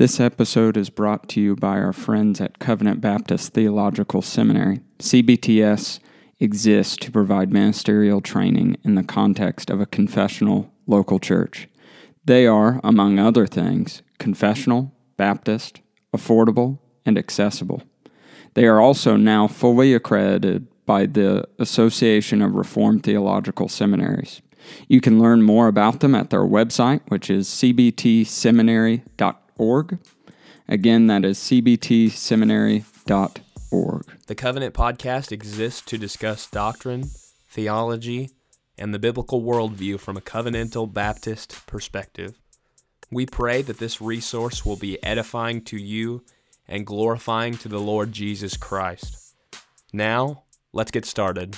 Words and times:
This 0.00 0.18
episode 0.18 0.78
is 0.78 0.88
brought 0.88 1.28
to 1.28 1.42
you 1.42 1.54
by 1.54 1.78
our 1.78 1.92
friends 1.92 2.40
at 2.40 2.58
Covenant 2.58 3.02
Baptist 3.02 3.52
Theological 3.52 4.22
Seminary. 4.22 4.80
CBTS 4.98 6.00
exists 6.38 6.96
to 6.96 7.10
provide 7.10 7.52
ministerial 7.52 8.22
training 8.22 8.78
in 8.82 8.94
the 8.94 9.02
context 9.02 9.68
of 9.68 9.78
a 9.78 9.84
confessional 9.84 10.72
local 10.86 11.18
church. 11.18 11.68
They 12.24 12.46
are, 12.46 12.80
among 12.82 13.18
other 13.18 13.46
things, 13.46 14.00
confessional, 14.18 14.94
Baptist, 15.18 15.82
affordable, 16.16 16.78
and 17.04 17.18
accessible. 17.18 17.82
They 18.54 18.64
are 18.64 18.80
also 18.80 19.16
now 19.16 19.48
fully 19.48 19.92
accredited 19.92 20.66
by 20.86 21.04
the 21.04 21.46
Association 21.58 22.40
of 22.40 22.54
Reformed 22.54 23.02
Theological 23.02 23.68
Seminaries. 23.68 24.40
You 24.88 25.02
can 25.02 25.20
learn 25.20 25.42
more 25.42 25.68
about 25.68 26.00
them 26.00 26.14
at 26.14 26.30
their 26.30 26.40
website, 26.40 27.02
which 27.08 27.28
is 27.28 27.48
cbtseminary.com 27.48 29.36
cbtseminary.org. 29.60 29.98
Again, 30.68 31.06
that 31.08 31.24
is 31.24 31.38
cbtseminary.org. 31.38 34.04
The 34.26 34.34
Covenant 34.34 34.74
Podcast 34.74 35.32
exists 35.32 35.80
to 35.82 35.98
discuss 35.98 36.46
doctrine, 36.46 37.10
theology, 37.48 38.30
and 38.78 38.94
the 38.94 38.98
biblical 38.98 39.42
worldview 39.42 40.00
from 40.00 40.16
a 40.16 40.20
covenantal 40.20 40.92
Baptist 40.92 41.66
perspective. 41.66 42.38
We 43.10 43.26
pray 43.26 43.62
that 43.62 43.78
this 43.78 44.00
resource 44.00 44.64
will 44.64 44.76
be 44.76 45.02
edifying 45.02 45.62
to 45.64 45.76
you 45.76 46.22
and 46.68 46.86
glorifying 46.86 47.56
to 47.58 47.68
the 47.68 47.80
Lord 47.80 48.12
Jesus 48.12 48.56
Christ. 48.56 49.34
Now, 49.92 50.44
let's 50.72 50.92
get 50.92 51.04
started. 51.04 51.56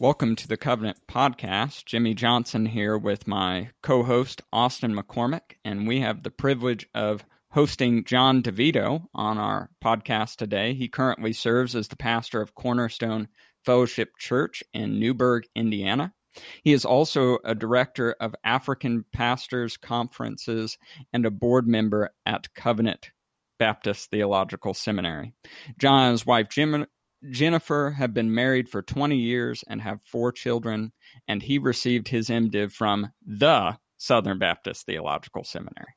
Welcome 0.00 0.36
to 0.36 0.46
the 0.46 0.56
Covenant 0.56 0.98
Podcast. 1.08 1.84
Jimmy 1.84 2.14
Johnson 2.14 2.66
here 2.66 2.96
with 2.96 3.26
my 3.26 3.70
co 3.82 4.04
host, 4.04 4.42
Austin 4.52 4.94
McCormick, 4.94 5.56
and 5.64 5.88
we 5.88 6.02
have 6.02 6.22
the 6.22 6.30
privilege 6.30 6.86
of 6.94 7.24
hosting 7.50 8.04
John 8.04 8.40
Divito 8.40 9.08
on 9.12 9.38
our 9.38 9.70
podcast 9.82 10.36
today. 10.36 10.74
He 10.74 10.86
currently 10.86 11.32
serves 11.32 11.74
as 11.74 11.88
the 11.88 11.96
pastor 11.96 12.40
of 12.40 12.54
Cornerstone 12.54 13.26
Fellowship 13.64 14.10
Church 14.20 14.62
in 14.72 15.00
Newburgh, 15.00 15.46
Indiana. 15.56 16.14
He 16.62 16.72
is 16.72 16.84
also 16.84 17.38
a 17.44 17.56
director 17.56 18.14
of 18.20 18.36
African 18.44 19.04
Pastors 19.12 19.76
Conferences 19.76 20.78
and 21.12 21.26
a 21.26 21.30
board 21.32 21.66
member 21.66 22.10
at 22.24 22.54
Covenant 22.54 23.10
Baptist 23.58 24.12
Theological 24.12 24.74
Seminary. 24.74 25.32
John 25.76 26.04
and 26.04 26.12
his 26.12 26.24
wife 26.24 26.48
Jim 26.48 26.86
Jennifer 27.30 27.90
have 27.90 28.14
been 28.14 28.32
married 28.32 28.68
for 28.68 28.80
20 28.80 29.16
years 29.16 29.64
and 29.68 29.80
have 29.82 30.00
four 30.02 30.30
children, 30.30 30.92
and 31.26 31.42
he 31.42 31.58
received 31.58 32.08
his 32.08 32.28
MDiv 32.28 32.72
from 32.72 33.10
the 33.26 33.76
Southern 33.96 34.38
Baptist 34.38 34.86
Theological 34.86 35.42
Seminary. 35.42 35.94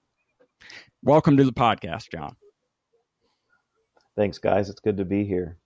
Welcome 1.04 1.38
to 1.38 1.44
the 1.44 1.54
podcast, 1.54 2.12
John. 2.12 2.36
Thanks, 4.16 4.40
guys. 4.40 4.70
It's 4.70 4.80
good 4.80 4.98
to 4.98 5.06
be 5.06 5.24
here. 5.24 5.58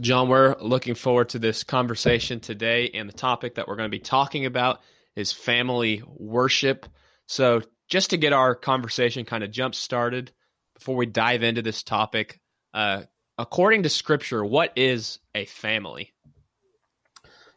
John, 0.00 0.28
we're 0.28 0.56
looking 0.60 0.94
forward 0.94 1.30
to 1.30 1.38
this 1.38 1.64
conversation 1.64 2.40
today, 2.40 2.90
and 2.94 3.08
the 3.08 3.14
topic 3.14 3.54
that 3.54 3.66
we're 3.66 3.76
going 3.76 3.90
to 3.90 3.96
be 3.96 3.98
talking 3.98 4.46
about 4.46 4.80
is 5.16 5.32
family 5.32 6.02
worship. 6.06 6.86
So, 7.26 7.62
just 7.88 8.10
to 8.10 8.16
get 8.16 8.32
our 8.32 8.54
conversation 8.54 9.24
kind 9.24 9.44
of 9.44 9.50
jump 9.50 9.74
started, 9.74 10.32
before 10.74 10.96
we 10.96 11.06
dive 11.06 11.42
into 11.42 11.60
this 11.60 11.82
topic, 11.82 12.40
uh, 12.72 13.02
according 13.38 13.82
to 13.82 13.88
scripture, 13.88 14.44
what 14.44 14.72
is 14.76 15.18
a 15.34 15.44
family? 15.44 16.12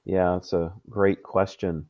Yeah, 0.05 0.37
it's 0.37 0.53
a 0.53 0.73
great 0.89 1.23
question. 1.23 1.87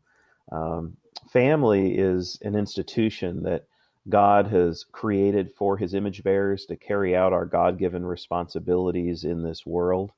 Um, 0.52 0.98
family 1.32 1.98
is 1.98 2.38
an 2.42 2.56
institution 2.56 3.44
that 3.44 3.66
God 4.08 4.48
has 4.48 4.86
created 4.92 5.52
for 5.58 5.78
his 5.78 5.94
image 5.94 6.24
bearers 6.24 6.66
to 6.68 6.76
carry 6.76 7.16
out 7.16 7.34
our 7.34 7.46
God 7.46 7.80
given 7.80 8.06
responsibilities 8.06 9.24
in 9.24 9.42
this 9.42 9.66
world. 9.66 10.12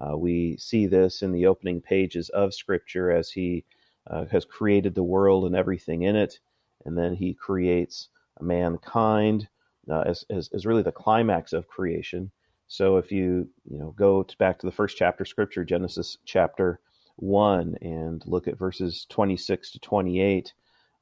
Uh, 0.00 0.16
we 0.16 0.56
see 0.56 0.86
this 0.86 1.22
in 1.22 1.32
the 1.32 1.46
opening 1.46 1.80
pages 1.80 2.28
of 2.30 2.54
Scripture 2.54 3.10
as 3.10 3.30
he 3.30 3.64
uh, 4.08 4.24
has 4.26 4.44
created 4.44 4.94
the 4.94 5.02
world 5.02 5.44
and 5.44 5.54
everything 5.54 6.02
in 6.02 6.16
it, 6.16 6.38
and 6.84 6.96
then 6.96 7.14
he 7.14 7.34
creates 7.34 8.08
mankind 8.40 9.48
uh, 9.90 10.02
as, 10.06 10.24
as, 10.30 10.48
as 10.54 10.64
really 10.64 10.82
the 10.82 10.92
climax 10.92 11.52
of 11.52 11.68
creation. 11.68 12.30
So 12.68 12.98
if 12.98 13.10
you 13.10 13.48
you 13.64 13.78
know 13.78 13.92
go 13.92 14.22
to 14.22 14.36
back 14.38 14.58
to 14.58 14.66
the 14.66 14.72
first 14.72 14.96
chapter 14.96 15.24
scripture, 15.24 15.64
Genesis 15.64 16.18
chapter 16.24 16.80
one, 17.16 17.76
and 17.80 18.22
look 18.26 18.46
at 18.46 18.58
verses 18.58 19.06
26 19.08 19.72
to 19.72 19.78
28, 19.80 20.54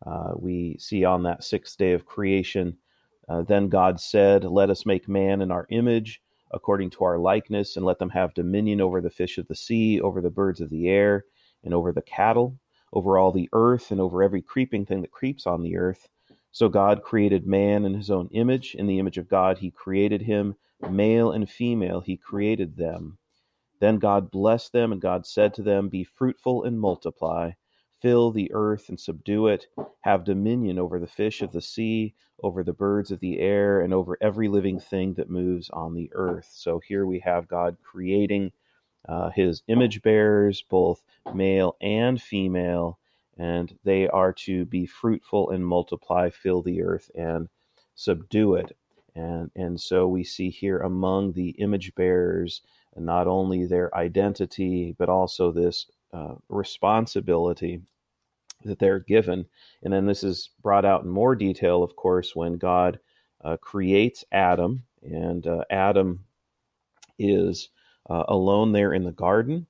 uh, 0.06 0.32
we 0.36 0.76
see 0.78 1.04
on 1.04 1.24
that 1.24 1.44
sixth 1.44 1.76
day 1.76 1.92
of 1.92 2.06
creation, 2.06 2.76
uh, 3.28 3.42
then 3.42 3.68
God 3.68 4.00
said, 4.00 4.44
"Let 4.44 4.70
us 4.70 4.86
make 4.86 5.08
man 5.08 5.42
in 5.42 5.50
our 5.50 5.66
image." 5.70 6.22
According 6.52 6.90
to 6.90 7.04
our 7.04 7.18
likeness, 7.18 7.76
and 7.76 7.84
let 7.84 7.98
them 7.98 8.10
have 8.10 8.32
dominion 8.34 8.80
over 8.80 9.00
the 9.00 9.10
fish 9.10 9.36
of 9.36 9.48
the 9.48 9.56
sea, 9.56 10.00
over 10.00 10.20
the 10.20 10.30
birds 10.30 10.60
of 10.60 10.70
the 10.70 10.88
air, 10.88 11.24
and 11.64 11.74
over 11.74 11.92
the 11.92 12.02
cattle, 12.02 12.56
over 12.92 13.18
all 13.18 13.32
the 13.32 13.48
earth, 13.52 13.90
and 13.90 14.00
over 14.00 14.22
every 14.22 14.42
creeping 14.42 14.86
thing 14.86 15.02
that 15.02 15.10
creeps 15.10 15.46
on 15.46 15.62
the 15.62 15.76
earth. 15.76 16.08
So 16.52 16.68
God 16.68 17.02
created 17.02 17.46
man 17.46 17.84
in 17.84 17.94
his 17.94 18.10
own 18.10 18.28
image. 18.30 18.76
In 18.76 18.86
the 18.86 19.00
image 19.00 19.18
of 19.18 19.28
God, 19.28 19.58
he 19.58 19.70
created 19.72 20.22
him 20.22 20.54
Male 20.90 21.32
and 21.32 21.48
female, 21.48 22.00
he 22.00 22.16
created 22.16 22.76
them. 22.76 23.18
Then 23.80 23.98
God 23.98 24.30
blessed 24.30 24.72
them, 24.72 24.92
and 24.92 25.00
God 25.00 25.26
said 25.26 25.52
to 25.54 25.62
them, 25.62 25.88
Be 25.88 26.04
fruitful 26.04 26.64
and 26.64 26.80
multiply, 26.80 27.52
fill 28.00 28.30
the 28.30 28.50
earth 28.52 28.88
and 28.88 28.98
subdue 28.98 29.48
it, 29.48 29.66
have 30.00 30.24
dominion 30.24 30.78
over 30.78 30.98
the 30.98 31.06
fish 31.06 31.42
of 31.42 31.52
the 31.52 31.60
sea, 31.60 32.14
over 32.42 32.64
the 32.64 32.72
birds 32.72 33.10
of 33.10 33.20
the 33.20 33.38
air, 33.38 33.80
and 33.80 33.92
over 33.92 34.16
every 34.20 34.48
living 34.48 34.80
thing 34.80 35.14
that 35.14 35.30
moves 35.30 35.68
on 35.70 35.94
the 35.94 36.10
earth. 36.14 36.48
So 36.52 36.78
here 36.80 37.06
we 37.06 37.20
have 37.20 37.48
God 37.48 37.76
creating 37.82 38.52
uh, 39.08 39.30
his 39.30 39.62
image 39.68 40.02
bearers, 40.02 40.62
both 40.62 41.02
male 41.34 41.76
and 41.80 42.20
female, 42.20 42.98
and 43.38 43.78
they 43.84 44.08
are 44.08 44.32
to 44.32 44.64
be 44.64 44.86
fruitful 44.86 45.50
and 45.50 45.66
multiply, 45.66 46.30
fill 46.30 46.62
the 46.62 46.82
earth, 46.82 47.10
and 47.14 47.48
subdue 47.94 48.54
it. 48.54 48.76
And, 49.16 49.50
and 49.56 49.80
so 49.80 50.06
we 50.06 50.24
see 50.24 50.50
here 50.50 50.78
among 50.78 51.32
the 51.32 51.50
image 51.50 51.94
bearers 51.94 52.60
not 52.94 53.26
only 53.26 53.66
their 53.66 53.94
identity, 53.96 54.94
but 54.98 55.08
also 55.08 55.52
this 55.52 55.86
uh, 56.12 56.34
responsibility 56.48 57.80
that 58.64 58.78
they're 58.78 59.00
given. 59.00 59.46
And 59.82 59.92
then 59.92 60.06
this 60.06 60.22
is 60.22 60.50
brought 60.62 60.84
out 60.84 61.04
in 61.04 61.10
more 61.10 61.34
detail, 61.34 61.82
of 61.82 61.96
course, 61.96 62.36
when 62.36 62.58
God 62.58 62.98
uh, 63.42 63.56
creates 63.58 64.24
Adam, 64.32 64.84
and 65.02 65.46
uh, 65.46 65.64
Adam 65.70 66.24
is 67.18 67.70
uh, 68.08 68.24
alone 68.28 68.72
there 68.72 68.92
in 68.92 69.04
the 69.04 69.12
garden. 69.12 69.66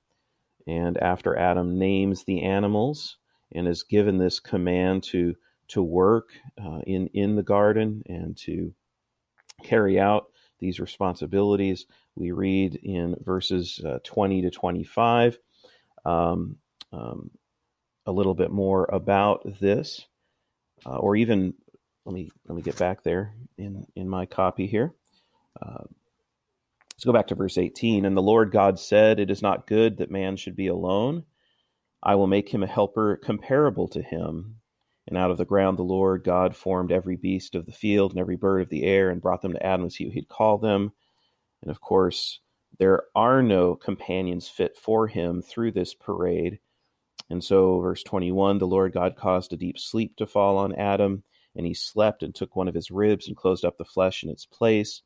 And 0.67 0.97
after 0.97 1.37
Adam 1.37 1.79
names 1.79 2.23
the 2.23 2.43
animals 2.43 3.17
and 3.53 3.67
is 3.67 3.83
given 3.83 4.17
this 4.17 4.39
command 4.39 5.03
to 5.03 5.35
to 5.69 5.81
work 5.81 6.29
uh, 6.61 6.79
in 6.85 7.07
in 7.07 7.35
the 7.35 7.43
garden 7.43 8.03
and 8.07 8.35
to 8.37 8.73
carry 9.63 9.99
out 9.99 10.27
these 10.59 10.79
responsibilities. 10.79 11.85
We 12.15 12.31
read 12.31 12.75
in 12.75 13.15
verses 13.23 13.79
uh, 13.85 13.99
20 14.03 14.43
to 14.43 14.49
25 14.49 15.37
um, 16.05 16.57
um, 16.91 17.31
a 18.05 18.11
little 18.11 18.33
bit 18.33 18.51
more 18.51 18.89
about 18.91 19.41
this, 19.59 20.05
uh, 20.85 20.97
or 20.97 21.15
even 21.15 21.53
let 22.05 22.13
me 22.13 22.31
let 22.47 22.55
me 22.55 22.61
get 22.61 22.77
back 22.77 23.03
there 23.03 23.33
in 23.57 23.85
in 23.95 24.07
my 24.07 24.25
copy 24.25 24.67
here. 24.67 24.93
Uh, 25.61 25.83
let's 26.93 27.05
go 27.05 27.11
back 27.11 27.27
to 27.27 27.35
verse 27.35 27.57
18. 27.57 28.05
And 28.05 28.15
the 28.15 28.21
Lord 28.21 28.51
God 28.51 28.79
said, 28.79 29.19
"It 29.19 29.29
is 29.29 29.41
not 29.41 29.67
good 29.67 29.97
that 29.97 30.11
man 30.11 30.37
should 30.37 30.55
be 30.55 30.67
alone. 30.67 31.25
I 32.01 32.15
will 32.15 32.27
make 32.27 32.49
him 32.49 32.63
a 32.63 32.67
helper 32.67 33.17
comparable 33.17 33.89
to 33.89 34.01
him." 34.01 34.56
And 35.07 35.17
out 35.17 35.31
of 35.31 35.37
the 35.37 35.45
ground 35.45 35.77
the 35.77 35.83
Lord 35.83 36.23
God 36.23 36.55
formed 36.55 36.91
every 36.91 37.15
beast 37.15 37.55
of 37.55 37.65
the 37.65 37.71
field 37.71 38.11
and 38.11 38.19
every 38.19 38.35
bird 38.35 38.61
of 38.61 38.69
the 38.69 38.83
air 38.83 39.09
and 39.09 39.21
brought 39.21 39.41
them 39.41 39.53
to 39.53 39.65
Adam 39.65 39.85
as 39.85 39.95
he 39.95 40.09
had 40.09 40.27
called 40.27 40.61
them. 40.61 40.91
And 41.61 41.71
of 41.71 41.79
course, 41.79 42.41
there 42.77 43.03
are 43.15 43.41
no 43.41 43.75
companions 43.75 44.47
fit 44.47 44.77
for 44.77 45.07
him 45.07 45.41
through 45.41 45.71
this 45.71 45.93
parade. 45.93 46.59
And 47.29 47.43
so, 47.43 47.79
verse 47.79 48.03
21 48.03 48.57
the 48.57 48.67
Lord 48.67 48.93
God 48.93 49.15
caused 49.15 49.53
a 49.53 49.57
deep 49.57 49.79
sleep 49.79 50.15
to 50.17 50.27
fall 50.27 50.57
on 50.57 50.75
Adam, 50.75 51.23
and 51.55 51.65
he 51.65 51.73
slept 51.73 52.23
and 52.23 52.33
took 52.35 52.55
one 52.55 52.67
of 52.67 52.75
his 52.75 52.91
ribs 52.91 53.27
and 53.27 53.35
closed 53.35 53.65
up 53.65 53.77
the 53.77 53.85
flesh 53.85 54.23
in 54.23 54.29
its 54.29 54.45
place. 54.45 55.01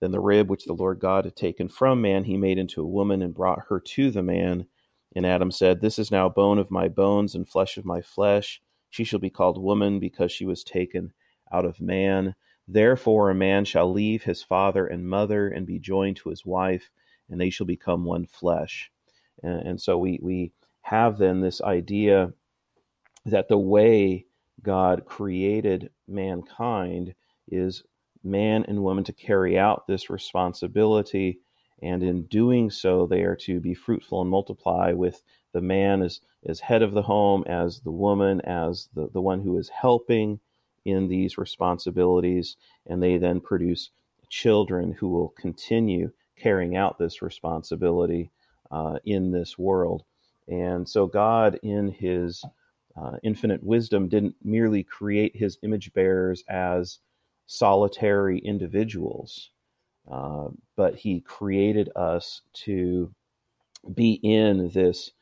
Then 0.00 0.10
the 0.10 0.20
rib 0.20 0.50
which 0.50 0.64
the 0.64 0.72
Lord 0.72 0.98
God 0.98 1.24
had 1.24 1.36
taken 1.36 1.68
from 1.68 2.00
man, 2.00 2.24
he 2.24 2.36
made 2.36 2.58
into 2.58 2.82
a 2.82 2.86
woman 2.86 3.22
and 3.22 3.34
brought 3.34 3.66
her 3.68 3.78
to 3.78 4.10
the 4.10 4.22
man. 4.22 4.66
And 5.14 5.26
Adam 5.26 5.50
said, 5.50 5.80
This 5.80 5.98
is 5.98 6.10
now 6.10 6.28
bone 6.28 6.58
of 6.58 6.70
my 6.70 6.88
bones 6.88 7.34
and 7.34 7.48
flesh 7.48 7.76
of 7.76 7.84
my 7.84 8.00
flesh. 8.00 8.60
She 8.92 9.04
shall 9.04 9.20
be 9.20 9.30
called 9.30 9.56
woman 9.56 10.00
because 10.00 10.30
she 10.30 10.44
was 10.44 10.62
taken 10.62 11.14
out 11.50 11.64
of 11.64 11.80
man. 11.80 12.34
Therefore, 12.68 13.30
a 13.30 13.34
man 13.34 13.64
shall 13.64 13.90
leave 13.90 14.22
his 14.22 14.42
father 14.42 14.86
and 14.86 15.08
mother 15.08 15.48
and 15.48 15.66
be 15.66 15.78
joined 15.78 16.18
to 16.18 16.28
his 16.28 16.44
wife, 16.44 16.90
and 17.30 17.40
they 17.40 17.48
shall 17.48 17.64
become 17.64 18.04
one 18.04 18.26
flesh. 18.26 18.92
And, 19.42 19.66
and 19.66 19.80
so 19.80 19.96
we, 19.96 20.20
we 20.22 20.52
have 20.82 21.16
then 21.16 21.40
this 21.40 21.62
idea 21.62 22.34
that 23.24 23.48
the 23.48 23.56
way 23.56 24.26
God 24.62 25.06
created 25.06 25.88
mankind 26.06 27.14
is 27.48 27.82
man 28.22 28.66
and 28.68 28.82
woman 28.82 29.04
to 29.04 29.14
carry 29.14 29.58
out 29.58 29.86
this 29.86 30.10
responsibility. 30.10 31.40
And 31.80 32.02
in 32.02 32.24
doing 32.26 32.68
so, 32.68 33.06
they 33.06 33.22
are 33.22 33.36
to 33.36 33.58
be 33.58 33.72
fruitful 33.72 34.20
and 34.20 34.28
multiply 34.28 34.92
with 34.92 35.22
the 35.52 35.60
man 35.60 36.02
is 36.02 36.20
as 36.48 36.60
head 36.60 36.82
of 36.82 36.92
the 36.92 37.02
home, 37.02 37.44
as 37.46 37.80
the 37.80 37.90
woman, 37.90 38.40
as 38.42 38.88
the, 38.94 39.08
the 39.12 39.20
one 39.20 39.40
who 39.40 39.58
is 39.58 39.68
helping 39.68 40.40
in 40.84 41.08
these 41.08 41.38
responsibilities. 41.38 42.56
And 42.86 43.02
they 43.02 43.16
then 43.18 43.40
produce 43.40 43.90
children 44.28 44.92
who 44.92 45.08
will 45.08 45.28
continue 45.28 46.10
carrying 46.36 46.76
out 46.76 46.98
this 46.98 47.22
responsibility 47.22 48.30
uh, 48.70 48.98
in 49.04 49.30
this 49.30 49.58
world. 49.58 50.04
And 50.48 50.88
so, 50.88 51.06
God, 51.06 51.58
in 51.62 51.88
His 51.88 52.42
uh, 52.96 53.12
infinite 53.22 53.62
wisdom, 53.62 54.08
didn't 54.08 54.34
merely 54.42 54.82
create 54.82 55.36
His 55.36 55.58
image 55.62 55.92
bearers 55.92 56.42
as 56.48 56.98
solitary 57.46 58.38
individuals, 58.38 59.50
uh, 60.10 60.48
but 60.76 60.96
He 60.96 61.20
created 61.20 61.90
us 61.94 62.42
to 62.64 63.14
be 63.94 64.14
in 64.22 64.70
this 64.70 65.12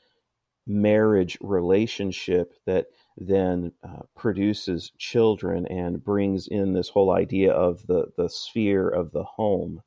marriage 0.70 1.36
relationship 1.40 2.54
that 2.66 2.86
then 3.16 3.72
uh, 3.82 4.02
produces 4.16 4.92
children 4.98 5.66
and 5.66 6.02
brings 6.02 6.46
in 6.48 6.72
this 6.72 6.88
whole 6.88 7.10
idea 7.12 7.52
of 7.52 7.86
the, 7.86 8.06
the 8.16 8.28
sphere 8.28 8.88
of 8.88 9.10
the 9.12 9.24
home 9.24 9.82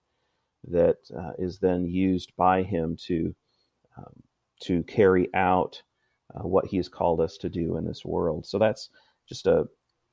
that 0.65 0.97
uh, 1.18 1.31
is 1.39 1.59
then 1.59 1.85
used 1.85 2.33
by 2.38 2.63
him 2.63 2.97
to 3.07 3.35
um, 3.97 4.13
to 4.62 4.83
carry 4.83 5.30
out 5.33 5.81
uh, 6.35 6.47
what 6.47 6.65
he's 6.65 6.89
called 6.89 7.21
us 7.21 7.38
to 7.38 7.50
do 7.50 7.77
in 7.77 7.86
this 7.86 8.06
world. 8.06 8.45
So 8.45 8.57
that's 8.59 8.89
just 9.27 9.47
a 9.47 9.65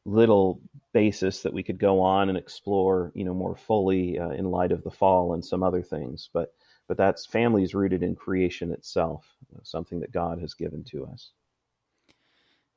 little 0.04 0.60
basis 0.92 1.42
that 1.42 1.52
we 1.52 1.62
could 1.62 1.78
go 1.78 2.00
on 2.00 2.28
and 2.28 2.38
explore, 2.38 3.12
you 3.14 3.24
know, 3.24 3.34
more 3.34 3.56
fully 3.56 4.18
uh, 4.18 4.30
in 4.30 4.50
light 4.50 4.72
of 4.72 4.82
the 4.82 4.90
fall 4.90 5.34
and 5.34 5.44
some 5.44 5.62
other 5.62 5.82
things. 5.82 6.30
But 6.32 6.52
but 6.90 6.96
that's 6.96 7.24
families 7.24 7.72
rooted 7.72 8.02
in 8.02 8.16
creation 8.16 8.72
itself, 8.72 9.24
something 9.62 10.00
that 10.00 10.10
God 10.10 10.40
has 10.40 10.54
given 10.54 10.82
to 10.90 11.06
us. 11.06 11.30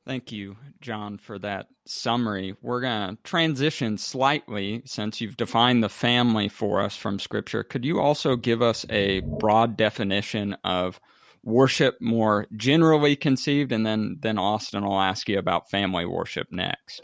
Thank 0.06 0.30
you, 0.30 0.54
John, 0.80 1.18
for 1.18 1.36
that 1.40 1.66
summary. 1.84 2.54
We're 2.62 2.82
going 2.82 3.16
to 3.16 3.22
transition 3.24 3.98
slightly 3.98 4.82
since 4.84 5.20
you've 5.20 5.36
defined 5.36 5.82
the 5.82 5.88
family 5.88 6.48
for 6.48 6.80
us 6.80 6.96
from 6.96 7.18
Scripture. 7.18 7.64
Could 7.64 7.84
you 7.84 7.98
also 7.98 8.36
give 8.36 8.62
us 8.62 8.86
a 8.88 9.18
broad 9.18 9.76
definition 9.76 10.56
of 10.62 11.00
worship 11.42 11.96
more 12.00 12.46
generally 12.56 13.16
conceived? 13.16 13.72
And 13.72 13.84
then, 13.84 14.18
then 14.20 14.38
Austin 14.38 14.84
will 14.84 15.00
ask 15.00 15.28
you 15.28 15.40
about 15.40 15.70
family 15.70 16.06
worship 16.06 16.52
next. 16.52 17.02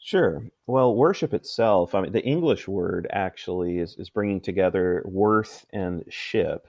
Sure. 0.00 0.42
Well, 0.66 0.96
worship 0.96 1.32
itself, 1.32 1.94
I 1.94 2.00
mean, 2.00 2.10
the 2.12 2.24
English 2.24 2.66
word 2.66 3.06
actually 3.12 3.78
is, 3.78 3.96
is 3.98 4.10
bringing 4.10 4.40
together 4.40 5.02
worth 5.06 5.64
and 5.72 6.02
ship. 6.08 6.66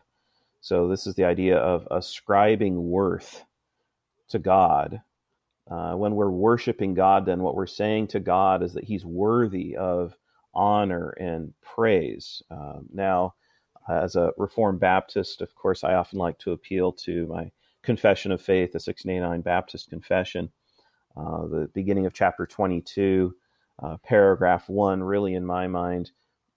So, 0.62 0.88
this 0.88 1.07
is 1.07 1.16
the 1.16 1.25
idea 1.25 1.57
of 1.57 1.88
ascribing 1.92 2.89
worth 2.89 3.45
to 4.30 4.39
God. 4.39 5.01
Uh, 5.69 5.94
when 5.95 6.16
we're 6.16 6.30
worshiping 6.31 6.94
God, 6.94 7.25
then 7.25 7.42
what 7.44 7.56
we're 7.56 7.68
saying 7.68 8.07
to 8.10 8.19
God 8.19 8.63
is 8.63 8.74
that 8.74 8.86
He's 8.86 9.06
worthy 9.06 9.78
of 9.78 10.16
honor 10.54 11.12
and 11.12 11.54
praise. 11.62 12.44
Um, 12.51 12.88
now, 12.94 13.36
as 13.89 14.16
a 14.16 14.33
Reformed 14.38 14.80
Baptist, 14.80 15.42
of 15.42 15.56
course, 15.56 15.83
I 15.83 15.95
often 15.95 16.19
like 16.19 16.39
to 16.39 16.51
appeal 16.54 16.92
to 16.94 17.28
my 17.28 17.51
confession 17.83 18.31
of 18.31 18.42
faith, 18.42 18.72
the 18.74 18.78
1689 18.78 19.42
Baptist 19.42 19.89
Confession. 19.89 20.51
Uh, 21.17 21.47
the 21.47 21.69
beginning 21.73 22.05
of 22.05 22.13
chapter 22.13 22.45
22, 22.45 23.35
uh, 23.83 23.97
paragraph 24.03 24.69
1, 24.69 25.03
really, 25.03 25.35
in 25.35 25.45
my 25.45 25.67
mind, 25.67 26.11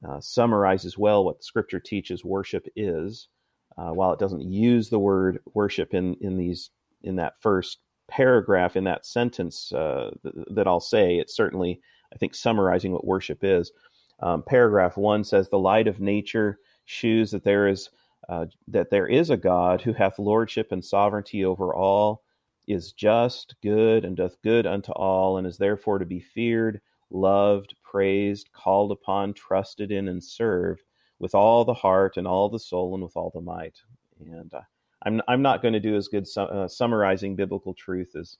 uh, 0.09 0.21
summarizes 0.21 0.99
well 0.99 1.25
what 1.25 1.45
scripture 1.45 1.81
teaches 1.81 2.25
worship 2.25 2.67
is. 2.77 3.29
Uh, 3.77 3.91
while 3.91 4.13
it 4.13 4.21
doesn't 4.21 4.43
use 4.43 4.89
the 4.89 4.99
word 4.99 5.41
worship 5.55 5.95
in, 5.95 6.15
in 6.21 6.37
these 6.37 6.71
in 7.03 7.17
that 7.17 7.35
first 7.41 7.79
paragraph 8.09 8.77
in 8.77 8.85
that 8.85 9.07
sentence 9.07 9.73
uh, 9.73 10.11
th- 10.23 10.35
that 10.51 10.67
I'll 10.69 10.81
say. 10.81 11.17
It's 11.19 11.37
certainly, 11.37 11.81
I 12.13 12.17
think, 12.19 12.35
summarizing 12.35 12.93
what 12.93 13.07
worship 13.07 13.43
is. 13.43 13.73
Um, 14.21 14.43
paragraph 14.43 14.97
one 14.97 15.25
says, 15.25 15.49
"The 15.49 15.59
light 15.59 15.89
of 15.89 16.01
nature 16.01 16.59
shews 16.85 17.31
that 17.33 17.45
there 17.45 17.67
is 17.67 17.91
uh, 18.29 18.47
that 18.69 18.91
there 18.91 19.07
is 19.07 19.31
a 19.31 19.37
God 19.37 19.83
who 19.83 19.93
hath 19.93 20.19
lordship 20.19 20.73
and 20.73 20.85
sovereignty 20.85 21.45
over 21.45 21.75
all, 21.75 22.23
is 22.67 22.93
just, 22.93 23.55
good, 23.63 24.05
and 24.05 24.17
doth 24.17 24.41
good 24.43 24.67
unto 24.67 24.93
all, 24.93 25.39
and 25.39 25.47
is 25.47 25.59
therefore 25.59 25.99
to 25.99 26.07
be 26.07 26.21
feared, 26.21 26.81
loved, 27.11 27.75
praised, 27.83 28.51
called 28.53 28.93
upon, 28.93 29.35
trusted 29.35 29.93
in, 29.93 30.09
and 30.09 30.23
served." 30.23 30.83
With 31.21 31.35
all 31.35 31.65
the 31.65 31.73
heart 31.75 32.17
and 32.17 32.27
all 32.27 32.49
the 32.51 32.59
soul 32.59 32.93
and 32.95 33.03
with 33.03 33.17
all 33.17 33.31
the 33.33 33.41
might. 33.41 33.79
And 34.21 34.53
uh, 34.53 34.63
I'm 35.05 35.23
I'm 35.29 35.43
not 35.43 35.63
going 35.63 35.73
to 35.75 35.81
do 35.81 35.97
as 35.97 36.09
good 36.09 36.27
su- 36.29 36.41
uh, 36.43 36.69
summarizing 36.69 37.37
biblical 37.37 37.73
truth 37.73 38.17
as 38.17 38.37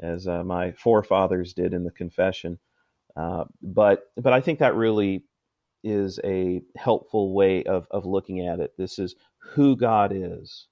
as 0.00 0.28
uh, 0.28 0.44
my 0.44 0.72
forefathers 0.72 1.52
did 1.52 1.74
in 1.74 1.84
the 1.84 1.90
confession, 1.90 2.58
uh, 3.16 3.44
but 3.62 4.12
but 4.16 4.32
I 4.32 4.40
think 4.40 4.60
that 4.60 4.76
really 4.76 5.24
is 5.84 6.20
a 6.24 6.62
helpful 6.76 7.34
way 7.34 7.64
of 7.64 7.86
of 7.90 8.06
looking 8.06 8.46
at 8.46 8.60
it. 8.60 8.72
This 8.78 8.98
is 8.98 9.16
who 9.38 9.76
God 9.76 10.12
is, 10.14 10.68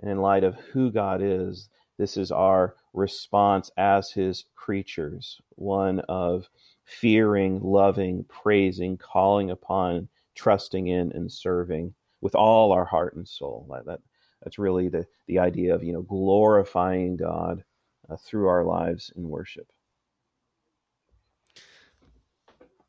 and 0.00 0.10
in 0.10 0.18
light 0.18 0.44
of 0.44 0.56
who 0.56 0.90
God 0.90 1.22
is, 1.22 1.70
this 2.00 2.16
is 2.16 2.32
our 2.32 2.74
response 2.94 3.70
as 3.76 4.10
His 4.10 4.44
creatures, 4.56 5.38
one 5.56 6.00
of 6.08 6.48
fearing, 6.84 7.60
loving, 7.62 8.24
praising, 8.24 8.96
calling 8.96 9.50
upon, 9.50 10.08
trusting 10.34 10.86
in, 10.86 11.12
and 11.12 11.30
serving 11.30 11.94
with 12.22 12.34
all 12.34 12.72
our 12.72 12.86
heart 12.86 13.16
and 13.16 13.28
soul. 13.28 13.66
That 13.84 14.00
that's 14.42 14.58
really 14.58 14.88
the, 14.88 15.06
the 15.26 15.40
idea 15.40 15.74
of, 15.74 15.84
you 15.84 15.92
know, 15.92 16.00
glorifying 16.00 17.18
God 17.18 17.62
uh, 18.08 18.16
through 18.16 18.48
our 18.48 18.64
lives 18.64 19.12
in 19.14 19.28
worship. 19.28 19.70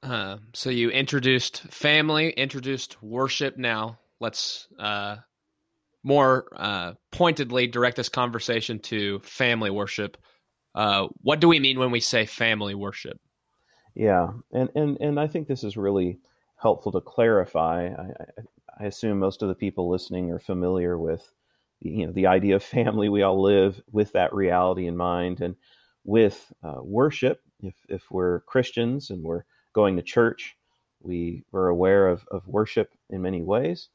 Uh, 0.02 0.38
so 0.54 0.70
you 0.70 0.90
introduced 0.90 1.64
family, 1.64 2.30
introduced 2.30 3.04
worship. 3.04 3.58
Now 3.58 4.00
let's 4.22 4.68
uh, 4.80 5.18
more 6.04 6.48
uh, 6.56 6.94
pointedly 7.12 7.68
direct 7.68 7.98
this 7.98 8.10
conversation 8.10 8.80
to 8.80 9.20
family 9.20 9.70
worship. 9.70 10.18
Uh, 10.74 11.08
what 11.22 11.40
do 11.40 11.48
we 11.48 11.60
mean 11.60 11.80
when 11.80 11.92
we 11.92 12.00
say 12.00 12.26
family 12.26 12.76
worship? 12.76 13.20
Yeah, 13.94 14.30
and 14.54 14.70
and 14.76 14.98
and 15.02 15.20
I 15.20 15.28
think 15.28 15.48
this 15.48 15.64
is 15.64 15.76
really 15.76 16.20
helpful 16.56 16.92
to 16.94 17.02
clarify. 17.02 17.88
I, 17.88 18.42
I 18.80 18.86
assume 18.86 19.20
most 19.20 19.42
of 19.42 19.50
the 19.50 19.56
people 19.56 19.90
listening 19.90 20.32
are 20.32 20.40
familiar 20.40 20.98
with 20.98 21.30
you 21.82 22.06
know 22.06 22.14
the 22.14 22.28
idea 22.28 22.56
of 22.56 22.64
family 22.64 23.10
we 23.10 23.24
all 23.24 23.42
live 23.42 23.82
with 23.92 24.12
that 24.14 24.34
reality 24.34 24.88
in 24.88 24.96
mind 24.96 25.42
and 25.42 25.56
with 26.04 26.52
uh, 26.64 26.80
worship 26.82 27.42
if, 27.62 27.76
if 27.90 28.04
we're 28.10 28.42
christians 28.42 29.10
and 29.10 29.24
we're 29.24 29.44
going 29.74 29.96
to 29.96 30.02
church 30.02 30.56
we 31.02 31.44
we're 31.52 31.68
aware 31.68 32.08
of, 32.08 32.26
of 32.32 32.48
worship 32.48 32.92
in 33.10 33.22
many 33.22 33.42
ways 33.42 33.90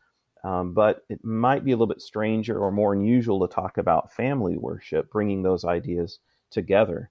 um, 0.47 0.73
but 0.73 1.05
it 1.09 1.25
might 1.25 1.65
be 1.65 1.73
a 1.73 1.75
little 1.75 1.87
bit 1.87 2.03
stranger 2.03 2.59
or 2.59 2.71
more 2.71 2.93
unusual 2.93 3.47
to 3.47 3.55
talk 3.55 3.79
about 3.79 4.13
family 4.13 4.57
worship 4.57 5.11
bringing 5.11 5.43
those 5.43 5.65
ideas 5.65 6.19
together 6.51 7.11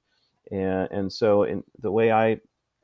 and, 0.51 0.88
and 0.92 1.12
so 1.12 1.44
in 1.44 1.63
the 1.80 1.92
way 1.92 2.12
i 2.12 2.39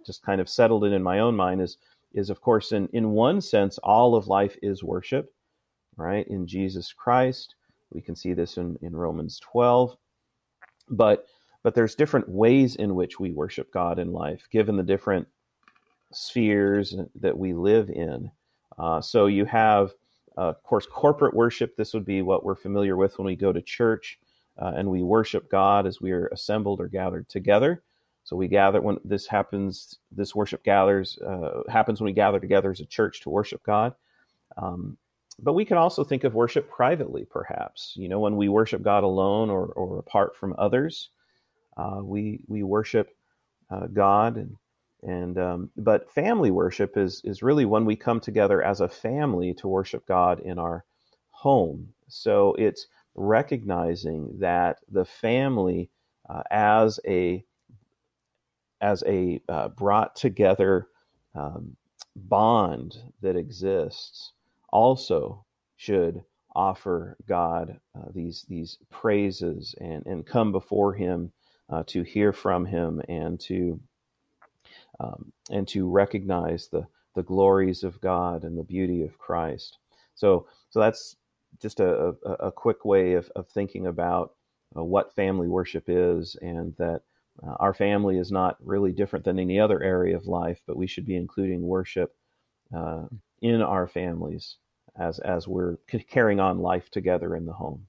just 0.05 0.23
kind 0.23 0.41
of 0.41 0.49
settled 0.49 0.83
it 0.83 0.93
in 0.93 1.03
my 1.03 1.19
own 1.19 1.35
mind 1.35 1.61
is 1.61 1.77
is 2.13 2.29
of 2.29 2.41
course 2.41 2.71
in 2.71 2.87
in 2.93 3.11
one 3.11 3.39
sense 3.39 3.77
all 3.79 4.15
of 4.15 4.27
life 4.27 4.57
is 4.61 4.83
worship 4.83 5.33
right 5.97 6.27
in 6.27 6.47
jesus 6.47 6.91
christ 6.91 7.55
we 7.91 8.01
can 8.01 8.15
see 8.15 8.33
this 8.33 8.57
in, 8.57 8.77
in 8.81 8.95
Romans 8.95 9.39
12. 9.39 9.95
But 10.89 11.25
but 11.63 11.75
there's 11.75 11.93
different 11.93 12.27
ways 12.27 12.75
in 12.75 12.95
which 12.95 13.19
we 13.19 13.31
worship 13.31 13.71
God 13.71 13.99
in 13.99 14.11
life, 14.11 14.47
given 14.51 14.77
the 14.77 14.83
different 14.83 15.27
spheres 16.11 16.95
that 17.19 17.37
we 17.37 17.53
live 17.53 17.91
in. 17.91 18.31
Uh, 18.79 18.99
so 18.99 19.27
you 19.27 19.45
have, 19.45 19.93
of 20.37 20.63
course, 20.63 20.85
corporate 20.85 21.33
worship. 21.33 21.75
This 21.75 21.93
would 21.93 22.05
be 22.05 22.21
what 22.21 22.43
we're 22.43 22.55
familiar 22.55 22.95
with 22.97 23.17
when 23.17 23.25
we 23.25 23.35
go 23.35 23.51
to 23.51 23.61
church 23.61 24.19
uh, 24.57 24.73
and 24.75 24.89
we 24.89 25.01
worship 25.01 25.49
God 25.49 25.87
as 25.87 26.01
we 26.01 26.11
are 26.11 26.27
assembled 26.27 26.79
or 26.79 26.87
gathered 26.87 27.27
together. 27.29 27.83
So 28.23 28.35
we 28.35 28.47
gather 28.47 28.81
when 28.81 28.97
this 29.03 29.27
happens. 29.27 29.97
This 30.11 30.35
worship 30.35 30.63
gathers 30.63 31.17
uh, 31.19 31.63
happens 31.69 31.99
when 31.99 32.05
we 32.05 32.13
gather 32.13 32.39
together 32.39 32.71
as 32.71 32.79
a 32.79 32.85
church 32.85 33.21
to 33.21 33.29
worship 33.29 33.63
God. 33.63 33.95
Um, 34.57 34.97
but 35.39 35.53
we 35.53 35.65
can 35.65 35.77
also 35.77 36.03
think 36.03 36.23
of 36.23 36.35
worship 36.35 36.69
privately, 36.69 37.25
perhaps. 37.25 37.93
You 37.95 38.09
know, 38.09 38.19
when 38.19 38.35
we 38.35 38.47
worship 38.47 38.83
God 38.83 39.03
alone 39.03 39.49
or, 39.49 39.65
or 39.67 39.97
apart 39.97 40.35
from 40.35 40.55
others, 40.57 41.09
uh, 41.77 41.99
we 42.03 42.41
we 42.47 42.63
worship 42.63 43.15
uh, 43.71 43.87
God 43.87 44.37
and 44.37 44.55
and 45.03 45.37
um, 45.37 45.69
but 45.77 46.11
family 46.11 46.51
worship 46.51 46.97
is 46.97 47.21
is 47.23 47.41
really 47.43 47.65
when 47.65 47.85
we 47.85 47.95
come 47.95 48.19
together 48.19 48.61
as 48.61 48.81
a 48.81 48.87
family 48.89 49.53
to 49.55 49.67
worship 49.67 50.05
God 50.05 50.39
in 50.39 50.59
our 50.59 50.85
home. 51.31 51.89
So 52.07 52.53
it's 52.59 52.87
recognizing 53.15 54.37
that 54.39 54.77
the 54.89 55.05
family 55.05 55.89
uh, 56.29 56.43
as 56.51 56.99
a 57.07 57.43
as 58.81 59.03
a 59.05 59.41
uh, 59.49 59.69
brought 59.69 60.15
together 60.15 60.87
um, 61.35 61.75
bond 62.15 62.97
that 63.21 63.35
exists, 63.35 64.33
also 64.71 65.45
should 65.77 66.23
offer 66.53 67.17
God 67.27 67.79
uh, 67.95 68.09
these 68.13 68.45
these 68.49 68.77
praises 68.89 69.73
and 69.79 70.05
and 70.05 70.25
come 70.25 70.51
before 70.51 70.93
Him 70.93 71.31
uh, 71.69 71.83
to 71.87 72.03
hear 72.03 72.33
from 72.33 72.65
Him 72.65 73.01
and 73.07 73.39
to 73.41 73.79
um, 75.01 75.31
and 75.49 75.67
to 75.69 75.89
recognize 75.89 76.67
the 76.67 76.85
the 77.15 77.23
glories 77.23 77.83
of 77.83 77.99
God 78.01 78.43
and 78.43 78.57
the 78.57 78.63
beauty 78.63 79.03
of 79.03 79.17
Christ. 79.17 79.77
So 80.15 80.47
so 80.69 80.79
that's 80.79 81.15
just 81.61 81.79
a, 81.79 82.15
a, 82.25 82.31
a 82.47 82.51
quick 82.51 82.85
way 82.85 83.13
of, 83.13 83.29
of 83.35 83.47
thinking 83.49 83.87
about 83.87 84.33
uh, 84.77 84.83
what 84.83 85.15
family 85.15 85.47
worship 85.47 85.85
is 85.87 86.37
and 86.41 86.73
that 86.77 87.01
uh, 87.45 87.55
our 87.59 87.73
family 87.73 88.17
is 88.17 88.31
not 88.31 88.57
really 88.63 88.91
different 88.91 89.25
than 89.25 89.39
any 89.39 89.59
other 89.59 89.81
area 89.81 90.15
of 90.15 90.27
life, 90.27 90.61
but 90.67 90.77
we 90.77 90.87
should 90.87 91.05
be 91.05 91.15
including 91.15 91.61
worship 91.61 92.15
uh, 92.75 93.05
in 93.41 93.61
our 93.61 93.87
families 93.87 94.57
as 94.97 95.19
as 95.19 95.47
we're 95.47 95.77
carrying 96.09 96.39
on 96.39 96.59
life 96.59 96.89
together 96.91 97.35
in 97.35 97.45
the 97.45 97.53
home. 97.53 97.87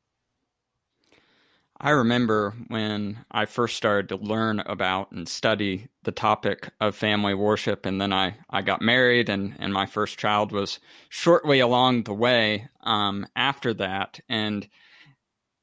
I 1.85 1.91
remember 1.91 2.55
when 2.69 3.25
I 3.33 3.47
first 3.47 3.77
started 3.77 4.09
to 4.11 4.17
learn 4.17 4.61
about 4.61 5.11
and 5.11 5.29
study 5.29 5.89
the 6.05 6.13
topic 6.13 6.71
of 6.81 6.95
family 6.95 7.35
worship, 7.35 7.87
and 7.87 8.01
then 8.01 8.13
I, 8.13 8.37
I 8.49 8.63
got 8.63 8.81
married, 8.81 9.29
and, 9.29 9.57
and 9.59 9.73
my 9.73 9.87
first 9.87 10.17
child 10.17 10.53
was 10.53 10.79
shortly 11.09 11.59
along 11.59 12.05
the 12.05 12.15
way 12.15 12.69
um, 12.85 13.27
after 13.35 13.75
that. 13.75 14.21
And 14.29 14.69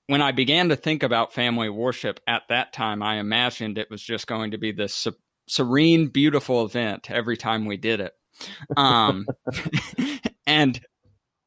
when 0.08 0.22
I 0.22 0.34
began 0.34 0.70
to 0.70 0.76
think 0.76 1.04
about 1.04 1.34
family 1.34 1.70
worship 1.70 2.20
at 2.28 2.44
that 2.50 2.74
time, 2.74 3.02
I 3.02 3.20
imagined 3.20 3.78
it 3.78 3.90
was 3.90 4.04
just 4.04 4.28
going 4.28 4.52
to 4.52 4.58
be 4.58 4.74
this 4.74 5.08
serene, 5.48 6.08
beautiful 6.08 6.66
event 6.66 7.10
every 7.10 7.38
time 7.38 7.66
we 7.66 7.78
did 7.78 8.02
it. 8.02 8.14
Um, 8.76 9.26
and 10.46 10.82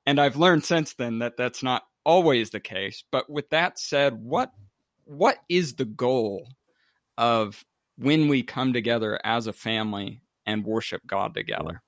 and 0.06 0.18
I've 0.18 0.36
learned 0.36 0.64
since 0.64 0.94
then 0.94 1.18
that 1.18 1.36
that's 1.36 1.62
not 1.62 1.82
always 2.04 2.50
the 2.50 2.60
case. 2.60 3.04
But 3.10 3.28
with 3.30 3.50
that 3.50 3.78
said, 3.78 4.14
what 4.14 4.52
what 5.04 5.38
is 5.48 5.74
the 5.74 5.84
goal 5.84 6.48
of 7.18 7.64
when 7.96 8.28
we 8.28 8.42
come 8.42 8.72
together 8.72 9.18
as 9.24 9.46
a 9.46 9.52
family 9.52 10.22
and 10.46 10.64
worship 10.64 11.02
God 11.06 11.34
together? 11.34 11.82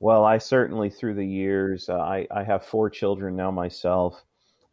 Well, 0.00 0.24
I 0.24 0.38
certainly 0.38 0.90
through 0.90 1.14
the 1.14 1.26
years, 1.26 1.88
uh, 1.88 1.98
I, 1.98 2.26
I 2.30 2.44
have 2.44 2.64
four 2.64 2.88
children 2.88 3.34
now 3.34 3.50
myself, 3.50 4.24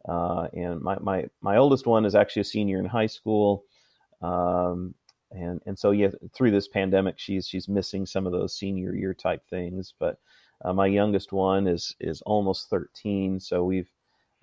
uh, 0.08 0.46
and 0.52 0.80
my, 0.80 0.96
my 1.00 1.26
my 1.40 1.56
oldest 1.56 1.86
one 1.86 2.04
is 2.04 2.14
actually 2.14 2.42
a 2.42 2.44
senior 2.44 2.78
in 2.78 2.84
high 2.84 3.06
school, 3.06 3.64
um, 4.22 4.94
and 5.32 5.60
and 5.66 5.76
so 5.76 5.90
yeah, 5.90 6.10
through 6.32 6.52
this 6.52 6.68
pandemic, 6.68 7.18
she's 7.18 7.48
she's 7.48 7.68
missing 7.68 8.06
some 8.06 8.24
of 8.24 8.32
those 8.32 8.56
senior 8.56 8.94
year 8.94 9.14
type 9.14 9.42
things. 9.50 9.94
But 9.98 10.18
uh, 10.64 10.72
my 10.72 10.86
youngest 10.86 11.32
one 11.32 11.66
is 11.66 11.94
is 12.00 12.22
almost 12.22 12.70
13, 12.70 13.40
so 13.40 13.64
we've 13.64 13.90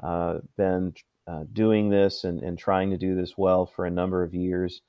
uh, 0.01 0.39
been 0.57 0.93
uh, 1.27 1.43
doing 1.53 1.89
this 1.89 2.23
and, 2.23 2.41
and 2.41 2.57
trying 2.57 2.89
to 2.91 2.97
do 2.97 3.15
this 3.15 3.37
well 3.37 3.65
for 3.65 3.85
a 3.85 3.91
number 3.91 4.23
of 4.23 4.33
years, 4.33 4.81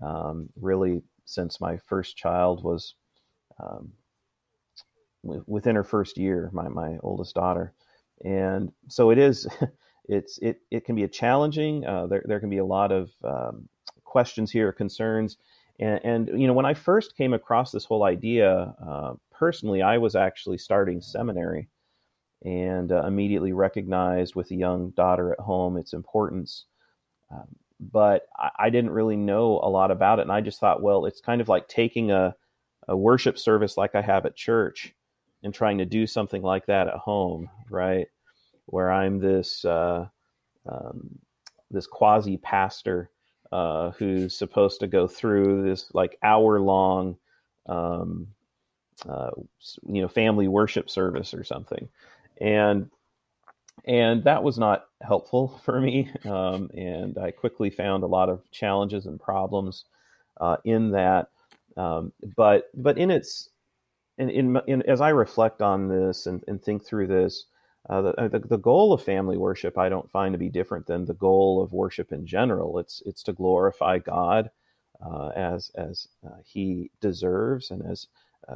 um, 0.00 0.48
really 0.56 1.02
since 1.26 1.60
my 1.60 1.76
first 1.76 2.16
child 2.16 2.62
was 2.62 2.94
um, 3.62 3.92
w- 5.22 5.44
within 5.46 5.76
her 5.76 5.84
first 5.84 6.16
year, 6.16 6.50
my, 6.52 6.68
my 6.68 6.98
oldest 7.02 7.34
daughter. 7.34 7.72
And 8.24 8.72
so 8.88 9.10
it 9.10 9.18
is, 9.18 9.46
it's, 10.08 10.38
it, 10.38 10.60
it 10.70 10.84
can 10.84 10.94
be 10.94 11.04
a 11.04 11.08
challenging, 11.08 11.84
uh, 11.84 12.06
there, 12.06 12.22
there 12.26 12.40
can 12.40 12.50
be 12.50 12.58
a 12.58 12.64
lot 12.64 12.92
of 12.92 13.10
um, 13.22 13.68
questions 14.04 14.50
here, 14.50 14.72
concerns. 14.72 15.36
And, 15.78 16.00
and, 16.04 16.40
you 16.40 16.46
know, 16.46 16.52
when 16.52 16.66
I 16.66 16.74
first 16.74 17.16
came 17.16 17.34
across 17.34 17.72
this 17.72 17.84
whole 17.84 18.04
idea, 18.04 18.74
uh, 18.82 19.14
personally, 19.38 19.82
I 19.82 19.98
was 19.98 20.16
actually 20.16 20.58
starting 20.58 21.00
seminary 21.00 21.68
and 22.44 22.92
uh, 22.92 23.04
immediately 23.06 23.52
recognized 23.52 24.34
with 24.34 24.50
a 24.50 24.56
young 24.56 24.90
daughter 24.90 25.32
at 25.32 25.40
home 25.40 25.76
its 25.76 25.92
importance. 25.92 26.66
Um, 27.30 27.48
but 27.80 28.26
I, 28.38 28.50
I, 28.58 28.70
didn't 28.70 28.90
really 28.90 29.16
know 29.16 29.60
a 29.62 29.68
lot 29.68 29.90
about 29.90 30.18
it, 30.18 30.22
and 30.22 30.32
I 30.32 30.40
just 30.40 30.60
thought, 30.60 30.82
well, 30.82 31.06
it's 31.06 31.20
kind 31.20 31.40
of 31.40 31.48
like 31.48 31.68
taking 31.68 32.10
a, 32.10 32.34
a 32.88 32.96
worship 32.96 33.38
service 33.38 33.76
like 33.76 33.94
I 33.94 34.02
have 34.02 34.26
at 34.26 34.36
church 34.36 34.94
and 35.42 35.52
trying 35.52 35.78
to 35.78 35.84
do 35.84 36.06
something 36.06 36.42
like 36.42 36.66
that 36.66 36.88
at 36.88 36.94
home, 36.94 37.48
right? 37.70 38.06
Where 38.66 38.90
I'm 38.90 39.18
this 39.18 39.64
uh, 39.64 40.06
um, 40.66 41.18
this 41.70 41.86
quasi 41.86 42.36
pastor 42.38 43.10
uh, 43.52 43.90
who's 43.92 44.36
supposed 44.36 44.80
to 44.80 44.86
go 44.86 45.06
through 45.06 45.62
this 45.62 45.90
like 45.94 46.18
hour 46.22 46.60
long, 46.60 47.16
um, 47.66 48.26
uh, 49.08 49.30
you 49.88 50.02
know, 50.02 50.08
family 50.08 50.48
worship 50.48 50.90
service 50.90 51.34
or 51.34 51.44
something 51.44 51.88
and 52.40 52.90
and 53.86 54.24
that 54.24 54.42
was 54.44 54.58
not 54.58 54.86
helpful 55.02 55.60
for 55.64 55.80
me. 55.80 56.10
Um, 56.24 56.70
and 56.76 57.18
I 57.18 57.32
quickly 57.32 57.70
found 57.70 58.04
a 58.04 58.08
lot 58.08 58.28
of 58.30 58.50
challenges 58.50 59.06
and 59.06 59.20
problems 59.20 59.84
uh, 60.40 60.58
in 60.64 60.92
that. 60.92 61.28
Um, 61.76 62.12
but 62.36 62.70
but 62.74 62.98
in 62.98 63.10
its 63.10 63.50
in, 64.18 64.30
in, 64.30 64.60
in, 64.68 64.82
as 64.82 65.00
I 65.00 65.10
reflect 65.10 65.62
on 65.62 65.88
this 65.88 66.26
and, 66.26 66.44
and 66.48 66.62
think 66.62 66.84
through 66.84 67.08
this, 67.08 67.46
uh, 67.90 68.02
the, 68.02 68.10
uh, 68.20 68.28
the, 68.28 68.38
the 68.40 68.58
goal 68.58 68.92
of 68.92 69.02
family 69.02 69.36
worship 69.38 69.78
I 69.78 69.88
don't 69.88 70.10
find 70.10 70.34
to 70.34 70.38
be 70.38 70.50
different 70.50 70.86
than 70.86 71.04
the 71.06 71.14
goal 71.14 71.62
of 71.62 71.72
worship 71.72 72.12
in 72.12 72.26
general. 72.26 72.78
It's 72.78 73.02
it's 73.06 73.22
to 73.24 73.32
glorify 73.32 73.98
God 73.98 74.50
uh, 75.04 75.28
as 75.36 75.70
as 75.76 76.08
uh, 76.26 76.38
He 76.44 76.90
deserves, 77.00 77.70
and 77.70 77.82
as 77.90 78.08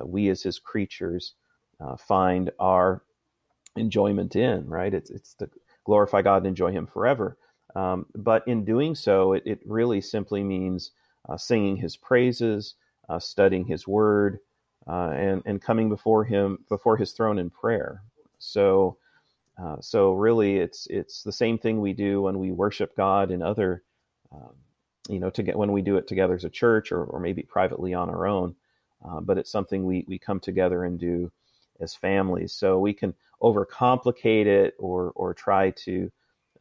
we 0.04 0.28
as 0.28 0.42
His 0.42 0.58
creatures 0.58 1.34
uh, 1.80 1.96
find 1.96 2.50
our 2.58 3.02
enjoyment 3.76 4.36
in, 4.36 4.66
right? 4.68 4.92
It's 4.92 5.10
it's 5.10 5.34
to 5.34 5.48
glorify 5.84 6.22
God 6.22 6.38
and 6.38 6.46
enjoy 6.46 6.72
Him 6.72 6.86
forever. 6.86 7.38
Um, 7.76 8.06
but 8.14 8.46
in 8.48 8.64
doing 8.64 8.94
so, 8.94 9.32
it, 9.34 9.42
it 9.46 9.60
really 9.64 10.00
simply 10.00 10.42
means 10.44 10.92
uh, 11.28 11.36
singing 11.36 11.76
His 11.76 11.96
praises, 11.96 12.74
uh, 13.08 13.18
studying 13.18 13.64
His 13.66 13.86
Word, 13.86 14.40
uh, 14.88 15.10
and 15.14 15.42
and 15.46 15.62
coming 15.62 15.88
before 15.88 16.24
Him 16.24 16.58
before 16.68 16.96
His 16.96 17.12
throne 17.12 17.38
in 17.38 17.50
prayer. 17.50 18.02
So, 18.38 18.98
uh, 19.62 19.76
so 19.80 20.12
really, 20.12 20.58
it's 20.58 20.86
it's 20.88 21.22
the 21.22 21.32
same 21.32 21.58
thing 21.58 21.80
we 21.80 21.92
do 21.92 22.22
when 22.22 22.38
we 22.38 22.52
worship 22.52 22.96
God 22.96 23.30
in 23.30 23.42
other, 23.42 23.82
um, 24.32 24.54
you 25.08 25.20
know, 25.20 25.30
to 25.30 25.42
get 25.42 25.56
when 25.58 25.72
we 25.72 25.82
do 25.82 25.96
it 25.96 26.06
together 26.08 26.34
as 26.34 26.44
a 26.44 26.50
church 26.50 26.92
or 26.92 27.04
or 27.04 27.20
maybe 27.20 27.42
privately 27.42 27.94
on 27.94 28.10
our 28.10 28.26
own. 28.26 28.54
Uh, 29.04 29.20
but 29.20 29.38
it's 29.38 29.50
something 29.50 29.84
we 29.84 30.04
we 30.08 30.18
come 30.18 30.40
together 30.40 30.84
and 30.84 30.98
do 30.98 31.30
as 31.80 31.94
families. 31.94 32.52
So 32.52 32.78
we 32.78 32.92
can 32.92 33.14
overcomplicate 33.42 34.46
it 34.46 34.74
or 34.78 35.12
or 35.14 35.34
try 35.34 35.70
to 35.70 36.10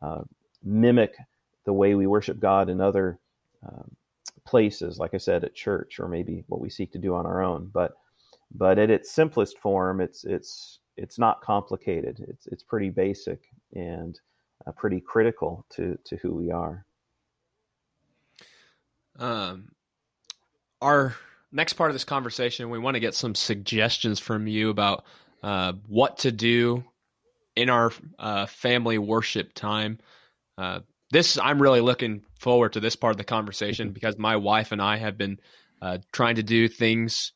uh, 0.02 0.22
mimic 0.64 1.16
the 1.66 1.74
way 1.74 1.96
we 1.96 2.08
worship 2.08 2.40
God 2.40 2.70
in 2.70 2.80
other 2.80 3.20
um, 3.68 3.96
places, 4.46 4.98
like 4.98 5.14
I 5.14 5.18
said, 5.18 5.44
at 5.44 5.56
church, 5.56 6.00
or 6.00 6.08
maybe 6.08 6.44
what 6.48 6.62
we 6.62 6.70
seek 6.70 6.92
to 6.94 7.00
do 7.00 7.16
on 7.16 7.26
our 7.26 7.42
own. 7.42 7.70
But 7.74 7.94
but 8.52 8.80
at 8.80 8.90
its 8.90 9.12
simplest 9.12 9.58
form, 9.60 10.00
it's 10.02 10.24
it's 10.24 10.80
it's 10.96 11.20
not 11.20 11.42
complicated. 11.42 12.24
It's 12.28 12.48
it's 12.48 12.64
pretty 12.64 12.90
basic 12.90 13.42
and 13.74 14.20
uh, 14.66 14.72
pretty 14.72 15.02
critical 15.02 15.66
to 15.72 15.98
to 16.06 16.16
who 16.18 16.34
we 16.34 16.52
are. 16.52 16.86
Um, 19.20 19.72
our 20.82 21.16
next 21.52 21.74
part 21.74 21.90
of 21.90 21.96
this 21.96 22.04
conversation, 22.04 22.70
we 22.70 22.80
want 22.80 22.96
to 22.96 23.00
get 23.00 23.16
some 23.16 23.36
suggestions 23.36 24.20
from 24.20 24.48
you 24.48 24.70
about 24.70 25.06
uh, 25.44 25.74
what 25.88 26.20
to 26.20 26.32
do 26.32 26.84
in 27.56 27.70
our 27.70 27.92
uh, 28.20 28.46
family 28.46 28.98
worship 28.98 29.54
time. 29.54 30.00
Uh, 30.58 30.82
this 31.12 31.38
I'm 31.38 31.62
really 31.62 31.82
looking 31.82 32.24
forward 32.40 32.74
to 32.74 32.80
this 32.80 32.96
part 32.96 33.12
of 33.12 33.18
the 33.18 33.24
conversation 33.24 33.92
because 33.92 34.18
my 34.18 34.36
wife 34.36 34.72
and 34.72 34.82
I 34.82 34.98
have 34.98 35.18
been 35.18 35.40
uh, 35.82 36.00
trying 36.12 36.36
to 36.36 36.44
do 36.44 36.68
things, 36.68 37.32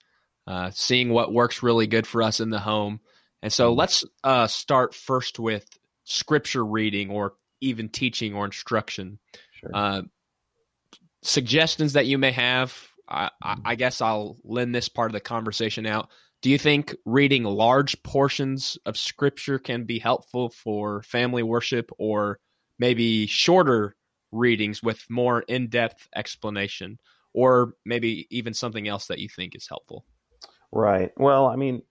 uh, 0.45 0.71
seeing 0.71 1.09
what 1.09 1.33
works 1.33 1.63
really 1.63 1.87
good 1.87 2.05
for 2.05 2.21
us 2.21 2.39
in 2.39 2.49
the 2.49 2.59
home. 2.59 2.99
And 3.41 3.51
so 3.51 3.73
let's 3.73 4.03
uh, 4.23 4.47
start 4.47 4.93
first 4.93 5.39
with 5.39 5.67
scripture 6.03 6.65
reading 6.65 7.09
or 7.09 7.33
even 7.61 7.89
teaching 7.89 8.35
or 8.35 8.45
instruction. 8.45 9.19
Sure. 9.53 10.03
suggestions 11.23 11.93
that 11.93 12.07
you 12.07 12.17
may 12.17 12.31
have. 12.31 12.90
I, 13.11 13.29
I 13.65 13.75
guess 13.75 14.01
I'll 14.01 14.37
lend 14.43 14.73
this 14.73 14.87
part 14.87 15.11
of 15.11 15.13
the 15.13 15.19
conversation 15.19 15.85
out 15.85 16.09
do 16.41 16.49
you 16.49 16.57
think 16.57 16.95
reading 17.05 17.43
large 17.43 18.01
portions 18.03 18.77
of 18.85 18.97
scripture 18.97 19.59
can 19.59 19.83
be 19.83 19.99
helpful 19.99 20.49
for 20.49 21.03
family 21.03 21.43
worship 21.43 21.91
or 21.99 22.39
maybe 22.79 23.27
shorter 23.27 23.95
readings 24.31 24.81
with 24.81 25.05
more 25.09 25.41
in-depth 25.41 26.07
explanation 26.15 26.97
or 27.33 27.73
maybe 27.85 28.27
even 28.31 28.53
something 28.53 28.87
else 28.87 29.07
that 29.07 29.19
you 29.19 29.29
think 29.29 29.55
is 29.55 29.67
helpful? 29.67 30.03
Right. 30.71 31.11
Well, 31.15 31.45
I 31.45 31.55
mean 31.55 31.83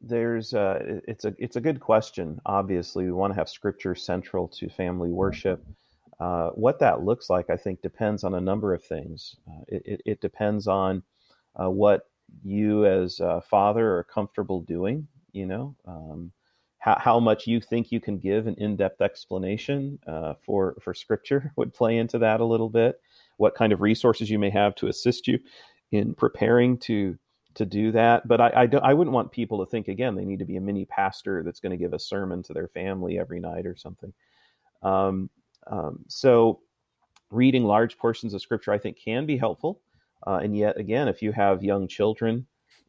there's 0.00 0.54
uh, 0.54 1.00
it's 1.06 1.24
a 1.24 1.34
it's 1.38 1.56
a 1.56 1.60
good 1.60 1.80
question. 1.80 2.40
Obviously, 2.46 3.04
we 3.04 3.12
want 3.12 3.32
to 3.32 3.38
have 3.38 3.48
scripture 3.48 3.94
central 3.94 4.46
to 4.48 4.68
family 4.68 5.10
worship. 5.10 5.64
Uh, 6.20 6.50
what 6.50 6.78
that 6.78 7.02
looks 7.02 7.30
like, 7.30 7.48
I 7.48 7.56
think, 7.56 7.80
depends 7.80 8.24
on 8.24 8.34
a 8.34 8.40
number 8.40 8.74
of 8.74 8.84
things. 8.84 9.36
Uh, 9.48 9.62
it, 9.68 9.82
it, 9.86 10.02
it, 10.04 10.20
depends 10.20 10.68
on 10.68 11.02
uh, 11.58 11.70
what 11.70 12.02
you 12.44 12.84
as 12.84 13.20
a 13.20 13.40
father 13.40 13.96
are 13.96 14.04
comfortable 14.04 14.60
doing, 14.60 15.08
you 15.32 15.46
know, 15.46 15.74
um, 15.86 16.30
how, 16.78 16.98
how 17.00 17.20
much 17.20 17.46
you 17.46 17.58
think 17.58 17.90
you 17.90 18.00
can 18.00 18.18
give 18.18 18.46
an 18.46 18.54
in-depth 18.56 19.00
explanation 19.00 19.98
uh, 20.06 20.34
for, 20.44 20.76
for 20.82 20.92
scripture 20.92 21.52
would 21.56 21.72
play 21.72 21.96
into 21.96 22.18
that 22.18 22.40
a 22.40 22.44
little 22.44 22.68
bit. 22.68 23.00
What 23.38 23.54
kind 23.54 23.72
of 23.72 23.80
resources 23.80 24.28
you 24.28 24.38
may 24.38 24.50
have 24.50 24.74
to 24.76 24.88
assist 24.88 25.26
you 25.26 25.38
in 25.90 26.14
preparing 26.14 26.76
to 26.80 27.18
to 27.54 27.66
do 27.66 27.92
that. 27.92 28.26
But 28.28 28.40
I, 28.40 28.52
I, 28.54 28.66
don't, 28.66 28.84
I 28.84 28.94
wouldn't 28.94 29.14
want 29.14 29.32
people 29.32 29.58
to 29.64 29.70
think 29.70 29.88
again 29.88 30.14
they 30.14 30.24
need 30.24 30.38
to 30.38 30.44
be 30.44 30.56
a 30.56 30.60
mini 30.60 30.84
pastor 30.84 31.42
that's 31.42 31.60
going 31.60 31.70
to 31.70 31.76
give 31.76 31.92
a 31.92 31.98
sermon 31.98 32.42
to 32.44 32.52
their 32.52 32.68
family 32.68 33.18
every 33.18 33.40
night 33.40 33.66
or 33.66 33.76
something. 33.76 34.12
Um, 34.82 35.30
um, 35.70 36.04
so, 36.08 36.60
reading 37.30 37.64
large 37.64 37.96
portions 37.96 38.34
of 38.34 38.42
scripture, 38.42 38.72
I 38.72 38.78
think, 38.78 38.98
can 38.98 39.24
be 39.24 39.38
helpful. 39.38 39.80
Uh, 40.26 40.40
and 40.42 40.56
yet, 40.56 40.76
again, 40.78 41.08
if 41.08 41.22
you 41.22 41.32
have 41.32 41.62
young 41.62 41.88
children 41.88 42.46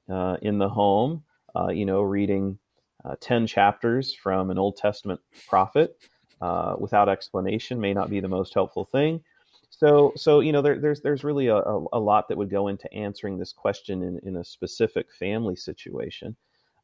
uh, 0.09 0.38
in 0.41 0.57
the 0.57 0.67
home, 0.67 1.23
uh, 1.55 1.67
you 1.67 1.85
know, 1.85 2.01
reading 2.01 2.57
uh, 3.05 3.15
10 3.21 3.47
chapters 3.47 4.13
from 4.13 4.50
an 4.50 4.57
Old 4.57 4.77
Testament 4.77 5.19
prophet 5.47 5.97
uh, 6.41 6.75
without 6.79 7.07
explanation 7.07 7.79
may 7.79 7.93
not 7.93 8.09
be 8.09 8.19
the 8.19 8.27
most 8.27 8.53
helpful 8.53 8.85
thing. 8.85 9.23
So, 9.69 10.11
so 10.15 10.41
you 10.41 10.51
know, 10.51 10.61
there, 10.61 10.79
there's 10.79 11.01
there's 11.01 11.23
really 11.23 11.47
a, 11.47 11.57
a, 11.57 12.00
lot 12.00 12.27
that 12.27 12.38
would 12.38 12.50
go 12.50 12.67
into 12.67 12.91
answering 12.93 13.38
this 13.38 13.53
question 13.53 14.03
in, 14.03 14.19
in 14.23 14.38
a 14.38 14.43
specific 14.43 15.07
family 15.17 15.55
situation. 15.55 16.35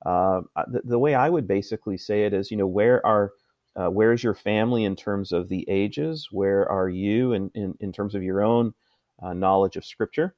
Uh, 0.05 0.41
the, 0.67 0.81
the 0.85 0.99
way 0.99 1.13
I 1.13 1.29
would 1.29 1.47
basically 1.47 1.97
say 1.97 2.23
it 2.23 2.33
is, 2.33 2.49
you 2.49 2.57
know, 2.57 2.65
where 2.65 3.05
are 3.05 3.33
uh, 3.77 3.89
where 3.89 4.11
is 4.11 4.23
your 4.23 4.33
family 4.33 4.85
in 4.85 4.95
terms 4.95 5.31
of 5.31 5.49
the 5.49 5.65
ages? 5.69 6.29
Where 6.31 6.69
are 6.69 6.89
you 6.89 7.33
in, 7.33 7.51
in, 7.53 7.75
in 7.79 7.91
terms 7.93 8.15
of 8.15 8.23
your 8.23 8.43
own 8.43 8.73
uh, 9.21 9.33
knowledge 9.33 9.77
of 9.77 9.85
Scripture? 9.85 10.35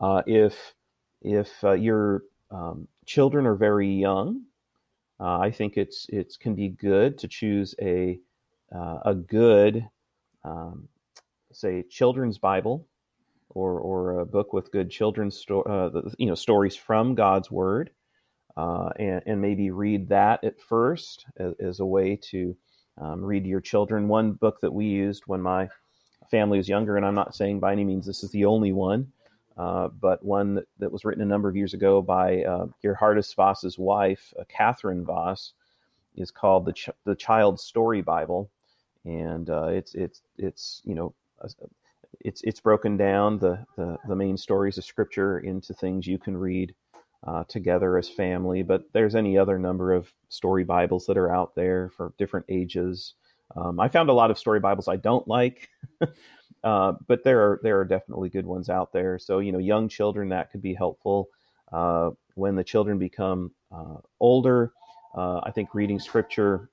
Uh, 0.00 0.22
if 0.26 0.74
if 1.22 1.52
uh, 1.64 1.72
your 1.72 2.22
um, 2.50 2.88
children 3.06 3.46
are 3.46 3.54
very 3.54 3.88
young, 3.88 4.42
uh, 5.18 5.38
I 5.38 5.50
think 5.50 5.76
it's 5.76 6.06
it 6.08 6.36
can 6.40 6.54
be 6.54 6.68
good 6.68 7.18
to 7.18 7.28
choose 7.28 7.74
a 7.80 8.18
uh, 8.74 8.98
a 9.04 9.14
good 9.14 9.88
um, 10.44 10.88
say 11.52 11.82
children's 11.82 12.38
Bible 12.38 12.86
or 13.50 13.80
or 13.80 14.20
a 14.20 14.26
book 14.26 14.52
with 14.52 14.72
good 14.72 14.90
children's 14.90 15.36
sto- 15.36 16.02
you 16.18 16.26
know 16.26 16.34
stories 16.34 16.76
from 16.76 17.14
God's 17.14 17.50
Word 17.50 17.90
uh, 18.56 18.90
and, 18.98 19.22
and, 19.26 19.40
maybe 19.40 19.70
read 19.70 20.08
that 20.08 20.42
at 20.44 20.60
first 20.60 21.24
as, 21.36 21.54
as 21.60 21.80
a 21.80 21.86
way 21.86 22.16
to 22.16 22.56
um, 23.00 23.24
read 23.24 23.44
to 23.44 23.48
your 23.48 23.60
children. 23.60 24.08
One 24.08 24.32
book 24.32 24.60
that 24.60 24.72
we 24.72 24.86
used 24.86 25.22
when 25.26 25.40
my 25.40 25.68
family 26.30 26.58
was 26.58 26.68
younger, 26.68 26.96
and 26.96 27.06
I'm 27.06 27.14
not 27.14 27.34
saying 27.34 27.60
by 27.60 27.72
any 27.72 27.84
means 27.84 28.06
this 28.06 28.22
is 28.22 28.30
the 28.30 28.44
only 28.44 28.72
one, 28.72 29.12
uh, 29.56 29.88
but 29.88 30.24
one 30.24 30.54
that, 30.54 30.66
that, 30.78 30.92
was 30.92 31.04
written 31.04 31.22
a 31.22 31.26
number 31.26 31.48
of 31.48 31.56
years 31.56 31.74
ago 31.74 32.02
by 32.02 32.42
uh, 32.42 32.66
Geerhardus 32.84 33.34
Vos's 33.34 33.78
wife, 33.78 34.32
uh, 34.38 34.44
Catherine 34.48 35.04
Vos, 35.04 35.52
is 36.16 36.30
called 36.30 36.66
the 36.66 36.72
Ch- 36.72 36.90
the 37.04 37.14
Child 37.14 37.60
Story 37.60 38.02
Bible, 38.02 38.50
and 39.04 39.48
uh, 39.48 39.68
it's 39.68 39.94
it's 39.94 40.22
it's 40.38 40.82
you 40.84 40.94
know 40.94 41.14
it's 42.20 42.42
it's 42.42 42.60
broken 42.60 42.96
down 42.96 43.38
the, 43.38 43.64
the 43.76 43.96
the 44.08 44.16
main 44.16 44.36
stories 44.36 44.76
of 44.78 44.84
Scripture 44.84 45.38
into 45.38 45.72
things 45.72 46.06
you 46.06 46.18
can 46.18 46.36
read 46.36 46.74
uh, 47.26 47.44
together 47.44 47.98
as 47.98 48.08
family. 48.08 48.62
But 48.62 48.84
there's 48.92 49.14
any 49.14 49.36
other 49.36 49.58
number 49.58 49.92
of 49.92 50.12
story 50.28 50.64
Bibles 50.64 51.06
that 51.06 51.18
are 51.18 51.32
out 51.32 51.54
there 51.54 51.90
for 51.90 52.12
different 52.18 52.46
ages. 52.48 53.14
Um, 53.56 53.80
I 53.80 53.88
found 53.88 54.08
a 54.08 54.14
lot 54.14 54.30
of 54.30 54.38
story 54.38 54.60
Bibles 54.60 54.88
I 54.88 54.96
don't 54.96 55.26
like, 55.26 55.68
uh, 56.64 56.92
but 57.06 57.24
there 57.24 57.40
are 57.40 57.60
there 57.62 57.78
are 57.78 57.84
definitely 57.84 58.28
good 58.28 58.46
ones 58.46 58.68
out 58.68 58.92
there. 58.92 59.18
So 59.18 59.40
you 59.40 59.52
know, 59.52 59.58
young 59.58 59.88
children 59.88 60.28
that 60.30 60.50
could 60.50 60.62
be 60.62 60.74
helpful. 60.74 61.28
Uh, 61.72 62.10
when 62.34 62.56
the 62.56 62.64
children 62.64 62.98
become 62.98 63.52
uh, 63.72 63.96
older, 64.18 64.72
uh, 65.16 65.40
I 65.42 65.50
think 65.50 65.74
reading 65.74 65.98
scripture 65.98 66.70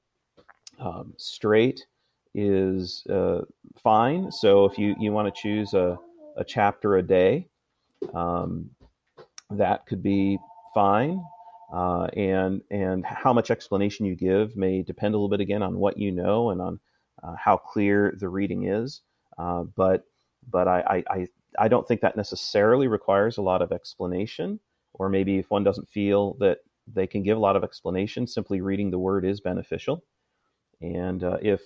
um, 0.79 1.13
straight 1.17 1.85
is 2.33 3.05
uh, 3.09 3.41
fine. 3.77 4.31
So 4.31 4.65
if 4.65 4.77
you 4.77 4.95
you 4.99 5.11
want 5.11 5.33
to 5.33 5.41
choose 5.41 5.73
a 5.73 5.97
a 6.37 6.43
chapter 6.43 6.97
a 6.97 7.03
day, 7.03 7.47
um, 8.13 8.69
that 9.51 9.85
could 9.85 10.03
be 10.03 10.37
fine. 10.73 11.23
Uh, 11.73 12.05
and 12.15 12.61
and 12.71 13.05
how 13.05 13.33
much 13.33 13.51
explanation 13.51 14.05
you 14.05 14.15
give 14.15 14.55
may 14.55 14.81
depend 14.81 15.13
a 15.13 15.17
little 15.17 15.29
bit 15.29 15.41
again 15.41 15.61
on 15.61 15.77
what 15.77 15.97
you 15.97 16.11
know 16.11 16.49
and 16.51 16.61
on 16.61 16.79
uh, 17.23 17.35
how 17.37 17.57
clear 17.57 18.15
the 18.19 18.29
reading 18.29 18.67
is. 18.67 19.01
Uh, 19.37 19.63
but 19.75 20.05
but 20.49 20.67
I, 20.67 21.03
I 21.09 21.27
I 21.59 21.67
don't 21.67 21.87
think 21.87 22.01
that 22.01 22.15
necessarily 22.15 22.87
requires 22.87 23.37
a 23.37 23.41
lot 23.41 23.61
of 23.61 23.71
explanation. 23.71 24.59
Or 24.93 25.09
maybe 25.09 25.37
if 25.37 25.51
one 25.51 25.63
doesn't 25.63 25.89
feel 25.89 26.33
that 26.35 26.59
they 26.91 27.05
can 27.05 27.21
give 27.21 27.37
a 27.37 27.41
lot 27.41 27.55
of 27.55 27.63
explanation, 27.63 28.25
simply 28.25 28.61
reading 28.61 28.89
the 28.89 28.99
word 28.99 29.25
is 29.25 29.41
beneficial. 29.41 30.03
And 30.81 31.23
uh, 31.23 31.37
if 31.41 31.61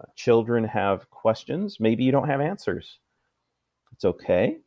uh, 0.00 0.04
children 0.16 0.64
have 0.64 1.10
questions, 1.10 1.78
maybe 1.80 2.04
you 2.04 2.12
don't 2.12 2.28
have 2.28 2.40
answers. 2.40 2.98
It's 3.92 4.04
okay. 4.04 4.58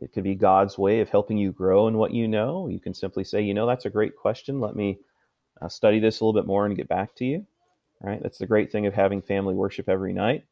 It 0.00 0.12
could 0.12 0.24
be 0.24 0.34
God's 0.34 0.78
way 0.78 1.00
of 1.00 1.10
helping 1.10 1.36
you 1.36 1.52
grow 1.52 1.86
in 1.88 1.96
what 1.96 2.12
you 2.12 2.26
know. 2.26 2.68
You 2.68 2.80
can 2.80 2.94
simply 2.94 3.24
say, 3.24 3.42
you 3.42 3.54
know, 3.54 3.66
that's 3.66 3.84
a 3.84 3.90
great 3.90 4.16
question. 4.16 4.60
Let 4.60 4.74
me 4.74 4.98
uh, 5.60 5.68
study 5.68 6.00
this 6.00 6.20
a 6.20 6.24
little 6.24 6.40
bit 6.40 6.46
more 6.46 6.66
and 6.66 6.76
get 6.76 6.88
back 6.88 7.14
to 7.16 7.24
you. 7.24 7.46
Right? 8.00 8.20
That's 8.22 8.38
the 8.38 8.46
great 8.46 8.72
thing 8.72 8.86
of 8.86 8.94
having 8.94 9.22
family 9.22 9.54
worship 9.54 9.88
every 9.88 10.12
night. 10.12 10.44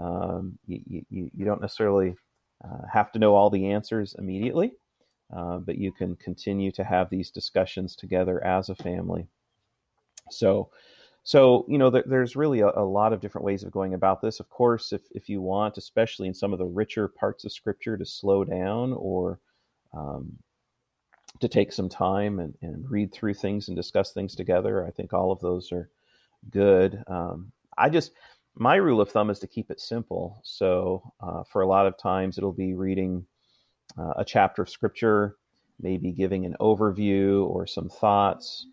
Um, 0.00 0.58
you, 0.66 1.04
you, 1.10 1.30
you, 1.34 1.44
don't 1.44 1.60
necessarily 1.60 2.14
uh, 2.64 2.86
have 2.92 3.12
to 3.12 3.18
know 3.18 3.34
all 3.34 3.50
the 3.50 3.70
answers 3.70 4.14
immediately, 4.18 4.72
uh, 5.36 5.58
but 5.58 5.76
you 5.76 5.92
can 5.92 6.16
continue 6.16 6.70
to 6.72 6.84
have 6.84 7.10
these 7.10 7.30
discussions 7.30 7.96
together 7.96 8.42
as 8.44 8.68
a 8.68 8.76
family. 8.76 9.26
So, 10.30 10.70
so, 11.28 11.66
you 11.68 11.76
know, 11.76 11.90
there, 11.90 12.04
there's 12.06 12.36
really 12.36 12.60
a, 12.60 12.70
a, 12.74 12.82
lot 12.82 13.12
of 13.12 13.20
different 13.20 13.44
ways 13.44 13.62
of 13.62 13.70
going 13.70 13.92
about 13.92 14.22
this. 14.22 14.40
Of 14.40 14.48
course, 14.48 14.94
if, 14.94 15.02
if 15.10 15.28
you 15.28 15.42
want, 15.42 15.76
especially 15.76 16.26
in 16.26 16.32
some 16.32 16.54
of 16.54 16.58
the 16.58 16.64
richer 16.64 17.06
parts 17.06 17.44
of 17.44 17.52
Scripture, 17.52 17.98
to 17.98 18.06
slow 18.06 18.44
down 18.44 18.94
or 18.94 19.38
um, 19.92 20.32
to 21.40 21.46
take 21.46 21.70
some 21.70 21.90
time 21.90 22.40
and, 22.40 22.54
and 22.62 22.90
read 22.90 23.12
through 23.12 23.34
things 23.34 23.68
and 23.68 23.76
discuss 23.76 24.12
things 24.12 24.34
together, 24.34 24.86
I 24.86 24.90
think 24.90 25.12
all 25.12 25.30
of 25.30 25.38
those 25.40 25.70
are 25.70 25.90
good. 26.48 27.04
Um, 27.08 27.52
I 27.76 27.90
just, 27.90 28.12
my 28.54 28.76
rule 28.76 29.02
of 29.02 29.10
thumb 29.10 29.28
is 29.28 29.38
to 29.40 29.46
keep 29.46 29.70
it 29.70 29.80
simple. 29.80 30.40
So, 30.44 31.12
uh, 31.20 31.42
for 31.52 31.60
a 31.60 31.68
lot 31.68 31.86
of 31.86 31.98
times, 31.98 32.38
it'll 32.38 32.54
be 32.54 32.72
reading 32.72 33.26
uh, 33.98 34.14
a 34.16 34.24
chapter 34.24 34.62
of 34.62 34.70
Scripture, 34.70 35.36
maybe 35.78 36.10
giving 36.10 36.46
an 36.46 36.56
overview 36.58 37.46
or 37.50 37.66
some 37.66 37.90
thoughts 37.90 38.64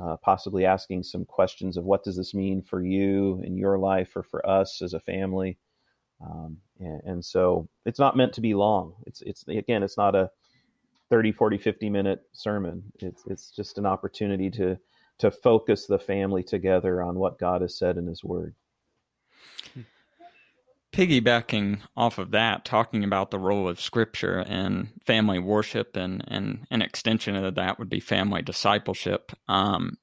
uh, 0.00 0.16
possibly 0.22 0.64
asking 0.64 1.02
some 1.02 1.24
questions 1.24 1.76
of 1.76 1.84
what 1.84 2.02
does 2.02 2.16
this 2.16 2.34
mean 2.34 2.62
for 2.62 2.82
you 2.82 3.40
in 3.44 3.56
your 3.56 3.78
life 3.78 4.16
or 4.16 4.22
for 4.22 4.44
us 4.48 4.82
as 4.82 4.94
a 4.94 5.00
family. 5.00 5.58
Um, 6.24 6.58
and, 6.80 7.00
and, 7.04 7.24
so 7.24 7.68
it's 7.84 7.98
not 7.98 8.16
meant 8.16 8.32
to 8.34 8.40
be 8.40 8.54
long. 8.54 8.94
It's, 9.06 9.20
it's 9.22 9.46
again, 9.48 9.82
it's 9.82 9.98
not 9.98 10.14
a 10.14 10.30
30, 11.10 11.32
40, 11.32 11.58
50 11.58 11.90
minute 11.90 12.22
sermon. 12.32 12.82
It's, 13.00 13.22
it's 13.26 13.50
just 13.50 13.78
an 13.78 13.86
opportunity 13.86 14.50
to, 14.50 14.78
to 15.18 15.30
focus 15.30 15.86
the 15.86 15.98
family 15.98 16.42
together 16.42 17.02
on 17.02 17.18
what 17.18 17.38
God 17.38 17.60
has 17.62 17.76
said 17.78 17.96
in 17.96 18.06
his 18.06 18.24
word. 18.24 18.54
Piggybacking 20.94 21.80
off 21.96 22.18
of 22.18 22.30
that, 22.30 22.64
talking 22.64 23.02
about 23.02 23.32
the 23.32 23.38
role 23.38 23.68
of 23.68 23.80
scripture 23.80 24.44
and 24.46 24.88
family 25.04 25.40
worship 25.40 25.96
and, 25.96 26.24
and 26.28 26.66
an 26.70 26.82
extension 26.82 27.34
of 27.34 27.56
that 27.56 27.80
would 27.80 27.88
be 27.88 27.98
family 27.98 28.42
discipleship. 28.42 29.32
Um, 29.48 29.96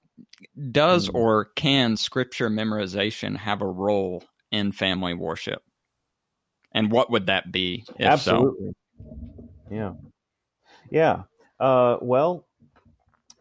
does 0.72 1.08
mm. 1.08 1.16
or 1.16 1.46
can 1.56 1.96
scripture 1.96 2.50
memorization 2.50 3.38
have 3.38 3.62
a 3.62 3.68
role 3.68 4.26
in 4.52 4.74
family 4.74 5.14
worship? 5.14 5.64
And 6.74 6.92
what 6.92 7.10
would 7.10 7.28
that 7.28 7.54
be? 7.54 7.86
Absolutely. 7.98 8.74
So? 8.98 9.50
Yeah. 9.72 9.94
Yeah. 10.90 11.24
Uh, 11.58 12.00
well, 12.02 12.46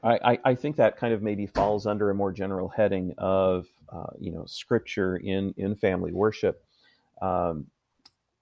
I, 0.04 0.18
I, 0.24 0.38
I, 0.44 0.54
think 0.54 0.76
that 0.76 0.98
kind 0.98 1.12
of 1.12 1.20
maybe 1.20 1.46
falls 1.46 1.86
under 1.86 2.10
a 2.10 2.14
more 2.14 2.30
general 2.30 2.68
heading 2.68 3.12
of, 3.18 3.66
uh, 3.92 4.06
you 4.20 4.30
know, 4.30 4.44
scripture 4.46 5.16
in, 5.16 5.52
in 5.56 5.74
family 5.74 6.12
worship 6.12 6.62
um, 7.20 7.66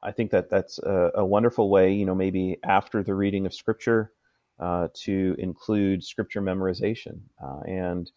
I 0.02 0.12
think 0.12 0.30
that 0.30 0.50
that's 0.50 0.78
a, 0.78 1.10
a, 1.16 1.26
wonderful 1.26 1.70
way, 1.70 1.92
you 1.92 2.06
know, 2.06 2.14
maybe 2.14 2.58
after 2.62 3.02
the 3.02 3.14
reading 3.14 3.46
of 3.46 3.54
scripture 3.54 4.12
uh, 4.60 4.88
to 5.02 5.34
include 5.38 6.04
scripture 6.04 6.40
memorization. 6.40 7.20
Uh, 7.42 7.60
and, 7.66 8.10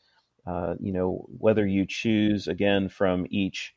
uh, 0.45 0.75
you 0.79 0.91
know, 0.91 1.25
whether 1.37 1.65
you 1.65 1.85
choose 1.87 2.47
again 2.47 2.89
from 2.89 3.25
each 3.29 3.73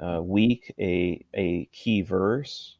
uh, 0.00 0.20
week 0.22 0.74
a, 0.78 1.24
a 1.34 1.66
key 1.72 2.02
verse 2.02 2.76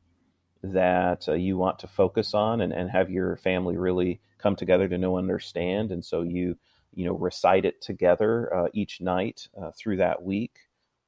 that 0.63 1.27
uh, 1.29 1.35
you 1.35 1.57
want 1.57 1.79
to 1.79 1.87
focus 1.87 2.35
on 2.35 2.61
and, 2.61 2.73
and 2.73 2.91
have 2.91 3.11
your 3.11 3.37
family 3.37 3.77
really 3.79 4.21
come 4.39 4.57
together 4.57 4.89
to 4.89 4.99
know 4.99 5.17
and 5.17 5.25
understand. 5.25 5.91
And 5.91 6.05
so 6.05 6.21
you, 6.21 6.59
you 6.95 7.07
know, 7.07 7.15
recite 7.15 7.65
it 7.65 7.81
together 7.81 8.55
uh, 8.55 8.69
each 8.75 9.01
night 9.01 9.49
through 9.79 9.97
that 9.99 10.23
week. 10.23 10.59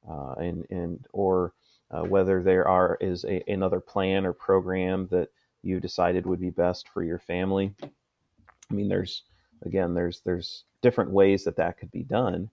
and, 0.07 0.65
and, 0.71 1.05
or, 1.13 1.53
uh, 1.91 2.03
whether 2.03 2.41
there 2.41 2.67
are 2.67 2.97
is 3.01 3.25
a, 3.25 3.43
another 3.51 3.79
plan 3.79 4.25
or 4.25 4.33
program 4.33 5.07
that 5.11 5.29
you 5.61 5.79
decided 5.79 6.25
would 6.25 6.39
be 6.39 6.49
best 6.49 6.87
for 6.89 7.03
your 7.03 7.19
family. 7.19 7.73
I 7.83 8.73
mean, 8.73 8.87
there's 8.87 9.23
again, 9.65 9.93
there's 9.93 10.21
there's 10.21 10.63
different 10.81 11.11
ways 11.11 11.43
that 11.43 11.57
that 11.57 11.77
could 11.77 11.91
be 11.91 12.03
done, 12.03 12.49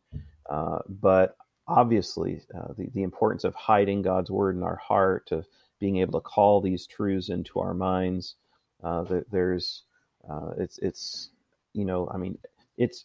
uh, 0.49 0.79
but 0.88 1.37
obviously, 1.68 2.40
uh, 2.55 2.72
the 2.77 2.88
the 2.94 3.03
importance 3.03 3.44
of 3.44 3.55
hiding 3.55 4.03
God's 4.03 4.31
word 4.31 4.57
in 4.57 4.62
our 4.62 4.77
heart, 4.77 5.31
of 5.33 5.46
being 5.79 5.99
able 5.99 6.18
to 6.20 6.25
call 6.25 6.61
these 6.61 6.87
truths 6.87 7.29
into 7.29 7.61
our 7.61 7.75
minds. 7.75 8.35
Uh, 8.83 9.05
there's 9.31 9.83
uh, 10.29 10.51
it's 10.59 10.79
it's 10.79 11.31
you 11.77 11.85
know, 11.85 12.09
I 12.12 12.16
mean, 12.16 12.38
it's 12.79 13.05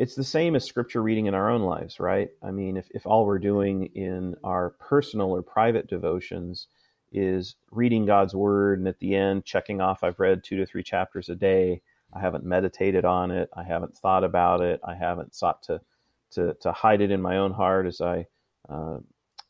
it's 0.00 0.14
the 0.14 0.24
same 0.24 0.56
as 0.56 0.64
scripture 0.64 1.02
reading 1.02 1.26
in 1.26 1.34
our 1.34 1.50
own 1.50 1.60
lives, 1.60 2.00
right? 2.00 2.30
I 2.42 2.50
mean, 2.52 2.78
if, 2.78 2.88
if 2.92 3.06
all 3.06 3.26
we're 3.26 3.38
doing 3.38 3.84
in 3.94 4.34
our 4.42 4.70
personal 4.70 5.30
or 5.30 5.42
private 5.42 5.88
devotions 5.88 6.68
is 7.12 7.56
reading 7.70 8.06
God's 8.06 8.34
word 8.34 8.78
and 8.78 8.88
at 8.88 8.98
the 8.98 9.14
end 9.14 9.44
checking 9.44 9.82
off, 9.82 10.02
I've 10.02 10.18
read 10.18 10.42
two 10.42 10.56
to 10.56 10.64
three 10.64 10.82
chapters 10.82 11.28
a 11.28 11.34
day, 11.34 11.82
I 12.14 12.20
haven't 12.20 12.46
meditated 12.46 13.04
on 13.04 13.30
it, 13.30 13.50
I 13.54 13.62
haven't 13.62 13.94
thought 13.94 14.24
about 14.24 14.62
it, 14.62 14.80
I 14.82 14.94
haven't 14.94 15.34
sought 15.34 15.62
to, 15.64 15.82
to, 16.30 16.54
to 16.62 16.72
hide 16.72 17.02
it 17.02 17.10
in 17.10 17.20
my 17.20 17.36
own 17.36 17.52
heart 17.52 17.86
as 17.86 18.00
I 18.00 18.26
uh, 18.70 19.00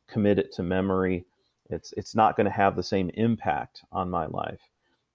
commit 0.08 0.40
it 0.40 0.52
to 0.54 0.64
memory, 0.64 1.26
it's, 1.68 1.94
it's 1.96 2.16
not 2.16 2.34
going 2.34 2.46
to 2.46 2.50
have 2.50 2.74
the 2.74 2.82
same 2.82 3.08
impact 3.14 3.84
on 3.92 4.10
my 4.10 4.26
life. 4.26 4.68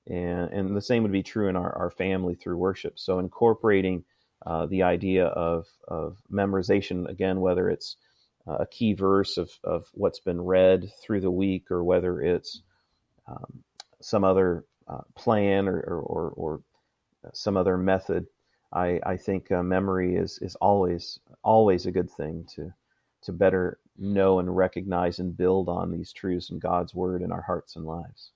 And, 0.07 0.49
and 0.51 0.77
the 0.77 0.81
same 0.81 1.03
would 1.03 1.11
be 1.11 1.23
true 1.23 1.49
in 1.49 1.57
our, 1.57 1.77
our 1.77 1.91
family 1.91 2.35
through 2.35 2.55
worship. 2.55 2.97
So 2.97 3.19
incorporating 3.19 4.05
uh, 4.45 4.65
the 4.67 4.83
idea 4.83 5.25
of, 5.27 5.67
of 5.87 6.17
memorization, 6.31 7.07
again, 7.09 7.41
whether 7.41 7.69
it's 7.69 7.97
uh, 8.47 8.57
a 8.59 8.67
key 8.67 8.93
verse 8.93 9.37
of, 9.37 9.51
of 9.63 9.87
what's 9.93 10.19
been 10.19 10.41
read 10.41 10.91
through 11.01 11.21
the 11.21 11.31
week 11.31 11.71
or 11.71 11.83
whether 11.83 12.21
it's 12.21 12.61
um, 13.27 13.63
some 14.01 14.23
other 14.23 14.65
uh, 14.87 15.01
plan 15.15 15.67
or, 15.67 15.79
or, 15.79 16.29
or, 16.35 16.61
some 17.33 17.57
other 17.57 17.77
method. 17.77 18.27
I, 18.71 18.99
I 19.05 19.17
think 19.17 19.51
uh, 19.51 19.63
memory 19.63 20.15
is, 20.15 20.37
is 20.41 20.55
always 20.57 21.19
always 21.43 21.85
a 21.85 21.91
good 21.91 22.09
thing 22.11 22.45
to 22.55 22.71
to 23.23 23.33
better 23.33 23.79
know 23.97 24.39
and 24.39 24.55
recognize 24.55 25.19
and 25.19 25.35
build 25.35 25.69
on 25.69 25.91
these 25.91 26.13
truths 26.13 26.51
in 26.51 26.59
God's 26.59 26.93
word 26.93 27.23
in 27.23 27.31
our 27.31 27.41
hearts 27.41 27.75
and 27.75 27.85
lives. 27.85 28.31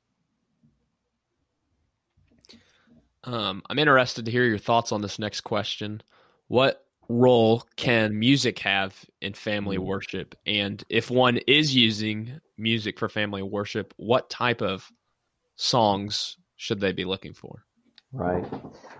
Um, 3.23 3.61
I'm 3.69 3.79
interested 3.79 4.25
to 4.25 4.31
hear 4.31 4.45
your 4.45 4.57
thoughts 4.57 4.91
on 4.91 5.01
this 5.01 5.19
next 5.19 5.41
question. 5.41 6.01
What 6.47 6.85
role 7.09 7.63
can 7.75 8.17
music 8.17 8.59
have 8.59 9.05
in 9.21 9.33
family 9.33 9.77
mm. 9.77 9.85
worship? 9.85 10.35
And 10.45 10.83
if 10.89 11.11
one 11.11 11.37
is 11.47 11.75
using 11.75 12.39
music 12.57 12.99
for 12.99 13.09
family 13.09 13.41
worship, 13.41 13.93
what 13.97 14.29
type 14.29 14.61
of 14.61 14.89
songs 15.55 16.37
should 16.55 16.79
they 16.79 16.91
be 16.91 17.05
looking 17.05 17.33
for? 17.33 17.65
Right. 18.13 18.45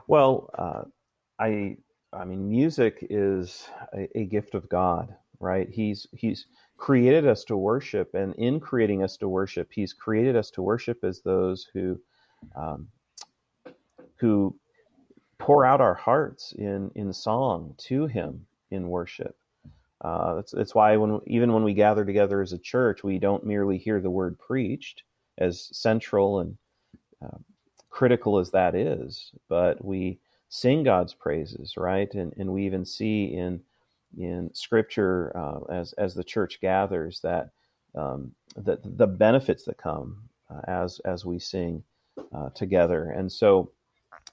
Well, 0.08 0.50
uh, 0.58 0.84
I 1.40 1.78
I 2.12 2.26
mean, 2.26 2.50
music 2.50 3.06
is 3.10 3.68
a, 3.94 4.08
a, 4.18 4.26
gift 4.26 4.56
of 4.56 4.68
God, 4.70 5.16
right? 5.40 5.70
He's 5.70 6.08
He's 6.12 6.46
created 6.78 7.28
us 7.28 7.44
to 7.46 7.58
worship, 7.58 8.14
and 8.14 8.36
in 8.36 8.60
creating 8.60 9.04
us 9.04 9.18
to 9.18 9.30
worship, 9.30 9.70
He's 9.72 9.94
created 9.94 10.36
us 10.36 10.52
to 10.52 10.62
worship 10.62 11.04
as 11.04 11.22
those 11.22 11.68
who 11.74 12.00
um, 12.56 12.88
who 14.20 14.56
pour 15.38 15.66
out 15.66 15.82
our 15.82 15.94
hearts 15.96 16.54
in 16.58 16.92
in 16.96 17.14
song 17.14 17.74
to 17.78 18.06
Him 18.08 18.46
in 18.72 18.90
worship. 18.90 19.36
Uh, 20.02 20.36
that's, 20.36 20.52
that's 20.52 20.76
why 20.76 20.96
when 20.96 21.20
even 21.28 21.54
when 21.54 21.64
we 21.64 21.74
gather 21.74 22.06
together 22.06 22.42
as 22.42 22.54
a 22.54 22.58
church, 22.58 23.04
we 23.04 23.20
don't 23.20 23.46
merely 23.46 23.78
hear 23.78 24.00
the 24.00 24.10
word 24.10 24.38
preached, 24.40 25.04
as 25.38 25.70
central 25.72 26.40
and 26.40 26.58
uh, 27.24 27.38
critical 27.90 28.40
as 28.40 28.52
that 28.52 28.76
is, 28.76 29.32
but 29.50 29.84
we 29.84 30.20
sing 30.50 30.84
God's 30.84 31.14
praises, 31.14 31.76
right? 31.78 32.14
And 32.14 32.34
and 32.38 32.52
we 32.52 32.66
even 32.66 32.86
see 32.86 33.26
in 33.26 33.62
in 34.18 34.50
Scripture 34.54 35.36
uh, 35.36 35.60
as 35.72 35.94
as 35.94 36.14
the 36.14 36.24
church 36.24 36.60
gathers 36.62 37.20
that 37.22 37.50
um, 37.96 38.32
the 38.56 38.80
the 38.84 39.08
benefits 39.08 39.66
that 39.66 39.78
come 39.78 40.30
uh, 40.50 40.62
as 40.68 41.00
as 41.06 41.26
we 41.26 41.40
sing 41.40 41.84
uh, 42.34 42.50
together, 42.52 43.12
and 43.12 43.32
so 43.32 43.72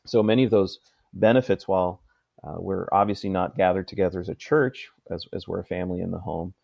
so 0.07 0.23
many 0.23 0.45
of 0.45 0.51
those 0.51 0.79
benefits, 1.13 1.69
while 1.69 2.01
uh, 2.45 2.57
we're 2.59 2.87
obviously 2.93 3.31
not 3.31 3.57
gathered 3.57 3.89
together 3.89 4.21
as 4.21 4.29
a 4.29 4.35
church, 4.35 4.91
as, 5.11 5.27
as 5.33 5.49
we're 5.49 5.61
a 5.61 5.65
family 5.65 6.01
in 6.01 6.11
the 6.11 6.19
home, 6.19 6.55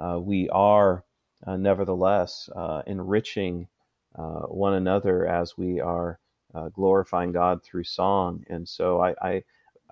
uh, 0.00 0.18
we 0.20 0.48
are 0.50 1.04
uh, 1.46 1.56
nevertheless 1.56 2.48
uh, 2.54 2.82
enriching 2.86 3.68
uh, 4.16 4.42
one 4.42 4.74
another 4.74 5.26
as 5.26 5.56
we 5.56 5.80
are 5.80 6.18
uh, 6.54 6.68
glorifying 6.68 7.32
God 7.32 7.62
through 7.64 7.84
song. 7.84 8.44
And 8.48 8.68
so 8.68 9.00
I, 9.00 9.14
I, 9.22 9.44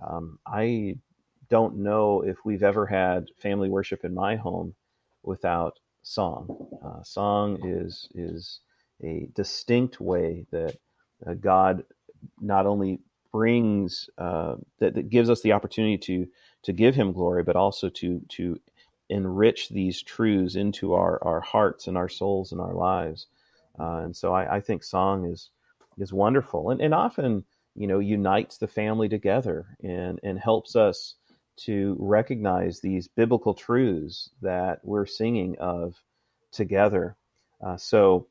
um, 0.02 0.38
I 0.46 0.96
don't 1.48 1.78
know 1.78 2.22
if 2.22 2.36
we've 2.44 2.62
ever 2.62 2.86
had 2.86 3.28
family 3.38 3.68
worship 3.68 4.04
in 4.04 4.14
my 4.14 4.36
home 4.36 4.74
without 5.22 5.78
song. 6.02 6.68
song 7.04 7.58
is 7.64 8.08
is 8.14 8.60
a 9.02 9.28
distinct 9.34 10.00
way 10.00 10.46
that 10.50 10.76
God 11.40 11.84
not 12.40 12.66
only 12.66 13.00
brings 13.32 14.10
uh, 14.18 14.56
that, 14.78 14.94
that 14.94 15.10
gives 15.10 15.30
us 15.30 15.42
the 15.42 15.52
opportunity 15.52 15.98
to 15.98 16.26
to 16.62 16.72
give 16.72 16.94
him 16.94 17.12
glory, 17.12 17.42
but 17.42 17.56
also 17.56 17.88
to 17.88 18.20
to 18.28 18.58
enrich 19.08 19.68
these 19.68 20.02
truths 20.02 20.54
into 20.54 20.94
our 20.94 21.22
our 21.22 21.40
hearts 21.40 21.86
and 21.86 21.96
our 21.96 22.08
souls 22.08 22.52
and 22.52 22.60
our 22.60 22.74
lives. 22.74 23.26
Uh, 23.78 24.02
and 24.04 24.16
so 24.16 24.32
I, 24.32 24.56
I, 24.56 24.60
think 24.60 24.84
song 24.84 25.26
is 25.26 25.50
is 25.98 26.12
wonderful 26.12 26.70
and, 26.70 26.80
and 26.80 26.92
often 26.92 27.44
you 27.74 27.86
know 27.86 27.98
unites 27.98 28.58
the 28.58 28.68
family 28.68 29.08
together 29.08 29.66
and 29.82 30.20
and 30.22 30.38
helps 30.38 30.76
us 30.76 31.14
to 31.56 31.96
recognize 31.98 32.80
these 32.80 33.08
biblical 33.08 33.54
truths 33.54 34.30
that 34.42 34.80
we're 34.82 35.06
singing 35.06 35.56
of 35.58 35.94
together. 36.52 37.16
Uh, 37.64 37.76
so 37.76 38.26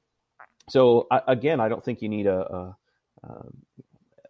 so 0.69 1.07
I, 1.11 1.21
again, 1.27 1.59
I 1.59 1.69
don't 1.69 1.83
think 1.83 2.01
you 2.01 2.09
need 2.09 2.27
a, 2.27 2.39
a, 2.39 2.59
a 2.59 2.77
um, 3.23 3.53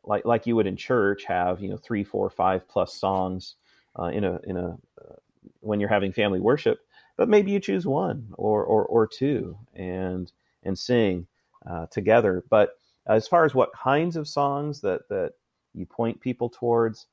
like 0.04 0.26
like 0.26 0.48
you 0.48 0.56
would 0.56 0.68
in 0.68 0.76
church 0.76 1.26
have 1.26 1.62
you 1.62 1.70
know 1.70 1.78
three 1.78 2.04
four 2.04 2.30
five 2.30 2.68
plus 2.68 2.94
songs 2.94 3.56
uh, 4.00 4.06
in 4.06 4.24
a 4.24 4.40
in 4.46 4.58
a 4.58 4.78
uh, 5.02 5.16
when 5.62 5.80
you're 5.80 5.90
having 5.90 6.12
family 6.12 6.40
worship 6.40 6.80
but 7.20 7.28
maybe 7.28 7.52
you 7.52 7.60
choose 7.60 7.86
one 7.86 8.34
or 8.38 8.64
or, 8.64 8.86
or 8.86 9.06
two 9.06 9.58
and 9.76 10.32
and 10.64 10.80
sing 10.80 11.28
uh, 11.70 11.86
together. 11.88 12.46
But 12.50 12.80
as 13.08 13.28
far 13.28 13.44
as 13.44 13.54
what 13.54 13.74
kinds 13.74 14.16
of 14.16 14.26
songs 14.26 14.80
that 14.82 15.10
that 15.10 15.34
you 15.74 15.86
point 15.86 16.22
people 16.22 16.50
towards 16.50 17.08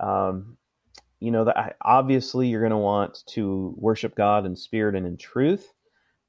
um, 0.00 0.56
you 1.20 1.30
know 1.30 1.44
that 1.44 1.76
obviously 1.82 2.48
you're 2.48 2.62
going 2.62 2.70
to 2.70 2.78
want 2.78 3.22
to 3.26 3.74
worship 3.76 4.14
god 4.14 4.46
in 4.46 4.56
spirit 4.56 4.94
and 4.94 5.06
in 5.06 5.18
truth. 5.18 5.74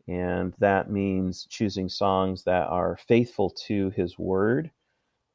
And 0.09 0.53
that 0.59 0.91
means 0.91 1.47
choosing 1.49 1.87
songs 1.87 2.43
that 2.43 2.67
are 2.67 2.97
faithful 3.07 3.49
to 3.67 3.91
his 3.91 4.19
word 4.19 4.71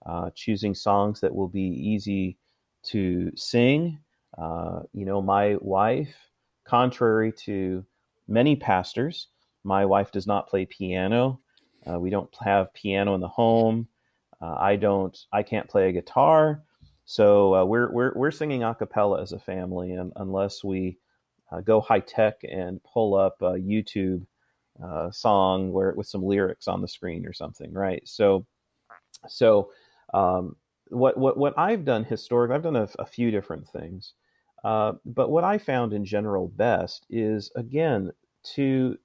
uh, 0.07 0.31
choosing 0.35 0.75
songs 0.75 1.21
that 1.21 1.35
will 1.35 1.49
be 1.49 1.61
easy 1.61 2.39
to 2.85 3.33
sing. 3.37 3.99
Uh, 4.39 4.81
you 4.93 5.05
know, 5.05 5.21
my 5.21 5.57
wife, 5.61 6.15
contrary 6.65 7.33
to 7.33 7.85
many 8.29 8.55
pastors, 8.55 9.29
my 9.65 9.85
wife 9.85 10.13
does 10.13 10.27
not 10.27 10.49
play 10.49 10.65
piano. 10.65 11.41
Uh, 11.91 11.99
we 11.99 12.11
don't 12.11 12.33
have 12.41 12.73
piano 12.73 13.15
in 13.15 13.21
the 13.21 13.29
home. 13.29 13.89
Uh, 14.41 14.55
I 14.59 14.77
don't. 14.77 15.17
I 15.33 15.43
can't 15.43 15.69
play 15.69 15.89
a 15.89 15.93
guitar. 15.93 16.63
So 17.05 17.55
uh, 17.55 17.65
we're 17.65 17.91
we're 17.91 18.13
we're 18.15 18.31
singing 18.31 18.63
a 18.63 18.75
cappella 18.75 19.23
as 19.23 19.33
a 19.33 19.39
family, 19.39 19.93
and 19.93 20.13
unless 20.17 20.63
we 20.63 20.99
go 21.65 21.81
high 21.81 22.01
tech 22.01 22.35
and 22.43 22.83
pull 22.83 23.15
up 23.15 23.41
a 23.41 23.55
YouTube 23.55 24.27
song 25.11 25.73
where 25.73 25.93
with 25.93 26.07
some 26.07 26.23
lyrics 26.25 26.69
on 26.69 26.83
the 26.83 26.89
screen 26.89 27.25
or 27.25 27.33
something, 27.33 27.73
right? 27.73 28.03
So 28.07 28.45
so 29.29 29.71
um, 30.17 30.57
what 30.89 31.19
what 31.19 31.37
what 31.37 31.59
I've 31.59 31.85
done 31.85 32.05
historically, 32.05 32.57
I've 32.57 32.63
done 32.63 32.77
a, 32.77 32.89
a 32.99 33.07
few 33.07 33.31
different 33.31 33.69
things, 33.69 34.15
uh, 34.65 34.93
but 35.05 35.31
what 35.31 35.45
I 35.45 35.59
found 35.59 35.93
in 35.93 36.05
general 36.05 36.49
best 36.49 37.07
is 37.11 37.53
again 37.55 38.13
to 38.55 38.97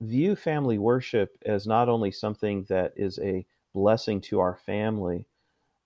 view 0.00 0.34
family 0.34 0.78
worship 0.78 1.36
as 1.44 1.66
not 1.66 1.88
only 1.88 2.10
something 2.10 2.64
that 2.68 2.92
is 2.96 3.18
a 3.18 3.44
blessing 3.74 4.20
to 4.22 4.40
our 4.40 4.56
family, 4.56 5.26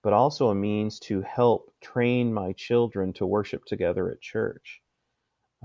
but 0.01 0.13
also 0.13 0.49
a 0.49 0.55
means 0.55 0.99
to 0.99 1.21
help 1.21 1.73
train 1.81 2.33
my 2.33 2.53
children 2.53 3.11
to 3.13 3.25
worship 3.25 3.65
together 3.65 4.09
at 4.11 4.21
church. 4.21 4.81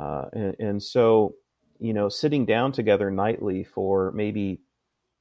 Uh, 0.01 0.25
and, 0.33 0.57
and 0.59 0.83
so, 0.83 1.35
you 1.79 1.93
know, 1.95 2.09
sitting 2.09 2.47
down 2.47 2.73
together 2.73 3.11
nightly 3.11 3.63
for 3.63 4.13
maybe 4.13 4.61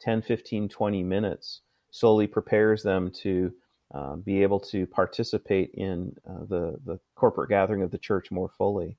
10, 0.02 0.22
15, 0.22 0.68
20 0.70 1.04
minutes 1.04 1.62
slowly 1.92 2.28
prepares 2.28 2.82
them 2.84 3.12
to 3.12 3.54
uh, 3.94 4.16
be 4.16 4.42
able 4.42 4.60
to 4.60 4.88
participate 4.88 5.72
in 5.74 6.16
uh, 6.30 6.46
the 6.48 6.80
the 6.86 7.00
corporate 7.16 7.50
gathering 7.50 7.84
of 7.84 7.92
the 7.92 7.98
church 7.98 8.32
more 8.32 8.50
fully. 8.58 8.98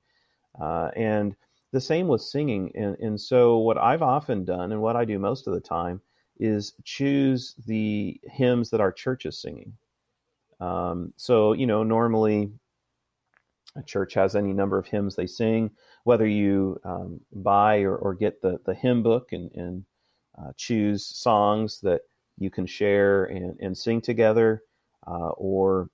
Uh, 0.61 0.89
and 0.95 1.35
the 1.73 1.81
same 1.81 2.07
with 2.07 2.21
singing. 2.21 2.71
And, 2.75 2.95
and 2.99 3.19
so, 3.19 3.57
what 3.57 3.77
I've 3.77 4.03
often 4.03 4.45
done, 4.45 4.71
and 4.71 4.81
what 4.81 4.95
I 4.95 5.03
do 5.03 5.19
most 5.19 5.47
of 5.47 5.53
the 5.53 5.59
time, 5.59 5.99
is 6.39 6.73
choose 6.83 7.55
the 7.65 8.19
hymns 8.23 8.69
that 8.69 8.81
our 8.81 8.91
church 8.91 9.25
is 9.25 9.41
singing. 9.41 9.73
Um, 10.59 11.13
so, 11.17 11.53
you 11.53 11.67
know, 11.67 11.83
normally 11.83 12.51
a 13.75 13.83
church 13.83 14.13
has 14.13 14.35
any 14.35 14.53
number 14.53 14.77
of 14.77 14.85
hymns 14.85 15.15
they 15.15 15.27
sing, 15.27 15.71
whether 16.03 16.27
you 16.27 16.79
um, 16.85 17.19
buy 17.33 17.81
or, 17.81 17.95
or, 17.95 18.13
get 18.13 18.41
the, 18.41 18.59
the 18.65 18.73
hymn 18.73 19.01
book 19.01 19.33
and, 19.33 19.51
and 19.53 19.85
uh, 20.39 20.51
choose 20.55 21.05
songs 21.05 21.79
that 21.81 22.01
you 22.37 22.49
can 22.49 22.65
share 22.65 23.25
and, 23.25 23.59
and 23.59 23.77
sing 23.77 24.01
together, 24.01 24.63
uh, 25.05 25.29
or 25.29 25.89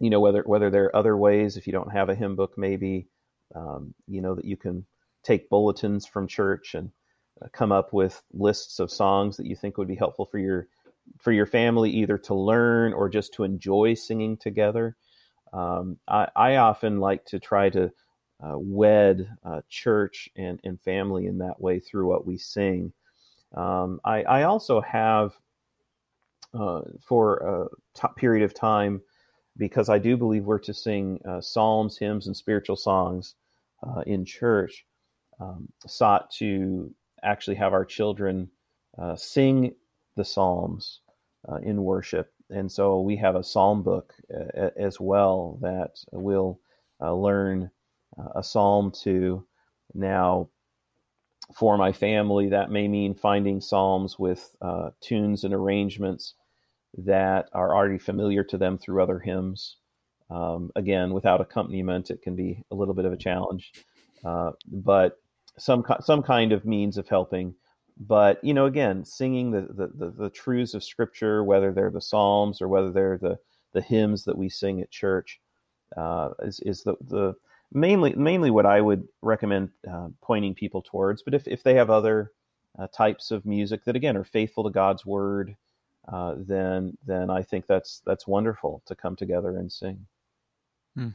you 0.00 0.10
know 0.10 0.20
whether 0.20 0.42
whether 0.42 0.70
there 0.70 0.84
are 0.84 0.96
other 0.96 1.16
ways 1.16 1.56
if 1.56 1.66
you 1.66 1.72
don't 1.72 1.92
have 1.92 2.08
a 2.08 2.14
hymn 2.14 2.36
book, 2.36 2.56
maybe 2.56 3.06
um, 3.54 3.94
you 4.06 4.20
know 4.20 4.34
that 4.34 4.44
you 4.44 4.56
can 4.56 4.86
take 5.22 5.48
bulletins 5.48 6.06
from 6.06 6.26
church 6.26 6.74
and 6.74 6.90
uh, 7.40 7.46
come 7.52 7.72
up 7.72 7.92
with 7.92 8.22
lists 8.32 8.78
of 8.78 8.90
songs 8.90 9.36
that 9.36 9.46
you 9.46 9.54
think 9.54 9.78
would 9.78 9.88
be 9.88 9.94
helpful 9.94 10.26
for 10.26 10.38
your 10.38 10.68
for 11.20 11.32
your 11.32 11.46
family 11.46 11.90
either 11.90 12.18
to 12.18 12.34
learn 12.34 12.92
or 12.92 13.08
just 13.08 13.34
to 13.34 13.44
enjoy 13.44 13.94
singing 13.94 14.36
together. 14.36 14.96
Um, 15.52 15.98
I, 16.08 16.28
I, 16.34 16.56
often 16.56 16.98
like 16.98 17.26
to 17.26 17.38
try 17.38 17.68
to 17.70 17.92
uh, 18.42 18.56
wed 18.56 19.28
uh, 19.44 19.60
church 19.68 20.30
and, 20.34 20.58
and 20.64 20.80
family 20.80 21.26
in 21.26 21.38
that 21.38 21.60
way 21.60 21.78
through 21.78 22.08
what 22.08 22.26
we 22.26 22.38
sing. 22.38 22.92
Um, 23.54 24.00
I, 24.04 24.22
I, 24.22 24.42
also 24.44 24.80
have, 24.80 25.32
uh, 26.54 26.82
for 27.00 27.36
a 27.36 27.98
t- 27.98 28.14
period 28.16 28.44
of 28.44 28.54
time, 28.54 29.02
because 29.58 29.88
I 29.88 29.98
do 29.98 30.16
believe 30.16 30.44
we're 30.44 30.58
to 30.60 30.72
sing 30.72 31.20
uh, 31.28 31.40
psalms, 31.40 31.98
hymns, 31.98 32.26
and 32.26 32.36
spiritual 32.36 32.76
songs 32.76 33.34
uh, 33.86 34.02
in 34.06 34.24
church, 34.24 34.86
um, 35.40 35.68
sought 35.86 36.30
to 36.32 36.94
actually 37.22 37.56
have 37.56 37.74
our 37.74 37.84
children 37.84 38.50
uh, 38.98 39.16
sing 39.16 39.74
the 40.16 40.24
psalms 40.24 41.00
in 41.62 41.82
worship. 41.82 42.32
And 42.50 42.70
so 42.70 43.00
we 43.00 43.16
have 43.16 43.34
a 43.34 43.42
psalm 43.42 43.82
book 43.82 44.14
as 44.76 45.00
well 45.00 45.58
that 45.60 45.98
we'll 46.12 46.60
learn 47.00 47.70
a 48.34 48.42
psalm 48.42 48.92
to 49.02 49.44
now 49.94 50.48
for 51.54 51.76
my 51.76 51.92
family, 51.92 52.48
that 52.50 52.70
may 52.70 52.88
mean 52.88 53.14
finding 53.14 53.60
psalms 53.60 54.18
with 54.18 54.54
uh, 54.62 54.90
tunes 55.00 55.44
and 55.44 55.54
arrangements 55.54 56.34
that 56.98 57.48
are 57.52 57.74
already 57.74 57.98
familiar 57.98 58.44
to 58.44 58.58
them 58.58 58.78
through 58.78 59.02
other 59.02 59.18
hymns. 59.18 59.76
Um, 60.30 60.70
again, 60.76 61.12
without 61.12 61.40
accompaniment, 61.40 62.10
it 62.10 62.22
can 62.22 62.36
be 62.36 62.62
a 62.70 62.74
little 62.74 62.94
bit 62.94 63.04
of 63.04 63.12
a 63.12 63.18
challenge, 63.18 63.72
uh, 64.24 64.52
but 64.66 65.18
some 65.58 65.84
some 66.00 66.22
kind 66.22 66.52
of 66.52 66.64
means 66.64 66.96
of 66.96 67.08
helping. 67.08 67.54
But 67.98 68.42
you 68.42 68.54
know, 68.54 68.66
again, 68.66 69.04
singing 69.04 69.50
the, 69.50 69.62
the, 69.62 69.88
the, 69.94 70.10
the 70.10 70.30
truths 70.30 70.74
of 70.74 70.84
Scripture, 70.84 71.44
whether 71.44 71.72
they're 71.72 71.90
the 71.90 72.00
Psalms 72.00 72.62
or 72.62 72.68
whether 72.68 72.90
they're 72.90 73.18
the 73.18 73.38
the 73.74 73.82
hymns 73.82 74.24
that 74.24 74.38
we 74.38 74.48
sing 74.48 74.80
at 74.80 74.90
church, 74.90 75.38
uh, 75.96 76.30
is 76.40 76.60
is 76.60 76.82
the 76.82 76.96
the 77.02 77.34
mainly 77.72 78.14
mainly 78.14 78.50
what 78.50 78.66
I 78.66 78.80
would 78.80 79.08
recommend 79.20 79.70
uh, 79.90 80.08
pointing 80.22 80.54
people 80.54 80.82
towards. 80.82 81.22
But 81.22 81.34
if 81.34 81.48
if 81.48 81.62
they 81.62 81.74
have 81.74 81.90
other 81.90 82.32
uh, 82.78 82.86
types 82.88 83.30
of 83.30 83.44
music 83.46 83.84
that 83.84 83.96
again 83.96 84.16
are 84.16 84.24
faithful 84.24 84.64
to 84.64 84.70
God's 84.70 85.04
word, 85.04 85.56
uh, 86.08 86.34
then 86.36 86.96
then 87.06 87.30
I 87.30 87.42
think 87.42 87.66
that's 87.66 88.02
that's 88.04 88.26
wonderful 88.26 88.82
to 88.86 88.94
come 88.94 89.16
together 89.16 89.56
and 89.56 89.70
sing. 89.70 90.06
Hmm. 90.96 91.08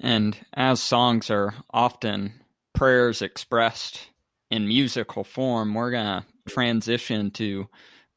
And 0.00 0.36
as 0.54 0.80
songs 0.80 1.30
are 1.30 1.54
often 1.70 2.32
prayers 2.72 3.22
expressed 3.22 4.08
in 4.50 4.68
musical 4.68 5.24
form, 5.24 5.74
we're 5.74 5.90
gonna 5.90 6.24
transition 6.48 7.30
to 7.32 7.68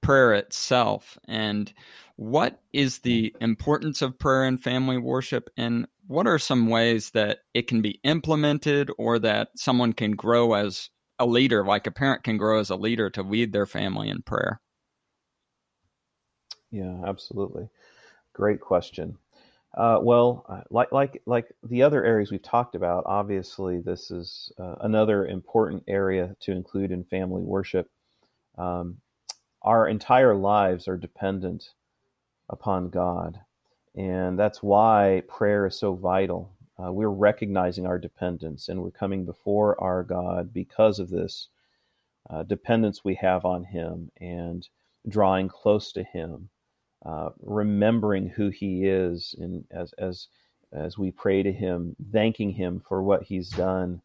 prayer 0.01 0.33
itself 0.33 1.17
and 1.27 1.71
what 2.15 2.59
is 2.71 2.99
the 2.99 3.35
importance 3.41 4.01
of 4.01 4.19
prayer 4.19 4.45
in 4.45 4.57
family 4.57 4.97
worship 4.97 5.49
and 5.57 5.87
what 6.11 6.27
are 6.27 6.37
some 6.37 6.67
ways 6.67 7.11
that 7.11 7.39
it 7.53 7.67
can 7.67 7.81
be 7.81 8.01
implemented 8.03 8.91
or 8.97 9.17
that 9.17 9.47
someone 9.55 9.93
can 9.93 10.11
grow 10.11 10.53
as 10.53 10.89
a 11.17 11.25
leader, 11.25 11.63
like 11.63 11.87
a 11.87 11.91
parent 11.91 12.23
can 12.23 12.35
grow 12.35 12.59
as 12.59 12.69
a 12.69 12.75
leader 12.75 13.09
to 13.09 13.23
lead 13.23 13.53
their 13.53 13.65
family 13.65 14.09
in 14.09 14.21
prayer? 14.21 14.59
Yeah, 16.69 17.01
absolutely. 17.07 17.69
Great 18.33 18.59
question. 18.59 19.17
Uh, 19.73 19.99
well, 20.01 20.45
uh, 20.49 20.61
like 20.69 20.91
like 20.91 21.21
like 21.25 21.47
the 21.63 21.81
other 21.81 22.03
areas 22.03 22.29
we've 22.29 22.41
talked 22.41 22.75
about, 22.75 23.03
obviously 23.05 23.79
this 23.79 24.11
is 24.11 24.51
uh, 24.59 24.75
another 24.81 25.25
important 25.25 25.81
area 25.87 26.35
to 26.41 26.51
include 26.51 26.91
in 26.91 27.05
family 27.05 27.41
worship. 27.41 27.89
Um, 28.57 28.97
our 29.61 29.87
entire 29.87 30.35
lives 30.35 30.89
are 30.89 30.97
dependent 30.97 31.69
upon 32.49 32.89
God. 32.89 33.39
And 33.95 34.39
that's 34.39 34.63
why 34.63 35.23
prayer 35.27 35.65
is 35.67 35.77
so 35.77 35.93
vital. 35.95 36.51
Uh, 36.81 36.91
we're 36.91 37.09
recognizing 37.09 37.85
our 37.85 37.99
dependence 37.99 38.69
and 38.69 38.81
we're 38.81 38.91
coming 38.91 39.25
before 39.25 39.81
our 39.81 40.03
God 40.03 40.53
because 40.53 40.99
of 40.99 41.09
this 41.09 41.49
uh, 42.29 42.43
dependence 42.43 43.03
we 43.03 43.15
have 43.15 43.45
on 43.45 43.63
Him 43.63 44.11
and 44.19 44.67
drawing 45.07 45.47
close 45.47 45.91
to 45.93 46.03
Him, 46.03 46.49
uh, 47.05 47.29
remembering 47.41 48.29
who 48.29 48.49
He 48.49 48.85
is, 48.85 49.35
and 49.39 49.65
as 49.71 49.93
as 49.93 50.27
as 50.73 50.97
we 50.97 51.11
pray 51.11 51.43
to 51.43 51.51
Him, 51.51 51.95
thanking 52.11 52.51
Him 52.51 52.81
for 52.87 53.03
what 53.03 53.23
He's 53.23 53.49
done, 53.49 54.01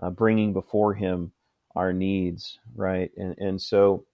uh, 0.00 0.10
bringing 0.10 0.52
before 0.52 0.94
Him 0.94 1.32
our 1.74 1.92
needs, 1.92 2.58
right? 2.76 3.10
And 3.16 3.36
and 3.38 3.60
so 3.60 4.04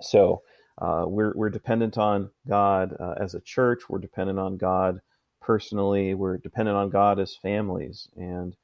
so 0.00 0.42
uh, 0.78 1.04
we're 1.06 1.32
we're 1.36 1.50
dependent 1.50 1.98
on 1.98 2.30
God 2.48 2.96
uh, 3.00 3.14
as 3.20 3.34
a 3.34 3.40
church. 3.40 3.88
We're 3.88 3.98
dependent 4.00 4.38
on 4.38 4.56
God 4.58 5.00
personally. 5.42 6.14
We're 6.14 6.38
dependent 6.38 6.76
on 6.76 6.90
God 6.90 7.20
as 7.20 7.36
families, 7.36 8.08
and 8.16 8.56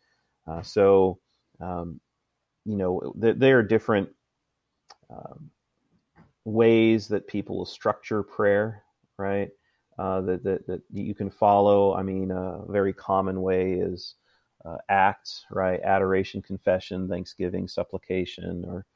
uh, 0.46 0.62
so 0.62 1.20
um, 1.60 2.00
you 2.66 2.76
know 2.76 3.14
th- 3.20 3.36
there 3.38 3.58
are 3.60 3.64
different 3.64 4.10
um, 5.10 5.50
ways 6.44 7.08
that 7.08 7.28
people 7.28 7.58
will 7.58 7.66
structure 7.66 8.22
prayer, 8.22 8.84
right? 9.18 9.50
Uh, 9.98 10.22
that, 10.22 10.44
that 10.44 10.66
that 10.66 10.82
you 10.92 11.14
can 11.14 11.30
follow. 11.30 11.94
I 11.94 12.02
mean, 12.02 12.30
a 12.32 12.62
very 12.68 12.94
common 12.94 13.42
way 13.42 13.74
is 13.74 14.16
uh, 14.64 14.78
acts, 14.88 15.44
right? 15.50 15.80
Adoration, 15.82 16.42
confession, 16.42 17.08
thanksgiving, 17.08 17.68
supplication, 17.68 18.64
or 18.66 18.86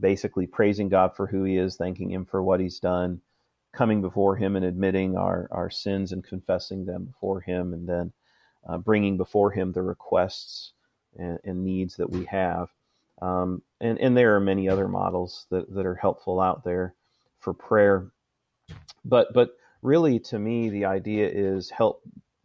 basically 0.00 0.46
praising 0.46 0.88
God 0.88 1.14
for 1.16 1.26
who 1.26 1.44
He 1.44 1.56
is, 1.56 1.76
thanking 1.76 2.10
Him 2.10 2.24
for 2.24 2.42
what 2.42 2.60
He's 2.60 2.80
done, 2.80 3.20
coming 3.72 4.00
before 4.00 4.36
Him 4.36 4.56
and 4.56 4.64
admitting 4.64 5.16
our, 5.16 5.48
our 5.50 5.70
sins 5.70 6.12
and 6.12 6.24
confessing 6.24 6.84
them 6.86 7.04
before 7.04 7.40
Him, 7.40 7.72
and 7.72 7.88
then 7.88 8.12
uh, 8.68 8.78
bringing 8.78 9.16
before 9.16 9.50
Him 9.50 9.72
the 9.72 9.82
requests 9.82 10.72
and, 11.18 11.38
and 11.44 11.64
needs 11.64 11.96
that 11.96 12.10
we 12.10 12.24
have. 12.26 12.68
Um, 13.22 13.62
and, 13.80 13.98
and 13.98 14.16
there 14.16 14.34
are 14.36 14.40
many 14.40 14.68
other 14.68 14.88
models 14.88 15.46
that, 15.50 15.72
that 15.74 15.86
are 15.86 15.94
helpful 15.94 16.40
out 16.40 16.64
there 16.64 16.94
for 17.38 17.52
prayer. 17.52 18.10
But, 19.04 19.32
but 19.34 19.56
really, 19.82 20.18
to 20.20 20.38
me, 20.38 20.70
the 20.70 20.86
idea 20.86 21.28
is 21.28 21.70
help 21.70 22.02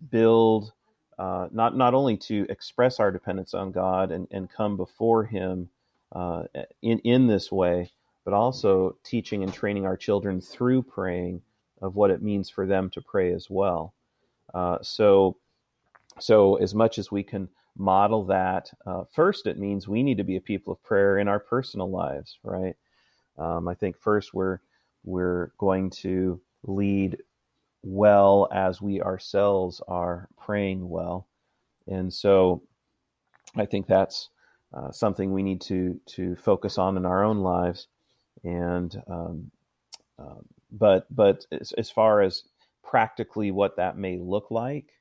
build. 0.10 0.74
Uh, 1.18 1.48
not 1.54 1.78
not 1.78 1.94
only 1.94 2.18
to 2.18 2.46
express 2.50 3.00
our 3.00 3.10
dependence 3.10 3.54
on 3.54 3.72
God 3.72 4.12
and, 4.12 4.28
and 4.32 4.50
come 4.50 4.76
before 4.76 5.24
Him 5.24 5.70
uh, 6.12 6.44
in 6.82 7.00
in 7.00 7.28
this 7.28 7.52
way, 7.52 7.91
but 8.24 8.34
also 8.34 8.98
teaching 9.04 9.44
and 9.44 9.54
training 9.54 9.86
our 9.86 9.98
children 9.98 10.41
through 10.41 10.82
praying 10.84 11.41
of 11.82 11.96
what 11.96 12.12
it 12.12 12.22
means 12.22 12.50
for 12.50 12.65
them 12.65 12.89
to 12.89 13.02
pray 13.02 13.34
as 13.34 13.50
well. 13.50 13.94
Uh, 14.54 14.78
so, 14.82 15.38
so 16.20 16.56
as 16.56 16.74
much 16.74 16.98
as 16.98 17.12
we 17.12 17.24
can 17.24 17.50
model 17.78 18.24
that, 18.24 18.72
uh, 18.86 19.04
first 19.13 19.46
it 19.48 19.60
means 19.60 19.88
we 19.88 20.02
need 20.02 20.18
to 20.18 20.24
be 20.24 20.38
a 20.38 20.41
people 20.41 20.74
of 20.74 20.82
prayer 20.84 21.20
in 21.20 21.28
our 21.28 21.39
personal 21.39 21.89
lives, 21.89 22.39
right? 22.44 22.76
Um, 23.38 23.68
I 23.68 23.74
think 23.74 23.98
first 23.98 24.34
we're 24.34 24.60
we're 25.04 25.52
going 25.58 25.89
to 25.91 26.41
lead 26.63 27.18
well 27.84 28.48
as 28.52 28.82
we 28.82 29.02
ourselves 29.02 29.82
are 29.88 30.30
praying 30.38 30.89
well, 30.89 31.28
and 31.88 32.12
so 32.12 32.63
I 33.56 33.65
think 33.65 33.88
that's 33.88 34.30
uh, 34.76 34.92
something 34.92 35.32
we 35.32 35.44
need 35.44 35.62
to 35.62 36.00
to 36.06 36.36
focus 36.36 36.78
on 36.78 36.98
in 36.98 37.06
our 37.06 37.24
own 37.24 37.40
lives. 37.40 37.88
And 38.44 39.02
um, 39.08 39.52
uh, 40.20 40.42
but 40.72 41.08
but 41.16 41.46
as, 41.52 41.72
as, 41.74 41.90
far 41.90 42.22
as 42.22 42.44
practically 42.84 43.52
what 43.52 43.78
that 43.78 43.98
may 43.98 44.18
look 44.18 44.52
like 44.52 44.92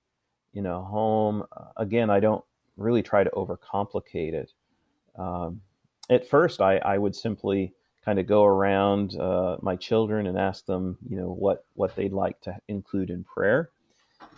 in 0.55 0.67
a 0.67 0.81
home, 0.81 1.45
uh, 1.57 1.67
again, 1.77 2.09
I 2.09 2.21
don't 2.21 2.45
really 2.77 3.03
try 3.03 3.25
to 3.25 3.31
overcomplicate 3.31 4.35
it. 4.35 4.53
Um, 5.17 5.61
at 6.09 6.29
first, 6.29 6.61
I, 6.61 6.77
I 6.79 6.99
would 6.99 7.17
simply 7.17 7.73
kind 8.05 8.19
of 8.19 8.27
go 8.27 8.45
around 8.45 9.19
uh, 9.19 9.57
my 9.61 9.77
children 9.77 10.27
and 10.27 10.39
ask 10.39 10.67
them, 10.67 10.99
you 11.09 11.17
know, 11.17 11.29
what 11.33 11.65
what 11.75 11.97
they'd 11.97 12.13
like 12.13 12.41
to 12.43 12.57
include 12.69 13.11
in 13.11 13.25
prayer. 13.25 13.71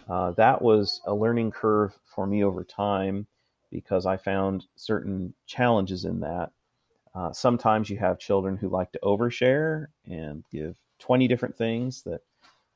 Uh, 0.08 0.30
that 0.32 0.62
was 0.62 1.00
a 1.06 1.14
learning 1.14 1.50
curve 1.50 1.92
for 2.14 2.26
me 2.26 2.42
over 2.42 2.64
time 2.64 3.26
because 3.70 4.06
I 4.06 4.16
found 4.16 4.66
certain 4.76 5.34
challenges 5.46 6.04
in 6.04 6.20
that. 6.20 6.50
Uh, 7.14 7.32
sometimes 7.32 7.90
you 7.90 7.98
have 7.98 8.18
children 8.18 8.56
who 8.56 8.68
like 8.68 8.92
to 8.92 9.00
overshare 9.02 9.86
and 10.06 10.44
give 10.52 10.76
20 11.00 11.28
different 11.28 11.56
things 11.56 12.02
that 12.04 12.20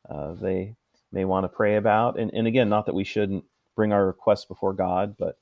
uh, 0.08 0.32
they 0.34 0.74
may 1.12 1.24
want 1.24 1.44
to 1.44 1.48
pray 1.48 1.76
about. 1.76 2.18
And, 2.18 2.32
and 2.34 2.46
again, 2.46 2.68
not 2.68 2.86
that 2.86 2.94
we 2.94 3.04
shouldn't 3.04 3.44
bring 3.76 3.92
our 3.92 4.06
requests 4.06 4.46
before 4.46 4.72
God, 4.72 5.16
but 5.18 5.38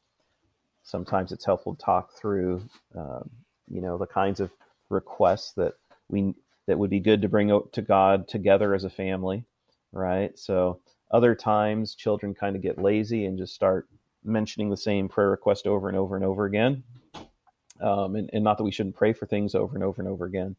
sometimes 0.83 1.33
it's 1.33 1.45
helpful 1.45 1.75
to 1.75 1.83
talk 1.85 2.13
through, 2.15 2.63
um, 2.97 3.31
you 3.69 3.81
know, 3.81 3.99
the 3.99 4.07
kinds 4.07 4.41
of 4.41 4.51
requests 4.91 5.53
that 5.55 5.75
we 6.09 6.35
that 6.67 6.79
would 6.79 6.91
be 6.91 7.01
good 7.01 7.23
to 7.23 7.29
bring 7.29 7.49
to 7.73 7.83
God 7.83 8.29
together 8.29 8.75
as 8.75 8.85
a 8.85 8.91
family, 8.91 9.45
right? 9.93 10.39
So 10.39 10.81
other 11.11 11.35
times, 11.35 11.95
children 11.95 12.35
kind 12.35 12.57
of 12.57 12.63
get 12.63 12.81
lazy 12.83 13.27
and 13.27 13.39
just 13.39 13.55
start 13.55 13.89
mentioning 14.25 14.71
the 14.71 14.77
same 14.77 15.09
prayer 15.09 15.31
request 15.31 15.67
over 15.67 15.89
and 15.89 15.97
over 15.97 16.17
and 16.17 16.25
over 16.25 16.45
again. 16.45 16.83
Um, 17.81 18.17
and, 18.17 18.31
and, 18.33 18.43
not 18.43 18.59
that 18.59 18.65
we 18.65 18.73
shouldn't 18.73 18.97
pray 18.97 19.13
for 19.13 19.27
things 19.27 19.55
over 19.55 19.77
and 19.77 19.85
over 19.85 20.03
and 20.03 20.11
over 20.11 20.25
again, 20.25 20.57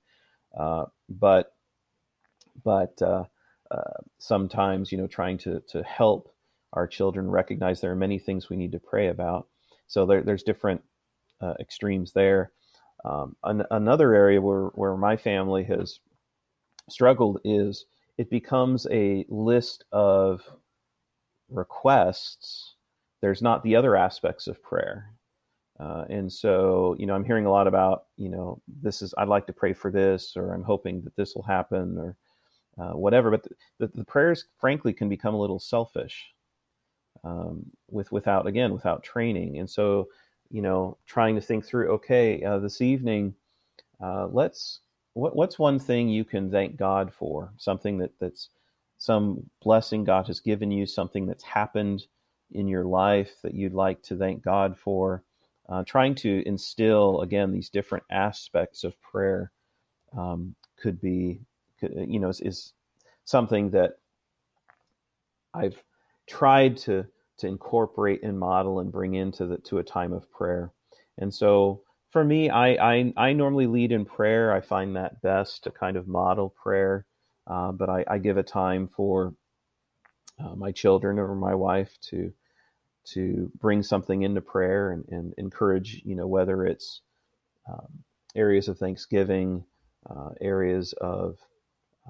uh, 0.58 0.86
but 1.10 1.52
but 2.63 3.02
uh, 3.02 3.26
uh, 3.69 4.00
sometimes 4.19 4.89
you 4.89 4.98
know 4.98 5.08
trying 5.08 5.38
to 5.39 5.62
to 5.67 5.84
help 5.84 6.34
our 6.74 6.88
children 6.88 7.30
recognize 7.30 7.82
there 7.82 7.91
are 7.91 7.95
many 7.95 8.19
things 8.19 8.50
we 8.50 8.56
need 8.56 8.72
to 8.72 8.80
pray 8.80 9.08
about. 9.08 9.48
So 9.88 10.06
there, 10.06 10.22
there's 10.22 10.43
different 10.43 10.82
uh, 11.41 11.56
extremes 11.60 12.13
there. 12.13 12.52
Um, 13.04 13.36
an, 13.43 13.63
another 13.72 14.13
area 14.13 14.41
where 14.41 14.67
where 14.67 14.95
my 14.95 15.17
family 15.17 15.63
has 15.65 16.00
struggled 16.89 17.39
is 17.43 17.86
it 18.17 18.30
becomes 18.30 18.88
a 18.91 19.26
list 19.30 19.86
of 19.91 20.41
requests. 21.50 22.76
There's 23.21 23.41
not 23.41 23.63
the 23.63 23.75
other 23.75 23.95
aspects 23.95 24.47
of 24.47 24.62
prayer. 24.62 25.13
Uh, 25.79 26.05
and 26.10 26.32
so, 26.32 26.95
you 26.99 27.05
know, 27.05 27.15
I'm 27.15 27.23
hearing 27.23 27.45
a 27.45 27.51
lot 27.51 27.67
about, 27.67 28.05
you 28.17 28.29
know, 28.29 28.62
this 28.82 29.01
is, 29.01 29.13
I'd 29.17 29.29
like 29.29 29.47
to 29.47 29.53
pray 29.53 29.73
for 29.73 29.91
this, 29.91 30.36
or 30.36 30.53
I'm 30.53 30.63
hoping 30.63 31.01
that 31.03 31.15
this 31.15 31.36
will 31.36 31.43
happen, 31.43 31.97
or 31.97 32.17
uh, 32.77 32.97
whatever. 32.97 33.32
But 33.32 33.43
the, 33.43 33.49
the, 33.79 33.88
the, 33.95 34.05
prayers, 34.05 34.45
frankly, 34.60 34.93
can 34.93 35.08
become 35.08 35.36
a 35.36 35.39
little 35.39 35.60
selfish 35.60 36.34
um, 37.23 37.65
with, 37.89 38.12
without, 38.12 38.45
again, 38.45 38.73
without 38.73 39.03
training. 39.03 39.60
And 39.60 39.69
so, 39.69 40.10
you 40.49 40.62
know, 40.62 40.97
trying 41.05 41.36
to 41.36 41.41
think 41.41 41.65
through, 41.65 41.91
okay, 41.91 42.43
uh, 42.43 42.60
this 42.60 42.82
evening, 42.82 43.36
uh, 44.01 44.27
let's 44.27 44.82
what, 45.13 45.36
what's 45.36 45.60
one 45.60 45.79
thing 45.79 46.10
you 46.10 46.23
can 46.23 46.51
thank 46.51 46.77
God 46.77 47.13
for? 47.13 47.51
Something 47.58 47.97
that, 47.99 48.12
that's 48.19 48.49
some 48.97 49.49
blessing 49.62 50.03
God 50.03 50.27
has 50.27 50.39
given 50.39 50.71
you, 50.71 50.86
something 50.86 51.25
that's 51.25 51.43
happened 51.43 52.05
in 52.51 52.67
your 52.67 52.85
life 52.85 53.31
that 53.43 53.53
you'd 53.53 53.73
like 53.73 54.01
to 54.03 54.15
thank 54.15 54.43
God 54.43 54.77
for. 54.77 55.23
Uh, 55.67 55.83
trying 55.83 56.15
to 56.15 56.41
instill 56.47 57.21
again 57.21 57.51
these 57.51 57.69
different 57.69 58.03
aspects 58.09 58.83
of 58.83 58.99
prayer 59.01 59.51
um, 60.17 60.55
could 60.81 60.99
be, 60.99 61.41
could, 61.79 61.93
you 62.07 62.19
know, 62.19 62.29
is, 62.29 62.41
is, 62.41 62.73
something 63.25 63.69
that 63.69 63.91
I've 65.53 65.81
tried 66.27 66.77
to 66.77 67.05
to 67.38 67.47
incorporate 67.47 68.23
and 68.23 68.39
model 68.39 68.79
and 68.79 68.91
bring 68.91 69.13
into 69.13 69.45
the 69.45 69.57
to 69.59 69.77
a 69.77 69.83
time 69.83 70.13
of 70.13 70.31
prayer. 70.31 70.71
And 71.19 71.33
so 71.33 71.83
for 72.09 72.23
me, 72.23 72.49
I, 72.49 72.69
I, 72.69 73.13
I 73.15 73.33
normally 73.33 73.67
lead 73.67 73.91
in 73.91 74.05
prayer. 74.05 74.51
I 74.51 74.62
find 74.62 74.95
that 74.95 75.21
best 75.21 75.63
to 75.63 75.71
kind 75.71 75.95
of 75.95 76.07
model 76.07 76.49
prayer, 76.49 77.05
uh, 77.45 77.71
but 77.71 77.89
I, 77.89 78.03
I, 78.07 78.17
give 78.17 78.38
a 78.38 78.43
time 78.43 78.88
for 78.88 79.35
uh, 80.43 80.55
my 80.55 80.71
children 80.71 81.19
or 81.19 81.35
my 81.35 81.53
wife 81.53 81.95
to 82.09 82.33
to 83.13 83.52
bring 83.60 83.84
something 83.84 84.24
into 84.24 84.41
prayer 84.41 84.91
and, 84.91 85.06
and 85.10 85.34
encourage. 85.38 86.02
You 86.06 86.15
know, 86.15 86.28
whether 86.28 86.65
it's 86.65 87.02
um, 87.69 88.04
areas 88.36 88.67
of 88.67 88.78
thanksgiving, 88.78 89.65
uh, 90.10 90.30
areas 90.41 90.93
of 91.02 91.38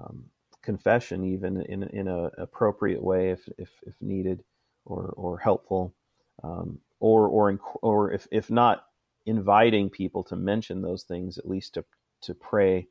um, 0.02 0.24
confession, 0.62 1.24
even 1.24 1.62
in 1.62 1.84
in 1.84 2.08
a 2.08 2.30
appropriate 2.38 3.02
way 3.02 3.30
if 3.30 3.48
if, 3.58 3.70
if 3.86 3.94
needed 4.00 4.42
or 4.84 5.12
or 5.16 5.38
helpful, 5.38 5.94
um, 6.42 6.80
or 7.00 7.28
or 7.28 7.58
or 7.82 8.12
if 8.12 8.26
if 8.32 8.50
not 8.50 8.86
inviting 9.26 9.90
people 9.90 10.24
to 10.24 10.36
mention 10.36 10.82
those 10.82 11.04
things, 11.04 11.38
at 11.38 11.48
least 11.48 11.74
to 11.74 11.84
to 12.22 12.34
pray, 12.34 12.88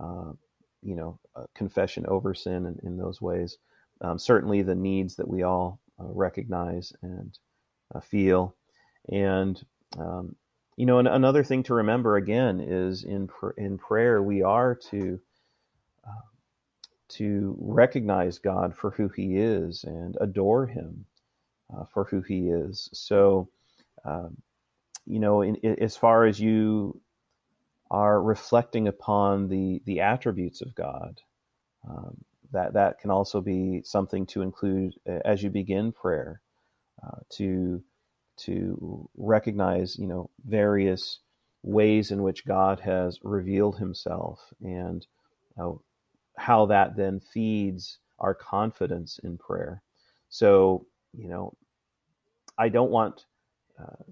uh, 0.00 0.32
you 0.82 0.96
know, 0.96 1.18
confession 1.54 2.06
over 2.08 2.34
sin 2.34 2.66
in, 2.66 2.78
in 2.84 2.96
those 2.96 3.20
ways. 3.20 3.58
Um, 4.00 4.18
certainly, 4.18 4.62
the 4.62 4.74
needs 4.74 5.16
that 5.16 5.28
we 5.28 5.42
all 5.42 5.80
uh, 6.00 6.06
recognize 6.08 6.92
and 7.02 7.38
feel, 8.00 8.56
and 9.10 9.60
um, 9.98 10.36
you 10.76 10.86
know, 10.86 10.98
another 11.00 11.44
thing 11.44 11.64
to 11.64 11.74
remember 11.74 12.16
again 12.16 12.60
is 12.60 13.04
in 13.04 13.28
pr- 13.28 13.52
in 13.58 13.78
prayer 13.78 14.22
we 14.22 14.42
are 14.42 14.74
to 14.90 15.20
uh, 16.06 16.22
to 17.10 17.56
recognize 17.60 18.38
God 18.38 18.76
for 18.76 18.90
who 18.92 19.08
He 19.08 19.36
is 19.36 19.84
and 19.84 20.16
adore 20.20 20.66
Him 20.66 21.06
uh, 21.76 21.84
for 21.92 22.04
who 22.04 22.22
He 22.22 22.48
is. 22.50 22.90
So. 22.94 23.50
Um, 24.04 24.36
you 25.06 25.20
know, 25.20 25.42
in, 25.42 25.56
in, 25.56 25.82
as 25.82 25.96
far 25.96 26.26
as 26.26 26.40
you 26.40 27.00
are 27.90 28.22
reflecting 28.22 28.88
upon 28.88 29.48
the 29.48 29.82
the 29.86 30.00
attributes 30.00 30.62
of 30.62 30.74
God, 30.74 31.20
um, 31.88 32.18
that 32.52 32.74
that 32.74 33.00
can 33.00 33.10
also 33.10 33.40
be 33.40 33.82
something 33.84 34.26
to 34.28 34.42
include 34.42 34.94
as 35.24 35.42
you 35.42 35.50
begin 35.50 35.92
prayer, 35.92 36.42
uh, 37.04 37.18
to 37.30 37.82
to 38.38 39.08
recognize, 39.16 39.96
you 39.98 40.06
know, 40.06 40.28
various 40.44 41.20
ways 41.62 42.10
in 42.10 42.22
which 42.22 42.44
God 42.44 42.80
has 42.80 43.18
revealed 43.22 43.78
Himself 43.78 44.40
and 44.60 45.06
uh, 45.58 45.72
how 46.36 46.66
that 46.66 46.96
then 46.96 47.20
feeds 47.20 47.98
our 48.18 48.34
confidence 48.34 49.18
in 49.24 49.38
prayer. 49.38 49.82
So, 50.28 50.86
you 51.14 51.28
know, 51.28 51.54
I 52.58 52.68
don't 52.68 52.90
want 52.90 53.24
uh, 53.80 54.04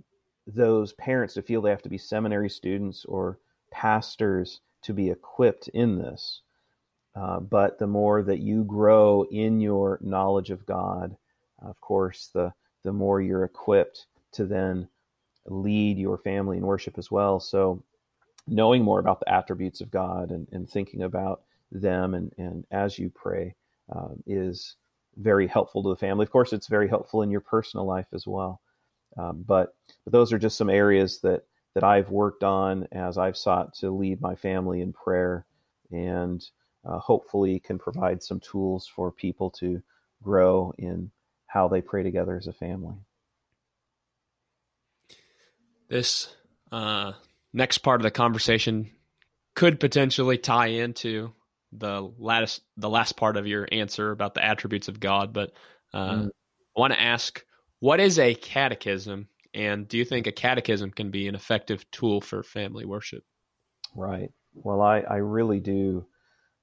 those 0.46 0.92
parents 0.94 1.34
to 1.34 1.42
feel 1.42 1.62
they 1.62 1.70
have 1.70 1.82
to 1.82 1.88
be 1.88 1.98
seminary 1.98 2.50
students 2.50 3.04
or 3.04 3.38
pastors 3.70 4.60
to 4.82 4.92
be 4.92 5.10
equipped 5.10 5.68
in 5.68 5.98
this. 5.98 6.42
Uh, 7.16 7.40
but 7.40 7.78
the 7.78 7.86
more 7.86 8.22
that 8.22 8.40
you 8.40 8.64
grow 8.64 9.24
in 9.30 9.60
your 9.60 9.98
knowledge 10.02 10.50
of 10.50 10.66
God, 10.66 11.16
of 11.62 11.80
course, 11.80 12.30
the 12.34 12.52
the 12.84 12.92
more 12.92 13.20
you're 13.20 13.44
equipped 13.44 14.06
to 14.32 14.44
then 14.44 14.88
lead 15.46 15.98
your 15.98 16.18
family 16.18 16.56
in 16.58 16.66
worship 16.66 16.98
as 16.98 17.10
well. 17.10 17.40
So, 17.40 17.82
knowing 18.46 18.82
more 18.82 19.00
about 19.00 19.20
the 19.20 19.32
attributes 19.32 19.80
of 19.80 19.90
God 19.90 20.30
and, 20.30 20.46
and 20.52 20.68
thinking 20.68 21.02
about 21.02 21.42
them 21.72 22.14
and, 22.14 22.32
and 22.36 22.66
as 22.70 22.98
you 22.98 23.10
pray 23.10 23.54
um, 23.94 24.22
is 24.26 24.76
very 25.16 25.46
helpful 25.46 25.82
to 25.82 25.88
the 25.88 25.96
family. 25.96 26.24
Of 26.24 26.30
course, 26.30 26.52
it's 26.52 26.66
very 26.66 26.88
helpful 26.88 27.22
in 27.22 27.30
your 27.30 27.40
personal 27.40 27.86
life 27.86 28.06
as 28.12 28.26
well. 28.26 28.60
Um, 29.16 29.44
but, 29.46 29.74
but 30.04 30.12
those 30.12 30.32
are 30.32 30.38
just 30.38 30.58
some 30.58 30.70
areas 30.70 31.20
that 31.20 31.44
that 31.74 31.84
I've 31.84 32.10
worked 32.10 32.44
on 32.44 32.86
as 32.92 33.18
I've 33.18 33.36
sought 33.36 33.74
to 33.74 33.90
lead 33.90 34.20
my 34.20 34.34
family 34.34 34.80
in 34.80 34.92
prayer, 34.92 35.44
and 35.90 36.44
uh, 36.84 36.98
hopefully 36.98 37.58
can 37.58 37.78
provide 37.78 38.22
some 38.22 38.40
tools 38.40 38.86
for 38.86 39.10
people 39.10 39.50
to 39.50 39.82
grow 40.22 40.72
in 40.78 41.10
how 41.54 41.68
they 41.68 41.80
pray 41.80 42.02
together 42.02 42.36
as 42.36 42.48
a 42.48 42.52
family. 42.52 42.96
This 45.88 46.34
uh, 46.72 47.12
next 47.52 47.78
part 47.78 48.00
of 48.00 48.02
the 48.02 48.10
conversation 48.10 48.90
could 49.54 49.78
potentially 49.78 50.36
tie 50.36 50.66
into 50.66 51.32
the 51.70 52.02
last 52.18 52.62
the 52.76 52.90
last 52.90 53.16
part 53.16 53.36
of 53.36 53.46
your 53.46 53.68
answer 53.70 54.10
about 54.10 54.34
the 54.34 54.44
attributes 54.44 54.88
of 54.88 54.98
God, 54.98 55.32
but 55.32 55.52
uh, 55.92 56.14
mm. 56.14 56.26
I 56.76 56.80
want 56.80 56.92
to 56.92 57.00
ask 57.00 57.44
what 57.78 58.00
is 58.00 58.18
a 58.18 58.34
catechism? 58.34 59.28
And 59.52 59.86
do 59.86 59.96
you 59.96 60.04
think 60.04 60.26
a 60.26 60.32
catechism 60.32 60.90
can 60.90 61.12
be 61.12 61.28
an 61.28 61.36
effective 61.36 61.88
tool 61.92 62.20
for 62.20 62.42
family 62.42 62.84
worship? 62.84 63.22
Right. 63.94 64.30
Well, 64.54 64.80
I, 64.80 65.00
I 65.00 65.16
really 65.16 65.60
do. 65.60 66.06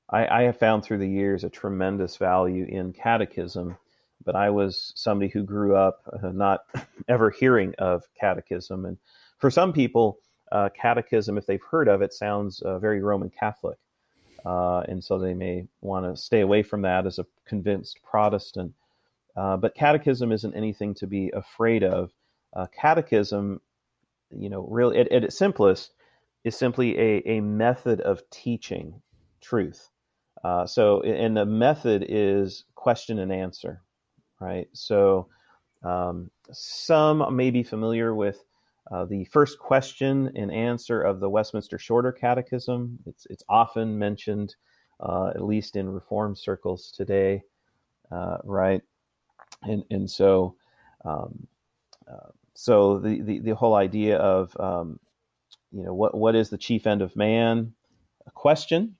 I, 0.09 0.28
I 0.28 0.41
have 0.43 0.57
found 0.57 0.84
through 0.84 0.97
the 0.97 1.07
years 1.07 1.45
a 1.45 1.49
tremendous 1.49 2.18
value 2.18 2.66
in 2.66 2.91
catechism, 2.91 3.78
but 4.26 4.36
I 4.36 4.49
was 4.49 4.93
somebody 4.95 5.30
who 5.30 5.43
grew 5.43 5.76
up 5.76 6.01
uh, 6.11 6.30
not 6.30 6.61
ever 7.07 7.30
hearing 7.30 7.74
of 7.78 8.03
catechism. 8.19 8.86
And 8.86 8.97
for 9.38 9.49
some 9.49 9.74
people, 9.74 10.19
uh, 10.51 10.69
catechism, 10.69 11.38
if 11.38 11.45
they've 11.45 11.61
heard 11.61 11.88
of 11.88 12.01
it, 12.01 12.13
sounds 12.13 12.61
uh, 12.61 12.80
very 12.80 13.01
Roman 13.01 13.30
Catholic. 13.30 13.78
Uh, 14.45 14.80
and 14.88 15.03
so 15.03 15.19
they 15.19 15.34
may 15.34 15.65
want 15.82 16.05
to 16.05 16.22
stay 16.22 16.41
away 16.41 16.63
from 16.63 16.82
that 16.82 17.05
as 17.05 17.19
a 17.19 17.26
convinced 17.45 17.99
Protestant. 18.03 18.74
Uh, 19.36 19.55
but 19.55 19.76
catechism 19.76 20.32
isn't 20.32 20.55
anything 20.55 20.93
to 20.95 21.07
be 21.07 21.32
afraid 21.34 21.84
of. 21.84 22.11
Uh, 22.53 22.65
catechism, 22.76 23.61
you 24.36 24.49
know, 24.49 24.67
really 24.69 24.97
at, 24.97 25.11
at, 25.11 25.24
its 25.24 25.38
simplest, 25.38 25.93
is 26.43 26.55
simply 26.55 26.97
a, 26.97 27.22
a 27.26 27.39
method 27.39 28.01
of 28.01 28.28
teaching 28.30 29.01
truth. 29.41 29.89
So, 30.65 31.01
and 31.01 31.38
the 31.38 31.45
method 31.45 32.03
is 32.09 32.65
question 32.74 33.19
and 33.19 33.32
answer, 33.32 33.84
right? 34.42 34.68
So, 34.74 35.28
um, 35.84 36.30
some 36.52 37.36
may 37.36 37.50
be 37.52 37.64
familiar 37.64 38.14
with 38.14 38.44
uh, 38.92 39.06
the 39.06 39.24
first 39.26 39.58
question 39.60 40.32
and 40.36 40.52
answer 40.52 41.02
of 41.02 41.20
the 41.20 41.30
Westminster 41.30 41.78
Shorter 41.78 42.12
Catechism. 42.12 43.00
It's, 43.06 43.26
it's 43.30 43.44
often 43.48 43.98
mentioned, 43.98 44.56
uh, 45.00 45.32
at 45.34 45.44
least 45.44 45.76
in 45.76 45.88
reform 45.88 46.36
circles 46.36 46.92
today, 46.92 47.44
uh, 48.12 48.38
right? 48.44 48.82
And, 49.64 49.84
and 49.92 50.10
so, 50.10 50.56
um, 51.06 51.48
uh, 52.12 52.32
so 52.54 53.00
the, 53.00 53.22
the, 53.22 53.39
the, 53.39 53.56
whole 53.56 53.76
idea 53.76 54.18
of, 54.18 54.56
um, 54.60 55.00
you 55.72 55.84
know, 55.84 55.94
what, 55.94 56.16
what 56.16 56.36
is 56.36 56.50
the 56.50 56.58
chief 56.58 56.86
end 56.86 57.02
of 57.02 57.16
man? 57.16 57.74
A 58.28 58.32
question. 58.32 58.96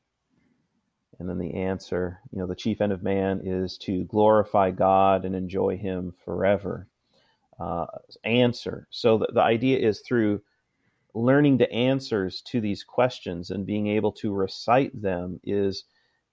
And 1.22 1.30
then 1.30 1.38
the 1.38 1.54
answer, 1.54 2.20
you 2.32 2.40
know, 2.40 2.48
the 2.48 2.56
chief 2.56 2.82
end 2.82 2.92
of 2.92 3.04
man 3.04 3.42
is 3.44 3.78
to 3.84 4.06
glorify 4.06 4.72
God 4.72 5.24
and 5.24 5.36
enjoy 5.36 5.78
Him 5.78 6.16
forever 6.26 6.88
uh, 7.60 7.86
answer. 8.24 8.88
So 8.90 9.20
the, 9.20 9.28
the 9.36 9.42
idea 9.42 9.78
is 9.78 10.00
through 10.00 10.42
learning 11.14 11.60
the 11.60 11.72
answers 11.72 12.42
to 12.48 12.60
these 12.60 12.84
questions 12.84 13.52
and 13.52 13.68
being 13.68 13.86
able 13.86 14.12
to 14.14 14.34
recite 14.34 15.00
them 15.00 15.40
is 15.44 15.84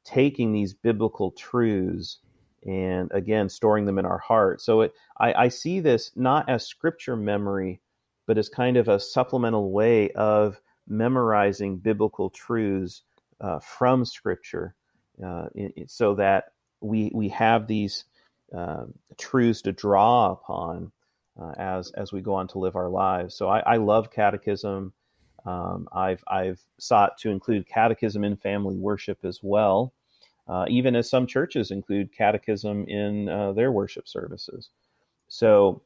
taking 0.04 0.54
these 0.54 0.72
biblical 0.72 1.32
truths 1.32 2.20
and 2.66 3.10
again 3.12 3.50
storing 3.50 3.84
them 3.84 3.98
in 3.98 4.06
our 4.06 4.16
heart. 4.18 4.62
So 4.62 4.80
it, 4.80 4.94
I, 5.18 5.34
I 5.34 5.48
see 5.48 5.80
this 5.80 6.12
not 6.16 6.48
as 6.48 6.66
scripture 6.66 7.14
memory, 7.14 7.82
but 8.26 8.38
as 8.38 8.48
kind 8.48 8.78
of 8.78 8.88
a 8.88 8.98
supplemental 8.98 9.70
way 9.70 10.12
of 10.12 10.62
memorizing 10.86 11.76
biblical 11.76 12.30
truths 12.30 13.02
uh, 13.42 13.58
from 13.58 14.06
scripture, 14.06 14.74
uh, 15.24 15.46
so 15.86 16.14
that 16.14 16.52
we 16.80 17.10
we 17.14 17.28
have 17.28 17.66
these 17.66 18.04
uh, 18.56 18.84
truths 19.16 19.62
to 19.62 19.72
draw 19.72 20.32
upon 20.32 20.90
uh, 21.40 21.52
as 21.58 21.90
as 21.92 22.12
we 22.12 22.20
go 22.20 22.34
on 22.34 22.48
to 22.48 22.58
live 22.58 22.76
our 22.76 22.88
lives. 22.88 23.34
So 23.34 23.48
I, 23.48 23.60
I 23.60 23.76
love 23.76 24.10
catechism. 24.10 24.92
Um, 25.44 25.88
I've 25.92 26.22
I've 26.28 26.60
sought 26.78 27.18
to 27.18 27.30
include 27.30 27.66
catechism 27.66 28.24
in 28.24 28.36
family 28.36 28.76
worship 28.76 29.18
as 29.24 29.40
well, 29.42 29.92
uh, 30.46 30.66
even 30.68 30.96
as 30.96 31.08
some 31.08 31.26
churches 31.26 31.70
include 31.70 32.12
catechism 32.12 32.86
in 32.88 33.28
uh, 33.28 33.52
their 33.52 33.72
worship 33.72 34.08
services. 34.08 34.70
So 35.28 35.82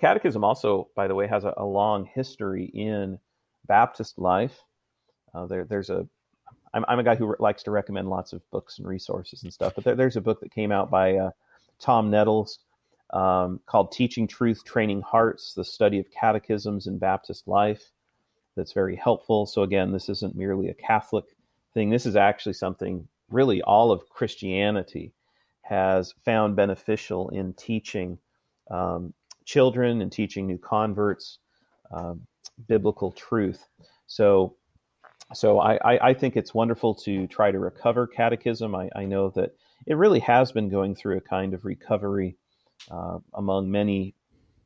catechism 0.00 0.44
also, 0.44 0.88
by 0.94 1.08
the 1.08 1.14
way, 1.14 1.26
has 1.26 1.44
a, 1.44 1.54
a 1.56 1.64
long 1.64 2.04
history 2.04 2.66
in 2.66 3.18
Baptist 3.66 4.18
life. 4.18 4.64
Uh, 5.34 5.46
there, 5.46 5.64
there's 5.64 5.90
a 5.90 6.06
I'm, 6.74 6.84
I'm 6.88 6.98
a 6.98 7.04
guy 7.04 7.16
who 7.16 7.34
likes 7.38 7.62
to 7.64 7.70
recommend 7.70 8.08
lots 8.08 8.32
of 8.32 8.48
books 8.50 8.78
and 8.78 8.86
resources 8.86 9.42
and 9.42 9.52
stuff, 9.52 9.74
but 9.74 9.84
there, 9.84 9.94
there's 9.94 10.16
a 10.16 10.20
book 10.20 10.40
that 10.40 10.52
came 10.52 10.72
out 10.72 10.90
by 10.90 11.16
uh, 11.16 11.30
Tom 11.78 12.10
Nettles 12.10 12.58
um, 13.10 13.60
called 13.66 13.92
Teaching 13.92 14.26
Truth, 14.26 14.64
Training 14.64 15.02
Hearts, 15.02 15.54
the 15.54 15.64
study 15.64 15.98
of 15.98 16.10
catechisms 16.10 16.86
in 16.86 16.98
Baptist 16.98 17.48
life. 17.48 17.90
That's 18.56 18.72
very 18.72 18.96
helpful. 18.96 19.46
So, 19.46 19.62
again, 19.62 19.92
this 19.92 20.08
isn't 20.08 20.36
merely 20.36 20.68
a 20.68 20.74
Catholic 20.74 21.24
thing. 21.74 21.90
This 21.90 22.06
is 22.06 22.16
actually 22.16 22.54
something 22.54 23.06
really 23.30 23.62
all 23.62 23.92
of 23.92 24.08
Christianity 24.08 25.12
has 25.62 26.14
found 26.24 26.56
beneficial 26.56 27.28
in 27.28 27.52
teaching 27.52 28.18
um, 28.70 29.14
children 29.44 30.02
and 30.02 30.10
teaching 30.10 30.46
new 30.46 30.58
converts 30.58 31.38
um, 31.90 32.26
biblical 32.66 33.12
truth. 33.12 33.66
So, 34.06 34.56
so 35.34 35.60
I, 35.60 36.08
I, 36.08 36.14
think 36.14 36.36
it's 36.36 36.54
wonderful 36.54 36.94
to 36.96 37.26
try 37.26 37.50
to 37.50 37.58
recover 37.58 38.06
catechism. 38.06 38.74
I, 38.74 38.88
I 38.96 39.04
know 39.04 39.28
that 39.30 39.54
it 39.86 39.94
really 39.94 40.20
has 40.20 40.52
been 40.52 40.68
going 40.70 40.94
through 40.94 41.18
a 41.18 41.20
kind 41.20 41.52
of 41.52 41.64
recovery 41.64 42.36
uh, 42.90 43.18
among 43.34 43.70
many 43.70 44.14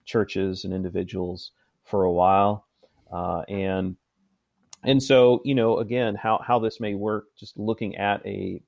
churches 0.05 0.65
and 0.65 0.73
individuals 0.73 1.51
for 1.85 2.05
a 2.05 2.13
while. 2.13 2.67
Uh, 3.13 3.43
and 3.49 3.97
and 4.85 5.03
so 5.03 5.41
you 5.45 5.55
know 5.55 5.79
again 5.79 6.15
how 6.15 6.41
how 6.45 6.59
this 6.59 6.81
may 6.81 6.95
work 6.95 7.27
just 7.39 7.57
looking 7.59 7.97
at 7.97 8.25
a 8.27 8.61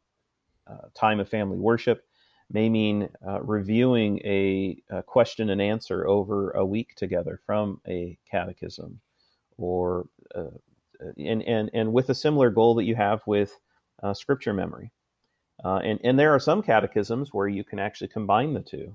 uh, 0.67 0.89
time 0.95 1.21
of 1.21 1.29
family 1.29 1.59
worship 1.59 2.05
may 2.51 2.69
mean 2.69 3.09
uh, 3.27 3.41
reviewing 3.43 4.19
a, 4.19 4.77
a, 4.91 5.03
question 5.03 5.51
and 5.51 5.63
answer 5.63 6.07
over 6.07 6.51
a 6.53 6.65
week 6.65 6.95
together 6.95 7.41
from 7.47 7.81
a 7.89 8.19
catechism 8.31 9.01
or 9.57 10.07
uh, 10.35 10.43
and, 11.17 11.43
and 11.43 11.71
and 11.73 11.93
with 11.93 12.09
a 12.11 12.15
similar 12.15 12.51
goal 12.51 12.75
that 12.75 12.85
you 12.85 12.95
have 12.95 13.23
with 13.27 13.59
uh, 14.03 14.15
scripture 14.15 14.53
memory 14.53 14.91
and 15.65 15.99
and 16.05 16.19
there 16.19 16.35
are 16.35 16.41
some 16.41 16.63
catechisms 16.63 17.31
where 17.33 17.49
you 17.49 17.65
can 17.65 17.79
actually 17.79 18.09
combine 18.09 18.53
the 18.53 18.61
two 18.61 18.95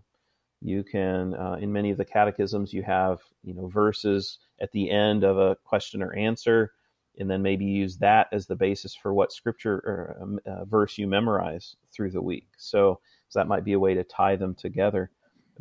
you 0.61 0.83
can, 0.83 1.33
uh, 1.35 1.57
in 1.59 1.71
many 1.71 1.91
of 1.91 1.97
the 1.97 2.05
catechisms, 2.05 2.73
you 2.73 2.83
have 2.83 3.19
you 3.43 3.53
know 3.53 3.67
verses 3.67 4.39
at 4.61 4.71
the 4.71 4.89
end 4.89 5.23
of 5.23 5.37
a 5.37 5.55
question 5.63 6.01
or 6.01 6.13
answer, 6.13 6.73
and 7.17 7.29
then 7.29 7.41
maybe 7.41 7.65
use 7.65 7.97
that 7.97 8.27
as 8.33 8.45
the 8.45 8.55
basis 8.55 8.93
for 8.93 9.13
what 9.13 9.31
scripture 9.31 9.75
or 9.85 10.17
um, 10.21 10.39
uh, 10.45 10.65
verse 10.65 10.97
you 10.97 11.07
memorize 11.07 11.75
through 11.93 12.11
the 12.11 12.21
week. 12.21 12.47
So, 12.57 12.99
so, 13.29 13.39
that 13.39 13.47
might 13.47 13.63
be 13.63 13.73
a 13.73 13.79
way 13.79 13.93
to 13.93 14.03
tie 14.03 14.35
them 14.35 14.53
together. 14.53 15.11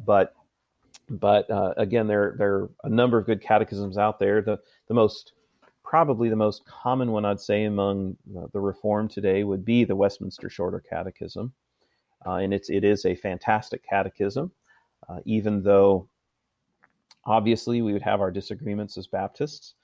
But 0.05 0.35
but 1.09 1.49
uh, 1.49 1.75
again, 1.77 2.09
there 2.09 2.35
there 2.37 2.55
are 2.55 2.71
a 2.83 2.89
number 2.89 3.19
of 3.19 3.27
good 3.27 3.41
catechisms 3.41 3.99
out 3.99 4.19
there. 4.19 4.43
The 4.43 4.59
the 4.89 4.95
most 4.95 5.33
probably 5.89 6.29
the 6.29 6.37
most 6.37 6.65
common 6.67 7.13
one 7.13 7.25
I'd 7.25 7.41
say 7.41 7.65
among 7.65 8.17
the 8.53 8.61
Reformed 8.61 9.11
today 9.11 9.43
would 9.43 9.65
be 9.65 9.85
the 9.85 9.97
Westminster 9.97 10.51
Shorter 10.51 10.81
Catechism, 10.81 11.53
uh, 12.27 12.35
and 12.35 12.53
it's 12.53 12.69
it 12.69 12.85
is 12.85 13.07
a 13.07 13.15
fantastic 13.15 13.83
catechism 13.89 14.53
uh, 15.09 15.19
even 15.25 15.63
though 15.63 16.09
obviously 17.25 17.83
we 17.83 17.93
would 17.93 18.03
have 18.03 18.21
our 18.21 18.31
disagreements 18.31 18.97
as 18.99 19.07
Baptists. 19.07 19.75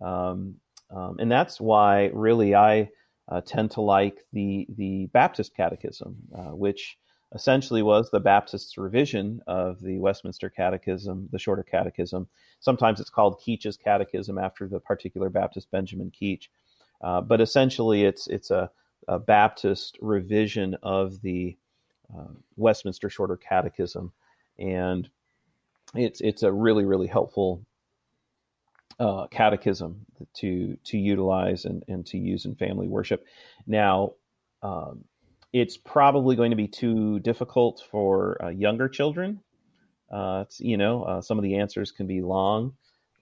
Um, 0.00 0.56
um, 0.90 1.16
and 1.18 1.30
that's 1.30 1.60
why 1.60 2.10
really 2.12 2.54
I 2.54 2.90
uh, 3.28 3.40
tend 3.42 3.70
to 3.72 3.80
like 3.80 4.24
the, 4.32 4.66
the 4.76 5.06
Baptist 5.06 5.54
Catechism, 5.54 6.16
uh, 6.36 6.54
which 6.56 6.98
essentially 7.34 7.82
was 7.82 8.10
the 8.10 8.20
Baptist's 8.20 8.76
revision 8.76 9.40
of 9.46 9.80
the 9.80 9.98
Westminster 9.98 10.50
Catechism, 10.50 11.28
the 11.32 11.38
Shorter 11.38 11.62
Catechism. 11.62 12.28
Sometimes 12.60 13.00
it's 13.00 13.10
called 13.10 13.40
Keach's 13.40 13.76
Catechism 13.76 14.38
after 14.38 14.66
the 14.66 14.80
particular 14.80 15.30
Baptist 15.30 15.70
Benjamin 15.70 16.10
Keach. 16.10 16.48
Uh, 17.02 17.20
but 17.20 17.40
essentially, 17.40 18.04
it's 18.04 18.26
it's 18.26 18.50
a, 18.50 18.70
a 19.08 19.18
Baptist 19.18 19.96
revision 20.00 20.76
of 20.82 21.22
the 21.22 21.56
uh, 22.14 22.32
Westminster 22.56 23.08
Shorter 23.08 23.36
Catechism 23.36 24.12
and 24.60 25.08
it's 25.94 26.20
it's 26.20 26.42
a 26.42 26.52
really 26.52 26.84
really 26.84 27.08
helpful 27.08 27.64
uh, 29.00 29.26
catechism 29.28 30.04
to 30.34 30.76
to 30.84 30.98
utilize 30.98 31.64
and, 31.64 31.82
and 31.88 32.06
to 32.06 32.18
use 32.18 32.44
in 32.44 32.54
family 32.54 32.86
worship. 32.86 33.24
Now, 33.66 34.12
um, 34.62 35.04
it's 35.52 35.76
probably 35.76 36.36
going 36.36 36.50
to 36.50 36.56
be 36.56 36.68
too 36.68 37.18
difficult 37.20 37.82
for 37.90 38.42
uh, 38.44 38.48
younger 38.48 38.88
children. 38.88 39.40
Uh, 40.10 40.44
you 40.58 40.76
know, 40.76 41.04
uh, 41.04 41.20
some 41.20 41.38
of 41.38 41.44
the 41.44 41.56
answers 41.56 41.92
can 41.92 42.06
be 42.06 42.20
long, 42.20 42.72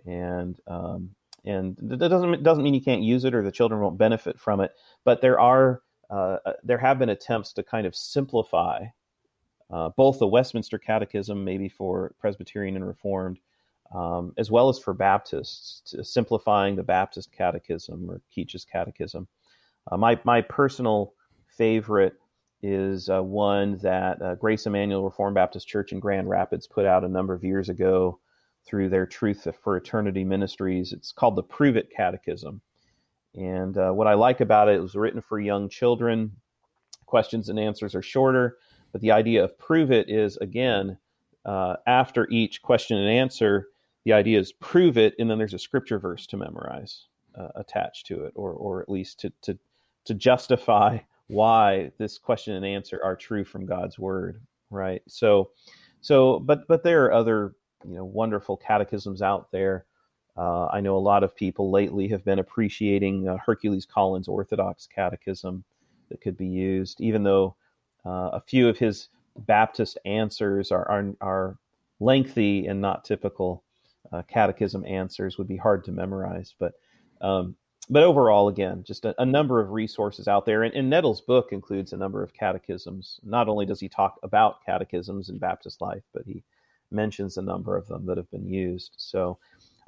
and 0.07 0.59
um, 0.66 1.11
and 1.45 1.76
that 1.81 2.09
doesn't 2.09 2.43
doesn't 2.43 2.64
mean 2.64 2.74
you 2.74 2.81
can't 2.81 3.03
use 3.03 3.24
it 3.24 3.35
or 3.35 3.43
the 3.43 3.53
children 3.53 3.81
won't 3.81 3.99
benefit 3.99 4.39
from 4.39 4.61
it. 4.61 4.72
But 5.05 5.20
there 5.20 5.39
are 5.39 5.83
uh, 6.11 6.39
uh, 6.45 6.53
there 6.62 6.79
have 6.79 6.99
been 6.99 7.11
attempts 7.11 7.53
to 7.55 7.62
kind 7.62 7.87
of 7.87 7.95
simplify 7.95 8.85
uh, 9.70 9.91
both 9.91 10.18
the 10.18 10.26
Westminster 10.26 10.79
Catechism, 10.79 11.45
maybe 11.45 11.68
for 11.68 12.14
Presbyterian 12.18 12.76
and 12.76 12.87
Reformed, 12.87 13.39
um, 13.95 14.33
as 14.39 14.51
well 14.51 14.70
as 14.70 14.79
for 14.79 14.95
Baptists, 14.95 15.95
simplifying 16.03 16.74
the 16.76 16.83
Baptist 16.83 17.33
Catechism 17.33 18.11
or 18.11 18.22
Keach's 18.35 18.64
Catechism. 18.64 19.29
My 19.91 20.18
my 20.24 20.43
personal 20.43 21.14
favorite 21.59 22.14
is 22.62 23.11
uh, 23.11 23.22
one 23.22 23.78
that 23.78 24.22
uh, 24.22 24.36
Grace 24.36 24.66
Immanuel 24.66 25.04
Reformed 25.04 25.34
Baptist 25.34 25.68
Church 25.68 25.92
in 25.92 26.00
Grand 26.00 26.30
Rapids 26.30 26.66
put 26.66 26.86
out 26.86 27.04
a 27.04 27.09
number 27.09 27.34
of 27.34 27.44
years 27.44 27.68
ago 27.68 28.20
through 28.66 28.88
their 28.88 29.06
Truth 29.06 29.46
for 29.62 29.76
Eternity 29.76 30.24
Ministries. 30.24 30.92
It's 30.92 31.12
called 31.12 31.36
the 31.36 31.42
Prove 31.42 31.76
It 31.76 31.90
Catechism. 31.94 32.62
And 33.34 33.76
uh, 33.76 33.92
what 33.92 34.06
I 34.06 34.14
like 34.14 34.40
about 34.40 34.70
it, 34.70 34.76
it 34.76 34.82
was 34.82 34.94
written 34.94 35.20
for 35.20 35.38
young 35.38 35.68
children. 35.68 36.32
Questions 37.06 37.50
and 37.50 37.59
answers 37.59 37.94
are 37.94 38.02
shorter 38.02 38.56
but 38.92 39.00
the 39.00 39.12
idea 39.12 39.44
of 39.44 39.59
prove 39.59 39.90
it 39.90 40.09
is 40.09 40.36
again, 40.38 40.98
uh, 41.44 41.76
after 41.86 42.28
each 42.30 42.62
question 42.62 42.96
and 42.98 43.09
answer, 43.09 43.68
the 44.04 44.12
idea 44.12 44.38
is 44.38 44.52
prove 44.52 44.96
it, 44.96 45.14
and 45.18 45.30
then 45.30 45.38
there's 45.38 45.54
a 45.54 45.59
scripture 45.59 45.98
verse 45.98 46.26
to 46.28 46.36
memorize 46.36 47.06
uh, 47.38 47.48
attached 47.56 48.06
to 48.06 48.24
it, 48.24 48.32
or 48.34 48.52
or 48.52 48.82
at 48.82 48.88
least 48.88 49.20
to 49.20 49.32
to 49.42 49.59
to 50.06 50.14
justify 50.14 50.98
why 51.29 51.93
this 51.99 52.18
question 52.18 52.55
and 52.57 52.66
answer 52.66 53.01
are 53.05 53.16
true 53.16 53.45
from 53.45 53.66
God's 53.66 53.99
word, 53.99 54.41
right? 54.70 55.03
So, 55.09 55.51
so 56.03 56.41
but 56.41 56.68
but 56.68 56.83
there 56.85 57.07
are 57.07 57.12
other 57.14 57.55
you 57.87 57.97
know 57.97 58.05
wonderful 58.07 58.57
catechisms 58.59 59.22
out 59.22 59.51
there. 59.53 59.87
Uh, 60.37 60.66
I 60.68 60.81
know 60.81 60.97
a 60.97 61.01
lot 61.01 61.24
of 61.24 61.37
people 61.37 61.70
lately 61.72 62.09
have 62.09 62.24
been 62.24 62.41
appreciating 62.41 63.29
uh, 63.29 63.39
Hercules 63.45 63.87
Collins 63.87 64.29
Orthodox 64.29 64.87
Catechism 64.87 65.64
that 66.11 66.20
could 66.20 66.37
be 66.39 66.47
used, 66.49 67.01
even 67.01 67.24
though 67.24 67.57
uh, 68.07 68.31
a 68.35 68.43
few 68.47 68.68
of 68.68 68.79
his 68.79 69.09
Baptist 69.41 69.99
answers 70.05 70.72
are, 70.72 70.89
are, 70.91 71.14
are 71.20 71.59
lengthy 72.01 72.66
and 72.68 72.81
not 72.81 73.05
typical. 73.05 73.64
uh, 74.12 74.22
catechism 74.29 74.85
answers 74.87 75.39
would 75.39 75.49
be 75.49 75.57
hard 75.57 75.85
to 75.85 75.93
memorize. 75.93 76.55
But 76.59 76.74
um, 77.20 77.57
but 77.91 78.03
overall, 78.03 78.49
again, 78.49 78.84
just 78.84 79.05
a, 79.05 79.14
a, 79.20 79.24
number 79.24 79.61
of 79.61 79.70
resources 79.70 80.28
out 80.28 80.45
there. 80.45 80.62
And, 80.62 80.74
and 80.74 80.91
Nettles' 80.91 81.20
book 81.20 81.49
includes 81.53 81.93
a 81.93 81.97
number 81.97 82.22
of 82.22 82.34
catechisms. 82.34 83.20
Not 83.24 83.49
only 83.49 83.64
does 83.64 83.80
he 83.80 83.89
talk 83.89 84.18
about 84.22 84.64
catechisms 84.64 85.30
in 85.30 85.39
Baptist 85.39 85.80
life, 85.80 86.03
but 86.12 86.24
he 86.26 86.43
mentions 86.91 87.36
a 87.36 87.43
number 87.43 87.76
of 87.76 87.86
them 87.86 88.05
that 88.07 88.16
have 88.16 88.30
been 88.30 88.47
used. 88.47 88.95
So 88.97 89.39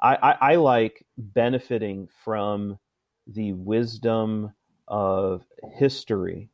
I, 0.03 0.17
I, 0.17 0.53
I 0.53 0.55
like 0.57 1.05
benefiting 1.19 2.09
from 2.25 2.79
the 3.27 3.53
wisdom 3.53 4.53
of 4.89 5.45
history 5.77 6.49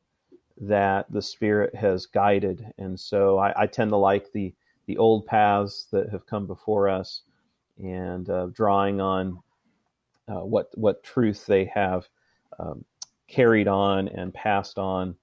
that 0.59 1.11
the 1.13 1.23
Spirit 1.23 1.75
has 1.75 2.07
guided. 2.07 2.67
And 2.79 2.99
so 2.99 3.39
I, 3.39 3.63
I 3.63 3.67
tend 3.67 3.91
to 3.91 3.97
like 3.97 4.33
the, 4.33 4.55
the 4.87 4.99
old 4.99 5.27
paths 5.27 5.87
that 5.93 6.11
have 6.11 6.27
come 6.27 6.47
before 6.47 6.89
us 6.89 7.23
and 7.79 8.29
uh, 8.31 8.47
drawing 8.53 9.01
on 9.01 9.39
uh, 10.29 10.45
what 10.45 10.69
what 10.75 11.03
truth 11.03 11.47
they 11.47 11.65
have 11.67 12.09
um, 12.59 12.85
carried 13.29 13.69
on 13.69 14.09
and 14.09 14.33
passed 14.33 14.79
on 14.79 15.17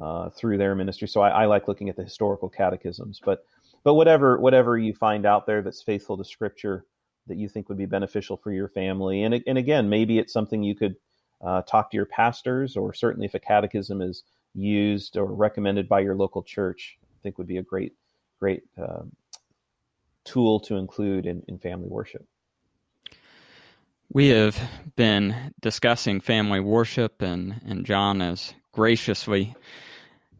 uh, 0.00 0.30
through 0.30 0.58
their 0.58 0.74
ministry. 0.74 1.08
So 1.08 1.20
I, 1.20 1.30
I, 1.30 1.46
like 1.46 1.68
looking 1.68 1.88
at 1.88 1.96
the 1.96 2.04
historical 2.04 2.48
catechisms, 2.48 3.20
but 3.24 3.44
but 3.82 3.94
whatever 3.94 4.38
whatever 4.38 4.76
you 4.78 4.94
find 4.94 5.26
out 5.26 5.46
there 5.46 5.62
that's 5.62 5.82
faithful 5.82 6.16
to 6.16 6.24
Scripture 6.24 6.84
that 7.26 7.38
you 7.38 7.48
think 7.48 7.68
would 7.68 7.78
be 7.78 7.86
beneficial 7.86 8.36
for 8.36 8.52
your 8.52 8.68
family, 8.68 9.22
and 9.22 9.42
and 9.46 9.58
again 9.58 9.88
maybe 9.88 10.18
it's 10.18 10.32
something 10.32 10.62
you 10.62 10.74
could 10.74 10.96
uh, 11.44 11.62
talk 11.62 11.90
to 11.90 11.96
your 11.96 12.06
pastors, 12.06 12.76
or 12.76 12.92
certainly 12.94 13.26
if 13.26 13.34
a 13.34 13.40
catechism 13.40 14.00
is 14.00 14.24
used 14.54 15.16
or 15.16 15.26
recommended 15.26 15.88
by 15.88 16.00
your 16.00 16.14
local 16.14 16.42
church, 16.42 16.98
I 17.02 17.22
think 17.22 17.38
would 17.38 17.46
be 17.46 17.58
a 17.58 17.62
great 17.62 17.94
great 18.38 18.62
um, 18.78 19.12
tool 20.24 20.60
to 20.60 20.76
include 20.76 21.26
in, 21.26 21.42
in 21.48 21.58
family 21.58 21.88
worship. 21.88 22.26
We 24.08 24.28
have 24.28 24.58
been 24.94 25.52
discussing 25.60 26.20
family 26.20 26.60
worship, 26.60 27.22
and, 27.22 27.60
and 27.66 27.84
John 27.84 28.20
has 28.20 28.54
graciously 28.72 29.54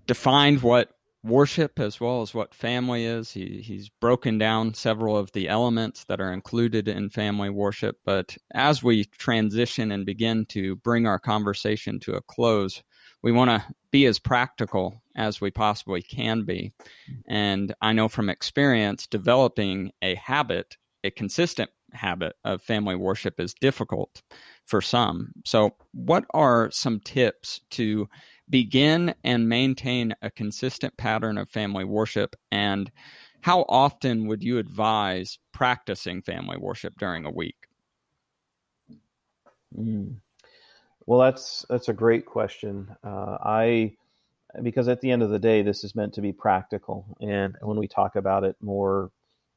defined 0.06 0.62
what 0.62 0.90
worship 1.26 1.80
as 1.80 2.00
well 2.00 2.22
as 2.22 2.32
what 2.32 2.54
family 2.54 3.04
is. 3.04 3.32
He, 3.32 3.60
he's 3.62 3.88
broken 3.88 4.38
down 4.38 4.74
several 4.74 5.16
of 5.16 5.32
the 5.32 5.48
elements 5.48 6.04
that 6.04 6.20
are 6.20 6.32
included 6.32 6.88
in 6.88 7.10
family 7.10 7.50
worship. 7.50 7.98
But 8.04 8.36
as 8.54 8.82
we 8.82 9.04
transition 9.04 9.90
and 9.90 10.06
begin 10.06 10.46
to 10.50 10.76
bring 10.76 11.06
our 11.06 11.18
conversation 11.18 11.98
to 12.00 12.14
a 12.14 12.22
close, 12.22 12.82
we 13.22 13.32
want 13.32 13.50
to 13.50 13.64
be 13.90 14.06
as 14.06 14.18
practical 14.18 15.02
as 15.16 15.40
we 15.40 15.50
possibly 15.50 16.02
can 16.02 16.44
be. 16.44 16.72
And 17.26 17.74
I 17.80 17.92
know 17.92 18.08
from 18.08 18.30
experience, 18.30 19.06
developing 19.06 19.90
a 20.02 20.14
habit, 20.14 20.76
a 21.02 21.10
consistent 21.10 21.70
habit 21.96 22.34
of 22.44 22.62
family 22.62 22.94
worship 22.94 23.40
is 23.40 23.54
difficult 23.54 24.22
for 24.64 24.80
some. 24.80 25.32
So, 25.44 25.74
what 25.92 26.24
are 26.32 26.70
some 26.70 27.00
tips 27.00 27.60
to 27.70 28.08
begin 28.48 29.14
and 29.24 29.48
maintain 29.48 30.14
a 30.22 30.30
consistent 30.30 30.96
pattern 30.96 31.38
of 31.38 31.48
family 31.48 31.84
worship? 31.84 32.36
And 32.52 32.90
how 33.40 33.64
often 33.68 34.26
would 34.26 34.42
you 34.42 34.58
advise 34.58 35.38
practicing 35.52 36.22
family 36.22 36.56
worship 36.56 36.94
during 36.98 37.24
a 37.24 37.30
week? 37.30 37.56
Mm. 39.76 40.16
Well, 41.06 41.20
that's 41.20 41.64
that's 41.68 41.88
a 41.88 41.92
great 41.92 42.26
question. 42.26 42.88
Uh, 43.04 43.38
I 43.42 43.96
because 44.62 44.88
at 44.88 45.00
the 45.00 45.10
end 45.10 45.22
of 45.22 45.30
the 45.30 45.38
day, 45.38 45.62
this 45.62 45.84
is 45.84 45.94
meant 45.94 46.14
to 46.14 46.20
be 46.20 46.32
practical, 46.32 47.06
and 47.20 47.56
when 47.60 47.78
we 47.78 47.86
talk 47.86 48.16
about 48.16 48.44
it 48.44 48.56
more 48.60 49.10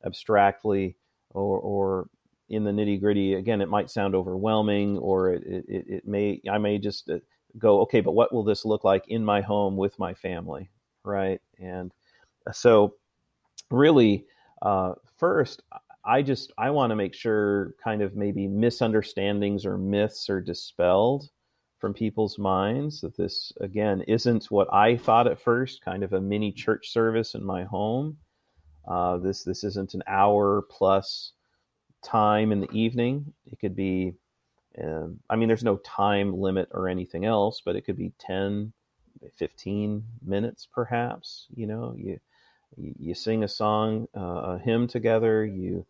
abstractly 0.05 0.95
or, 1.31 1.59
or 1.59 2.09
in 2.49 2.63
the 2.63 2.71
nitty 2.71 2.99
gritty, 2.99 3.35
again, 3.35 3.61
it 3.61 3.69
might 3.69 3.89
sound 3.89 4.15
overwhelming, 4.15 4.97
or 4.97 5.33
it, 5.33 5.43
it, 5.45 5.85
it 5.87 6.07
may 6.07 6.41
I 6.49 6.57
may 6.57 6.77
just 6.77 7.09
uh, 7.09 7.19
go, 7.57 7.81
okay, 7.81 8.01
but 8.01 8.13
what 8.13 8.33
will 8.33 8.43
this 8.43 8.65
look 8.65 8.83
like 8.83 9.07
in 9.07 9.23
my 9.23 9.41
home 9.41 9.77
with 9.77 9.97
my 9.99 10.13
family, 10.13 10.69
right? 11.03 11.41
And 11.59 11.91
so, 12.51 12.95
really, 13.69 14.25
uh, 14.61 14.93
first, 15.17 15.61
I 16.03 16.21
just 16.21 16.51
I 16.57 16.69
want 16.71 16.91
to 16.91 16.95
make 16.95 17.13
sure 17.13 17.75
kind 17.83 18.01
of 18.01 18.15
maybe 18.15 18.47
misunderstandings 18.47 19.65
or 19.65 19.77
myths 19.77 20.29
are 20.29 20.41
dispelled 20.41 21.29
from 21.79 21.93
people's 21.93 22.37
minds 22.37 23.01
that 23.01 23.15
this 23.15 23.53
again 23.61 24.01
isn't 24.01 24.51
what 24.51 24.71
I 24.73 24.97
thought 24.97 25.27
at 25.27 25.39
first, 25.39 25.81
kind 25.83 26.03
of 26.03 26.13
a 26.13 26.21
mini 26.21 26.51
church 26.51 26.89
service 26.89 27.35
in 27.35 27.43
my 27.43 27.63
home. 27.63 28.17
Uh, 28.87 29.17
this 29.17 29.43
this 29.43 29.63
isn't 29.63 29.93
an 29.93 30.03
hour 30.07 30.63
plus 30.69 31.33
time 32.03 32.51
in 32.51 32.61
the 32.61 32.71
evening. 32.71 33.33
It 33.45 33.59
could 33.59 33.75
be, 33.75 34.13
um, 34.81 35.19
I 35.29 35.35
mean, 35.35 35.47
there's 35.47 35.63
no 35.63 35.77
time 35.77 36.33
limit 36.33 36.69
or 36.71 36.87
anything 36.87 37.25
else, 37.25 37.61
but 37.63 37.75
it 37.75 37.81
could 37.81 37.97
be 37.97 38.13
10, 38.19 38.73
15 39.35 40.03
minutes 40.25 40.67
perhaps. 40.73 41.47
You 41.55 41.67
know, 41.67 41.95
you 41.97 42.19
you 42.77 43.15
sing 43.15 43.43
a 43.43 43.47
song, 43.47 44.07
uh, 44.15 44.19
a 44.55 44.59
hymn 44.59 44.87
together. 44.87 45.45
You 45.45 45.85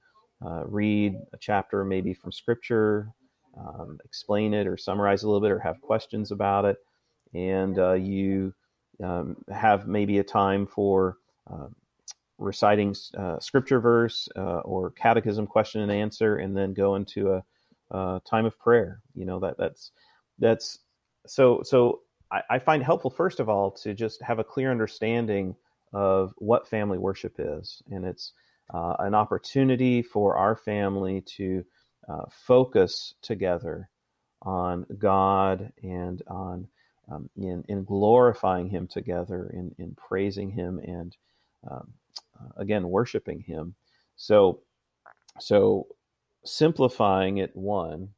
uh, 0.45 0.63
read 0.65 1.15
a 1.33 1.37
chapter 1.37 1.83
maybe 1.83 2.13
from 2.13 2.31
Scripture 2.31 3.13
um, 3.57 3.99
explain 4.05 4.53
it 4.53 4.67
or 4.67 4.77
summarize 4.77 5.23
a 5.23 5.27
little 5.27 5.41
bit 5.41 5.51
or 5.51 5.59
have 5.59 5.81
questions 5.81 6.31
about 6.31 6.65
it. 6.65 6.77
And 7.33 7.77
uh, 7.77 7.93
you 7.93 8.53
um, 9.03 9.37
have 9.51 9.87
maybe 9.87 10.19
a 10.19 10.23
time 10.23 10.65
for 10.65 11.17
uh, 11.51 11.67
reciting 12.39 12.95
uh, 13.17 13.39
scripture 13.39 13.79
verse 13.79 14.27
uh, 14.35 14.59
or 14.59 14.91
catechism 14.91 15.45
question 15.47 15.81
and 15.81 15.91
answer, 15.91 16.37
and 16.37 16.55
then 16.55 16.73
go 16.73 16.95
into 16.95 17.33
a, 17.33 17.43
a, 17.91 18.21
time 18.29 18.45
of 18.45 18.57
prayer. 18.57 19.01
You 19.13 19.25
know 19.25 19.39
that 19.39 19.57
that's 19.57 19.91
that's 20.39 20.79
so 21.27 21.61
so. 21.63 22.01
I, 22.31 22.41
I 22.49 22.59
find 22.59 22.83
helpful 22.83 23.09
first 23.09 23.39
of 23.39 23.49
all 23.49 23.71
to 23.71 23.93
just 23.93 24.21
have 24.21 24.39
a 24.39 24.43
clear 24.43 24.71
understanding 24.71 25.55
of 25.93 26.33
what 26.37 26.67
family 26.67 26.97
worship 26.97 27.35
is, 27.39 27.81
and 27.91 28.05
it's 28.05 28.33
uh, 28.73 28.95
an 28.99 29.15
opportunity 29.15 30.01
for 30.01 30.37
our 30.37 30.55
family 30.55 31.21
to 31.37 31.65
uh, 32.07 32.25
focus 32.31 33.13
together 33.21 33.89
on 34.41 34.85
God 34.97 35.71
and 35.83 36.21
on 36.27 36.67
um, 37.11 37.29
in, 37.35 37.63
in 37.67 37.83
glorifying 37.83 38.69
Him 38.69 38.87
together, 38.87 39.49
in, 39.53 39.73
in 39.77 39.95
praising 39.95 40.51
Him, 40.51 40.79
and 40.79 41.15
um, 41.69 41.93
again 42.57 42.89
worshiping 42.89 43.41
Him. 43.41 43.75
So, 44.15 44.61
so 45.39 45.87
simplifying 46.45 47.37
it 47.37 47.55
one, 47.55 48.09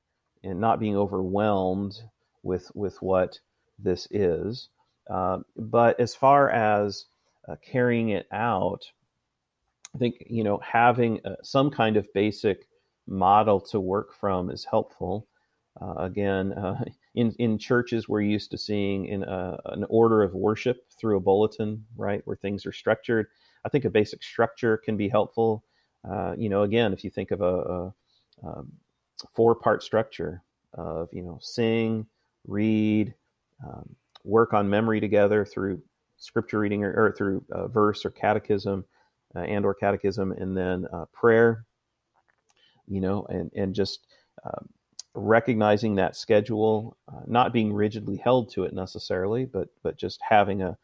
and 0.43 0.59
not 0.59 0.79
being 0.79 0.97
overwhelmed 0.97 2.01
with 2.43 2.71
with 2.75 3.01
what 3.01 3.39
this 3.79 4.07
is. 4.11 4.69
Uh, 5.09 5.39
but 5.57 5.99
as 5.99 6.15
far 6.15 6.49
as 6.49 7.05
uh, 7.47 7.55
carrying 7.63 8.09
it 8.09 8.27
out, 8.31 8.83
I 9.95 9.97
think 9.97 10.23
you 10.27 10.43
know 10.43 10.59
having 10.59 11.25
uh, 11.25 11.35
some 11.43 11.69
kind 11.69 11.97
of 11.97 12.11
basic 12.13 12.67
model 13.07 13.59
to 13.59 13.79
work 13.79 14.13
from 14.13 14.49
is 14.49 14.65
helpful. 14.65 15.27
Uh, 15.81 15.95
again, 15.97 16.53
uh, 16.53 16.83
in 17.15 17.33
in 17.39 17.57
churches, 17.57 18.07
we're 18.07 18.21
used 18.21 18.51
to 18.51 18.57
seeing 18.57 19.05
in 19.05 19.23
a, 19.23 19.57
an 19.65 19.85
order 19.89 20.23
of 20.23 20.33
worship 20.33 20.85
through 20.99 21.17
a 21.17 21.21
bulletin, 21.21 21.85
right, 21.97 22.21
where 22.25 22.37
things 22.37 22.65
are 22.65 22.71
structured. 22.71 23.27
I 23.66 23.70
think 23.70 23.86
a 23.86 23.89
basic 23.89 24.24
structure 24.24 24.78
can 24.78 24.97
be 24.97 25.09
helpful. 25.09 25.64
Uh, 26.09 26.34
you 26.38 26.49
know, 26.49 26.64
again, 26.64 26.93
if 26.93 27.03
you 27.03 27.09
think 27.09 27.32
of 27.32 27.41
a, 27.41 27.45
a 27.45 27.93
um, 28.43 28.72
four 29.36 29.55
part 29.55 29.84
structure 29.84 30.43
of 30.74 31.09
you 31.12 31.22
know 31.22 31.38
sing, 31.41 32.07
read, 32.47 33.14
um, 33.66 33.95
work 34.24 34.53
on 34.53 34.70
memory 34.70 34.99
together 34.99 35.45
through 35.45 35.82
scripture 36.18 36.59
reading 36.59 36.84
or, 36.84 36.93
or 36.93 37.12
through 37.12 37.43
verse 37.70 38.05
or 38.05 38.12
catechism 38.12 38.86
uh, 39.36 39.39
and 39.39 39.66
or 39.66 39.74
catechism, 39.74 40.32
and 40.32 40.57
then 40.57 40.86
uh, 40.93 41.05
prayer 41.14 41.66
you 42.88 43.01
know, 43.01 43.26
and 43.30 43.51
and 43.55 43.74
just 43.74 44.07
um, 44.43 44.70
recognizing 45.14 45.95
that 45.95 46.16
schedule, 46.16 46.97
uh, 47.12 47.22
not 47.26 47.53
being 47.53 47.74
rigidly 47.74 48.18
held 48.18 48.51
to 48.51 48.64
it 48.66 48.74
necessarily, 48.74 49.45
but 49.45 49.70
but 49.84 49.97
just 49.97 50.20
having 50.28 50.62
a 50.62 50.78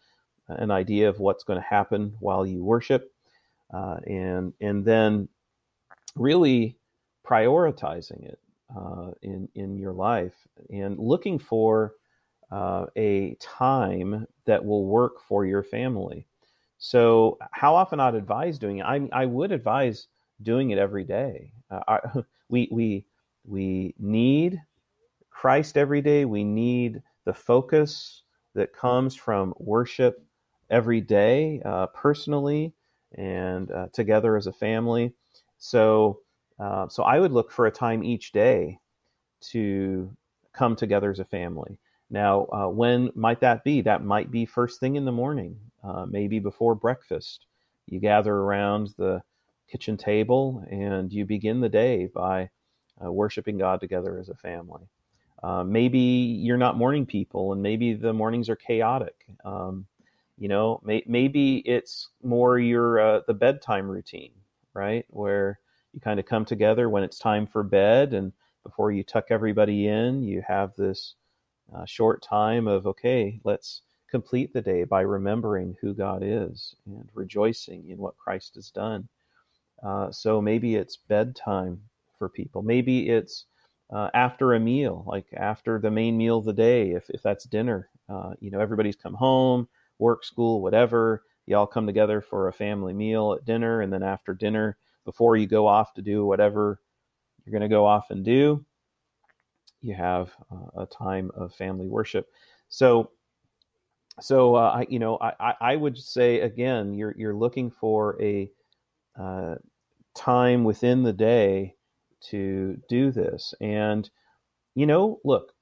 an 0.50 0.72
idea 0.72 1.10
of 1.10 1.20
what's 1.20 1.44
going 1.44 1.60
to 1.60 1.66
happen 1.66 2.16
while 2.20 2.46
you 2.46 2.64
worship, 2.64 3.12
uh, 3.74 3.98
and 4.06 4.54
and 4.62 4.86
then 4.86 5.28
really 6.16 6.78
prioritizing 7.26 8.24
it 8.24 8.40
uh, 8.76 9.12
in 9.22 9.50
in 9.56 9.78
your 9.78 9.94
life 9.94 10.36
and 10.70 10.98
looking 10.98 11.40
for 11.40 11.94
uh, 12.52 12.86
a 12.96 13.36
time 13.40 14.26
that 14.46 14.64
will 14.64 14.86
work 14.86 15.22
for 15.22 15.46
your 15.46 15.64
family. 15.64 16.26
So, 16.80 17.38
how 17.52 17.76
often 17.76 18.00
I'd 18.00 18.16
advise 18.16 18.60
doing 18.60 18.78
it? 18.78 18.86
I 18.86 19.08
I 19.12 19.26
would 19.26 19.52
advise 19.52 20.08
doing 20.44 20.72
it 20.72 20.78
every 20.78 21.04
day. 21.04 21.52
Uh, 21.70 21.82
our, 21.88 22.26
we 22.50 22.70
we 22.72 23.06
we 23.46 23.96
need 24.00 24.62
Christ 25.30 25.78
every 25.78 26.02
day. 26.02 26.26
We 26.26 26.44
need 26.44 27.02
the 27.26 27.34
focus 27.34 28.24
that 28.56 28.74
comes 28.74 29.16
from 29.16 29.54
worship 29.58 30.24
every 30.70 31.02
day, 31.02 31.62
uh, 31.66 31.88
personally 31.88 32.74
and 33.18 33.72
uh, 33.72 33.88
together 33.94 34.38
as 34.38 34.48
a 34.48 34.54
family. 34.54 35.14
So 35.58 36.22
Uh, 36.60 36.88
so 36.90 37.04
I 37.04 37.20
would 37.20 37.32
look 37.34 37.52
for 37.52 37.68
a 37.68 37.72
time 37.72 38.04
each 38.04 38.32
day 38.32 38.80
to 39.52 40.16
come 40.54 40.76
together 40.76 41.12
as 41.12 41.20
a 41.20 41.26
family. 41.26 41.80
Now, 42.10 42.48
uh, 42.52 42.68
when 42.70 43.12
might 43.16 43.42
that 43.42 43.64
be? 43.64 43.82
That 43.82 44.04
might 44.04 44.32
be 44.32 44.46
first 44.46 44.80
thing 44.80 44.96
in 44.96 45.06
the 45.06 45.12
morning, 45.12 45.58
uh, 45.84 46.06
maybe 46.08 46.40
before 46.40 46.76
breakfast. 46.76 47.46
You 47.88 48.00
gather 48.00 48.34
around 48.34 48.96
the 48.98 49.24
kitchen 49.68 49.98
table 49.98 50.64
and 50.72 51.14
you 51.14 51.26
begin 51.26 51.62
the 51.62 51.70
day 51.70 52.08
by 52.08 52.50
uh, 53.04 53.12
worshiping 53.12 53.58
God 53.60 53.80
together 53.82 54.20
as 54.20 54.30
a 54.30 54.36
family. 54.36 54.88
Maybe 55.66 56.00
you're 56.00 56.58
not 56.58 56.78
morning 56.78 57.06
people, 57.06 57.54
and 57.54 57.62
maybe 57.62 57.94
the 57.94 58.14
mornings 58.14 58.50
are 58.50 58.56
chaotic. 58.56 59.26
Um, 59.46 59.86
you 60.38 60.48
know, 60.48 60.80
may, 60.84 61.04
maybe 61.08 61.58
it's 61.58 62.10
more 62.24 62.60
your 62.60 63.00
uh, 63.00 63.22
the 63.28 63.34
bedtime 63.34 63.88
routine, 63.90 64.34
right, 64.74 65.06
where 65.10 65.60
you 65.94 66.00
kind 66.00 66.20
of 66.20 66.26
come 66.26 66.46
together 66.46 66.90
when 66.90 67.04
it's 67.04 67.20
time 67.20 67.48
for 67.48 67.64
bed, 67.64 68.14
and 68.14 68.32
before 68.64 68.92
you 68.92 69.04
tuck 69.04 69.26
everybody 69.30 69.88
in, 69.88 70.22
you 70.24 70.44
have 70.48 70.76
this 70.76 71.16
uh, 71.76 71.86
short 71.86 72.22
time 72.22 72.68
of 72.68 72.86
okay, 72.88 73.40
let's 73.44 73.82
complete 74.10 74.54
the 74.54 74.62
day 74.62 74.84
by 74.84 75.02
remembering 75.02 75.76
who 75.82 75.94
God 75.94 76.22
is 76.24 76.76
and 76.86 77.10
rejoicing 77.14 77.90
in 77.90 77.98
what 77.98 78.18
Christ 78.18 78.56
has 78.56 78.70
done. 78.72 79.08
Uh, 79.84 80.12
so 80.12 80.42
maybe 80.42 80.76
it's 80.76 80.98
bedtime 80.98 81.82
for 82.18 82.30
people. 82.30 82.62
Maybe 82.62 83.10
it's 83.10 83.46
uh, 83.92 84.10
after 84.14 84.54
a 84.54 84.60
meal, 84.60 85.04
like 85.08 85.28
after 85.36 85.80
the 85.80 85.92
main 85.92 86.18
meal 86.18 86.40
of 86.40 86.46
the 86.46 86.54
day, 86.54 86.92
if, 86.92 87.10
if 87.10 87.22
that's 87.22 87.46
dinner. 87.46 87.90
Uh, 88.10 88.34
you 88.40 88.50
know, 88.52 88.60
everybody's 88.60 88.96
come 88.96 89.14
home, 89.14 89.68
work, 90.00 90.24
school, 90.24 90.62
whatever. 90.62 91.24
You 91.46 91.58
all 91.58 91.68
come 91.68 91.86
together 91.86 92.22
for 92.22 92.48
a 92.48 92.54
family 92.54 92.94
meal 92.94 93.34
at 93.34 93.46
dinner. 93.46 93.82
And 93.82 93.92
then 93.92 94.04
after 94.04 94.34
dinner, 94.34 94.78
before 95.06 95.38
you 95.38 95.48
go 95.48 95.68
off 95.68 95.94
to 95.94 96.02
do 96.02 96.26
whatever 96.26 96.82
you're 97.46 97.52
going 97.52 97.62
to 97.62 97.74
go 97.74 97.86
off 97.86 98.12
and 98.12 98.26
do, 98.26 98.66
you 99.82 99.94
have 99.94 100.36
uh, 100.52 100.82
a 100.82 100.86
time 100.86 101.32
of 101.36 101.54
family 101.54 101.88
worship. 101.88 102.28
So, 102.68 103.12
so 104.20 104.56
uh, 104.56 104.80
I, 104.80 104.88
you 104.90 105.00
know, 105.00 105.18
I, 105.22 105.54
I 105.62 105.76
would 105.76 105.98
say 105.98 106.42
again, 106.42 106.94
you're 106.94 107.16
you're 107.18 107.36
looking 107.36 107.72
for 107.72 108.22
a 108.22 108.52
uh, 109.18 109.56
time 110.16 110.64
within 110.64 111.04
the 111.04 111.14
day 111.14 111.76
to 112.30 112.78
do 112.90 113.12
this. 113.12 113.54
And, 113.62 114.10
you 114.76 114.86
know, 114.86 115.20
look, 115.24 115.54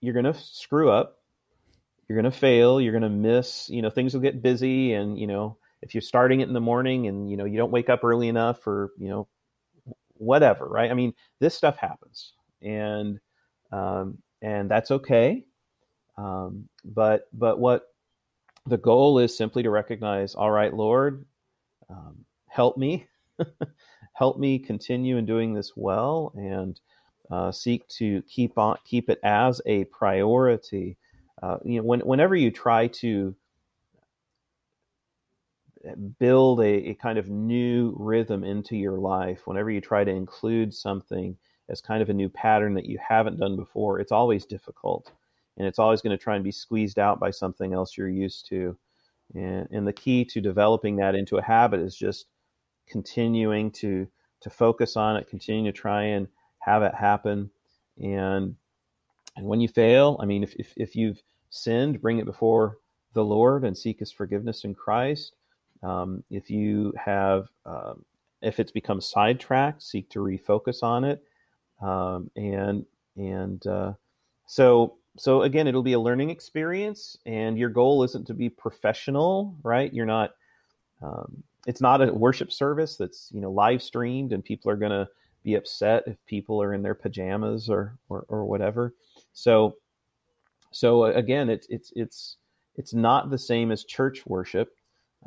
you're 0.00 0.12
going 0.12 0.26
to 0.26 0.34
screw 0.34 0.90
up. 0.90 1.21
You're 2.08 2.20
going 2.20 2.30
to 2.30 2.38
fail. 2.38 2.80
You're 2.80 2.92
going 2.92 3.02
to 3.02 3.08
miss, 3.08 3.68
you 3.70 3.82
know, 3.82 3.90
things 3.90 4.14
will 4.14 4.20
get 4.20 4.42
busy. 4.42 4.92
And, 4.94 5.18
you 5.18 5.26
know, 5.26 5.58
if 5.82 5.94
you're 5.94 6.02
starting 6.02 6.40
it 6.40 6.48
in 6.48 6.54
the 6.54 6.60
morning 6.60 7.06
and, 7.06 7.30
you 7.30 7.36
know, 7.36 7.44
you 7.44 7.56
don't 7.56 7.72
wake 7.72 7.88
up 7.90 8.04
early 8.04 8.28
enough 8.28 8.66
or, 8.66 8.90
you 8.98 9.08
know, 9.08 9.28
whatever, 10.14 10.66
right? 10.66 10.90
I 10.90 10.94
mean, 10.94 11.14
this 11.40 11.54
stuff 11.54 11.76
happens. 11.76 12.34
And, 12.62 13.18
um, 13.72 14.18
and 14.42 14.70
that's 14.70 14.90
okay. 14.90 15.44
Um, 16.18 16.68
but, 16.84 17.28
but 17.32 17.58
what 17.58 17.84
the 18.66 18.78
goal 18.78 19.18
is 19.18 19.36
simply 19.36 19.62
to 19.62 19.70
recognize, 19.70 20.34
all 20.34 20.50
right, 20.50 20.72
Lord, 20.74 21.24
um, 21.90 22.24
help 22.48 22.76
me. 22.76 23.06
help 24.14 24.38
me 24.38 24.58
continue 24.58 25.16
in 25.16 25.26
doing 25.26 25.54
this 25.54 25.72
well 25.76 26.32
and 26.36 26.80
uh, 27.30 27.50
seek 27.50 27.86
to 27.88 28.22
keep 28.28 28.58
on 28.58 28.76
keep 28.84 29.08
it 29.10 29.18
as 29.24 29.60
a 29.66 29.84
priority. 29.84 30.98
Uh, 31.42 31.58
you 31.64 31.78
know, 31.78 31.82
when, 31.84 32.00
whenever 32.00 32.36
you 32.36 32.50
try 32.50 32.86
to 32.86 33.34
build 36.18 36.60
a, 36.60 36.90
a, 36.90 36.94
kind 36.94 37.18
of 37.18 37.28
new 37.28 37.94
rhythm 37.98 38.44
into 38.44 38.76
your 38.76 38.98
life, 38.98 39.46
whenever 39.46 39.70
you 39.70 39.80
try 39.80 40.04
to 40.04 40.10
include 40.10 40.72
something 40.72 41.36
as 41.68 41.80
kind 41.80 42.02
of 42.02 42.08
a 42.08 42.14
new 42.14 42.28
pattern 42.28 42.74
that 42.74 42.86
you 42.86 42.98
haven't 43.06 43.38
done 43.38 43.56
before, 43.56 43.98
it's 43.98 44.12
always 44.12 44.46
difficult. 44.46 45.10
And 45.56 45.66
it's 45.66 45.78
always 45.78 46.00
going 46.00 46.16
to 46.16 46.22
try 46.22 46.36
and 46.36 46.44
be 46.44 46.52
squeezed 46.52 46.98
out 46.98 47.18
by 47.18 47.30
something 47.30 47.72
else 47.72 47.96
you're 47.96 48.08
used 48.08 48.46
to. 48.48 48.76
And, 49.34 49.68
and 49.70 49.86
the 49.86 49.92
key 49.92 50.24
to 50.26 50.40
developing 50.40 50.96
that 50.96 51.14
into 51.14 51.38
a 51.38 51.42
habit 51.42 51.80
is 51.80 51.96
just 51.96 52.26
continuing 52.88 53.70
to 53.72 54.06
to 54.40 54.50
focus 54.50 54.96
on 54.96 55.16
it, 55.16 55.28
continue 55.28 55.70
to 55.70 55.78
try 55.78 56.02
and 56.02 56.26
have 56.58 56.82
it 56.82 56.94
happen. 56.94 57.50
And 57.98 58.56
and 59.36 59.46
when 59.46 59.60
you 59.60 59.68
fail, 59.68 60.18
I 60.20 60.26
mean, 60.26 60.42
if 60.42 60.54
if, 60.54 60.72
if 60.76 60.96
you've 60.96 61.22
sinned, 61.52 62.00
bring 62.00 62.18
it 62.18 62.24
before 62.24 62.78
the 63.12 63.24
Lord 63.24 63.64
and 63.64 63.76
seek 63.76 64.00
His 64.00 64.10
forgiveness 64.10 64.64
in 64.64 64.74
Christ. 64.74 65.34
Um, 65.82 66.24
if 66.30 66.50
you 66.50 66.92
have, 66.96 67.48
um, 67.66 68.04
if 68.40 68.58
it's 68.58 68.72
become 68.72 69.00
sidetracked, 69.00 69.82
seek 69.82 70.08
to 70.10 70.18
refocus 70.18 70.82
on 70.82 71.04
it. 71.04 71.22
Um, 71.80 72.30
and 72.36 72.86
and 73.16 73.64
uh, 73.66 73.92
so 74.46 74.96
so 75.18 75.42
again, 75.42 75.66
it'll 75.66 75.82
be 75.82 75.92
a 75.92 76.00
learning 76.00 76.30
experience, 76.30 77.16
and 77.26 77.58
your 77.58 77.68
goal 77.68 78.02
isn't 78.04 78.26
to 78.28 78.34
be 78.34 78.48
professional, 78.48 79.56
right? 79.62 79.92
You're 79.92 80.06
not 80.06 80.32
um, 81.02 81.42
it's 81.66 81.80
not 81.80 82.06
a 82.06 82.12
worship 82.12 82.52
service 82.52 82.96
that's 82.96 83.30
you 83.32 83.40
know 83.40 83.50
live 83.50 83.82
streamed 83.82 84.32
and 84.32 84.44
people 84.44 84.70
are 84.70 84.76
going 84.76 84.92
to 84.92 85.08
be 85.44 85.54
upset 85.54 86.04
if 86.06 86.16
people 86.26 86.62
are 86.62 86.72
in 86.74 86.82
their 86.82 86.94
pajamas 86.94 87.68
or 87.68 87.98
or, 88.08 88.24
or 88.28 88.44
whatever 88.44 88.94
so 89.32 89.76
so 90.72 91.04
uh, 91.04 91.12
again 91.12 91.48
it's 91.48 91.66
it's 91.70 91.92
it's 91.94 92.36
it's 92.76 92.94
not 92.94 93.30
the 93.30 93.38
same 93.38 93.70
as 93.70 93.84
church 93.84 94.22
worship 94.26 94.70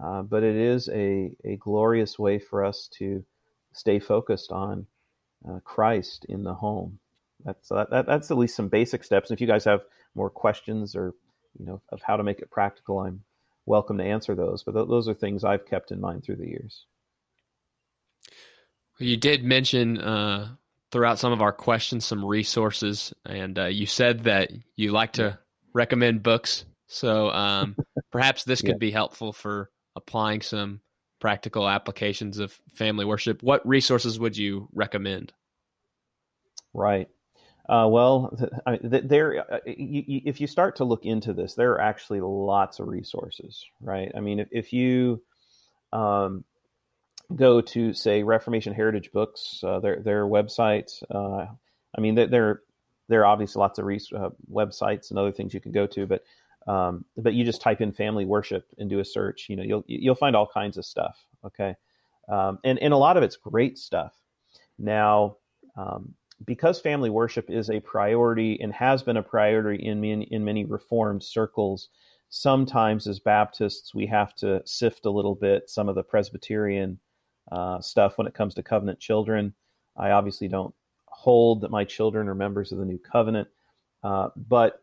uh, 0.03 0.21
but 0.21 0.43
it 0.43 0.55
is 0.55 0.89
a, 0.89 1.31
a 1.45 1.55
glorious 1.57 2.19
way 2.19 2.37
for 2.37 2.65
us 2.65 2.89
to 2.97 3.23
stay 3.73 3.99
focused 3.99 4.51
on 4.51 4.85
uh, 5.47 5.59
Christ 5.63 6.25
in 6.27 6.43
the 6.43 6.53
home. 6.53 6.99
That's 7.43 7.69
that, 7.69 7.89
that, 7.91 8.05
that's 8.05 8.31
at 8.31 8.37
least 8.37 8.55
some 8.55 8.67
basic 8.67 9.03
steps. 9.03 9.29
And 9.29 9.37
if 9.37 9.41
you 9.41 9.47
guys 9.47 9.65
have 9.65 9.81
more 10.15 10.29
questions 10.29 10.95
or 10.95 11.13
you 11.57 11.65
know 11.65 11.81
of 11.89 12.01
how 12.01 12.17
to 12.17 12.23
make 12.23 12.39
it 12.39 12.51
practical, 12.51 12.99
I'm 12.99 13.21
welcome 13.65 13.97
to 13.99 14.03
answer 14.03 14.35
those. 14.35 14.63
But 14.63 14.73
th- 14.73 14.87
those 14.87 15.07
are 15.07 15.13
things 15.13 15.43
I've 15.43 15.65
kept 15.65 15.91
in 15.91 16.01
mind 16.01 16.23
through 16.23 16.37
the 16.37 16.47
years. 16.47 16.85
You 18.97 19.17
did 19.17 19.43
mention 19.43 19.99
uh, 19.99 20.55
throughout 20.95 21.19
some 21.19 21.33
of 21.33 21.41
our 21.41 21.51
questions 21.51 22.05
some 22.05 22.23
resources, 22.23 23.13
and 23.25 23.59
uh, 23.59 23.65
you 23.65 23.85
said 23.85 24.23
that 24.23 24.49
you 24.77 24.93
like 24.93 25.11
to 25.11 25.37
recommend 25.73 26.23
books. 26.23 26.63
So 26.87 27.31
um, 27.31 27.75
perhaps 28.13 28.45
this 28.45 28.61
could 28.61 28.75
yeah. 28.75 28.77
be 28.77 28.91
helpful 28.91 29.33
for 29.33 29.69
applying 29.97 30.39
some 30.39 30.79
practical 31.19 31.67
applications 31.67 32.39
of 32.39 32.57
family 32.75 33.03
worship. 33.03 33.43
What 33.43 33.67
resources 33.67 34.17
would 34.21 34.37
you 34.37 34.69
recommend? 34.71 35.33
Right. 36.73 37.09
Uh, 37.67 37.89
well, 37.91 38.33
there, 38.81 39.53
uh, 39.53 39.59
you, 39.65 40.03
you, 40.07 40.21
if 40.23 40.39
you 40.39 40.47
start 40.47 40.77
to 40.77 40.85
look 40.85 41.03
into 41.03 41.33
this, 41.33 41.55
there 41.55 41.73
are 41.73 41.81
actually 41.81 42.21
lots 42.21 42.79
of 42.79 42.87
resources, 42.87 43.65
right? 43.81 44.13
I 44.15 44.21
mean, 44.21 44.39
if, 44.39 44.47
if 44.49 44.71
you 44.71 45.21
um, 45.91 46.45
go 47.33 47.61
to, 47.61 47.93
say, 47.93 48.23
Reformation 48.23 48.73
Heritage 48.73 49.11
Books, 49.11 49.61
uh, 49.63 49.79
their 49.79 50.01
their 50.01 50.25
website, 50.25 50.91
uh, 51.09 51.45
I 51.97 52.01
mean, 52.01 52.15
there 52.15 52.61
there 53.07 53.21
are 53.21 53.25
obviously 53.25 53.59
lots 53.59 53.79
of 53.79 53.85
uh, 53.85 54.29
websites 54.51 55.09
and 55.09 55.19
other 55.19 55.31
things 55.31 55.53
you 55.53 55.61
can 55.61 55.71
go 55.71 55.87
to, 55.87 56.05
but 56.05 56.23
um, 56.67 57.05
but 57.17 57.33
you 57.33 57.43
just 57.43 57.61
type 57.61 57.81
in 57.81 57.91
family 57.91 58.25
worship 58.25 58.65
and 58.77 58.89
do 58.89 58.99
a 58.99 59.05
search, 59.05 59.47
you 59.49 59.55
know, 59.55 59.63
you'll 59.63 59.83
you'll 59.87 60.15
find 60.15 60.35
all 60.35 60.47
kinds 60.47 60.77
of 60.77 60.85
stuff, 60.85 61.17
okay, 61.45 61.75
um, 62.29 62.59
and 62.63 62.79
and 62.79 62.93
a 62.93 62.97
lot 62.97 63.17
of 63.17 63.23
it's 63.23 63.37
great 63.37 63.77
stuff. 63.77 64.13
Now. 64.77 65.37
Um, 65.77 66.15
because 66.43 66.81
family 66.81 67.09
worship 67.09 67.49
is 67.49 67.69
a 67.69 67.79
priority 67.79 68.59
and 68.61 68.73
has 68.73 69.01
been 69.01 69.15
a 69.15 69.23
priority 69.23 69.85
in 69.85 70.01
many, 70.01 70.25
in 70.25 70.43
many 70.43 70.65
reformed 70.65 71.23
circles, 71.23 71.89
sometimes 72.29 73.07
as 73.07 73.19
Baptists 73.19 73.95
we 73.95 74.05
have 74.07 74.35
to 74.35 74.61
sift 74.65 75.05
a 75.05 75.09
little 75.09 75.35
bit 75.35 75.69
some 75.69 75.87
of 75.87 75.95
the 75.95 76.03
Presbyterian 76.03 76.99
uh, 77.51 77.79
stuff 77.81 78.17
when 78.17 78.27
it 78.27 78.33
comes 78.33 78.53
to 78.55 78.63
covenant 78.63 78.99
children. 78.99 79.53
I 79.97 80.11
obviously 80.11 80.47
don't 80.47 80.73
hold 81.05 81.61
that 81.61 81.71
my 81.71 81.83
children 81.83 82.27
are 82.27 82.35
members 82.35 82.71
of 82.71 82.77
the 82.77 82.85
new 82.85 82.97
covenant, 82.99 83.47
uh, 84.03 84.29
but 84.35 84.81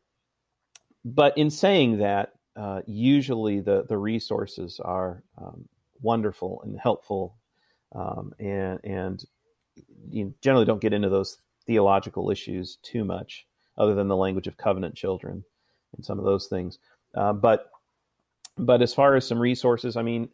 but 1.05 1.37
in 1.37 1.51
saying 1.51 1.99
that, 1.99 2.35
uh, 2.57 2.83
usually 2.87 3.61
the 3.61 3.85
the 3.89 3.99
resources 3.99 4.81
are 4.81 5.23
um, 5.39 5.69
wonderful 6.01 6.63
and 6.65 6.79
helpful, 6.79 7.37
um, 7.95 8.33
and 8.39 8.81
and 8.85 9.25
you 10.11 10.35
generally 10.41 10.67
don't 10.67 10.81
get 10.81 10.93
into 10.93 11.09
those 11.09 11.39
theological 11.67 12.31
issues 12.31 12.79
too 12.83 13.05
much, 13.05 13.47
other 13.79 13.95
than 13.95 14.09
the 14.09 14.17
language 14.17 14.47
of 14.47 14.57
covenant 14.57 14.95
children 14.95 15.45
and 15.97 16.05
some 16.05 16.19
of 16.19 16.25
those 16.25 16.47
things. 16.47 16.79
Uh, 17.15 17.33
but 17.33 17.71
but 18.59 18.83
as 18.83 18.95
far 18.95 19.15
as 19.15 19.27
some 19.27 19.39
resources, 19.39 19.97
I 19.97 20.03
mean, 20.03 20.29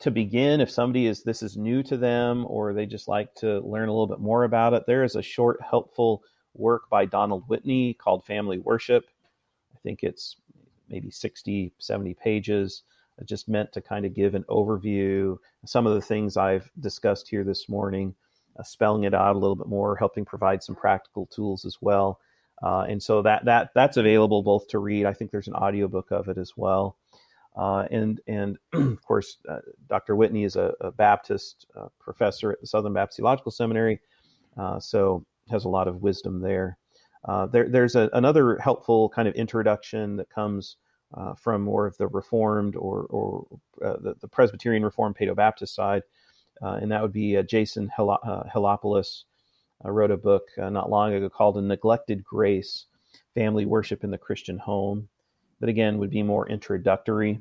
to 0.00 0.10
begin, 0.10 0.60
if 0.60 0.70
somebody 0.70 1.06
is 1.06 1.22
this 1.22 1.42
is 1.42 1.56
new 1.56 1.82
to 1.82 1.96
them 1.96 2.46
or 2.48 2.72
they 2.72 2.86
just 2.86 3.08
like 3.08 3.34
to 3.36 3.60
learn 3.60 3.88
a 3.88 3.92
little 3.92 4.06
bit 4.06 4.20
more 4.20 4.44
about 4.44 4.72
it, 4.72 4.84
there 4.86 5.04
is 5.04 5.16
a 5.16 5.22
short, 5.22 5.60
helpful 5.62 6.22
work 6.54 6.88
by 6.90 7.04
Donald 7.04 7.44
Whitney 7.48 7.94
called 7.94 8.24
Family 8.24 8.58
Worship. 8.58 9.04
I 9.74 9.78
think 9.82 10.02
it's 10.02 10.36
maybe 10.88 11.10
60, 11.10 11.72
70 11.78 12.14
pages, 12.14 12.82
just 13.24 13.48
meant 13.48 13.72
to 13.72 13.80
kind 13.82 14.06
of 14.06 14.14
give 14.14 14.34
an 14.34 14.44
overview. 14.48 15.36
Some 15.66 15.86
of 15.86 15.94
the 15.94 16.00
things 16.00 16.36
I've 16.36 16.70
discussed 16.80 17.28
here 17.28 17.44
this 17.44 17.68
morning 17.68 18.14
uh, 18.58 18.62
spelling 18.62 19.04
it 19.04 19.14
out 19.14 19.36
a 19.36 19.38
little 19.38 19.56
bit 19.56 19.68
more, 19.68 19.96
helping 19.96 20.24
provide 20.24 20.62
some 20.62 20.74
practical 20.74 21.26
tools 21.26 21.64
as 21.64 21.76
well. 21.80 22.18
Uh, 22.62 22.84
and 22.88 23.02
so 23.02 23.22
that 23.22 23.44
that 23.44 23.70
that's 23.74 23.96
available 23.96 24.42
both 24.42 24.68
to 24.68 24.78
read. 24.78 25.06
I 25.06 25.12
think 25.12 25.30
there's 25.30 25.48
an 25.48 25.54
audiobook 25.54 26.10
of 26.10 26.28
it 26.28 26.38
as 26.38 26.52
well. 26.56 26.96
Uh, 27.56 27.86
and 27.90 28.20
and 28.26 28.58
of 28.72 29.02
course, 29.04 29.38
uh, 29.48 29.58
Dr. 29.88 30.14
Whitney 30.16 30.44
is 30.44 30.56
a, 30.56 30.72
a 30.80 30.92
Baptist 30.92 31.66
uh, 31.76 31.88
professor 31.98 32.52
at 32.52 32.60
the 32.60 32.66
Southern 32.66 32.92
Baptist 32.92 33.16
Theological 33.16 33.50
Seminary, 33.50 34.00
uh, 34.56 34.78
so 34.78 35.24
has 35.50 35.64
a 35.64 35.68
lot 35.68 35.88
of 35.88 36.02
wisdom 36.02 36.40
there. 36.40 36.78
Uh, 37.24 37.46
there 37.46 37.68
there's 37.68 37.96
a, 37.96 38.08
another 38.12 38.56
helpful 38.58 39.08
kind 39.08 39.26
of 39.26 39.34
introduction 39.34 40.16
that 40.16 40.30
comes 40.30 40.76
from 41.36 41.62
more 41.62 41.86
of 41.86 41.96
the 41.96 42.06
Reformed 42.06 42.76
or 42.76 43.02
or 43.10 43.46
the, 43.78 44.14
the, 44.20 44.28
Presbyterian 44.28 44.84
Reformed 44.84 45.16
Paedo 45.16 45.34
Baptist 45.34 45.74
side, 45.74 46.04
and 46.60 46.92
that 46.92 47.02
would 47.02 47.12
be 47.12 47.42
Jason 47.42 47.90
Helopoulos 47.98 49.24
wrote 49.84 50.12
a 50.12 50.16
book 50.16 50.44
not 50.56 50.88
long 50.88 51.12
ago 51.12 51.28
called 51.28 51.58
"A 51.58 51.62
Neglected 51.62 52.22
Grace: 52.22 52.86
Family 53.34 53.66
Worship 53.66 54.04
in 54.04 54.12
the 54.12 54.18
Christian 54.18 54.56
Home." 54.58 55.08
That 55.60 55.68
again 55.68 55.98
would 55.98 56.10
be 56.10 56.22
more 56.22 56.48
introductory 56.48 57.40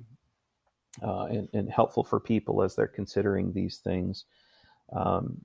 uh, 1.01 1.25
and, 1.25 1.49
and, 1.53 1.69
helpful 1.69 2.03
for 2.03 2.19
people 2.19 2.61
as 2.61 2.75
they're 2.75 2.87
considering 2.87 3.53
these 3.53 3.77
things. 3.77 4.25
Um, 4.91 5.37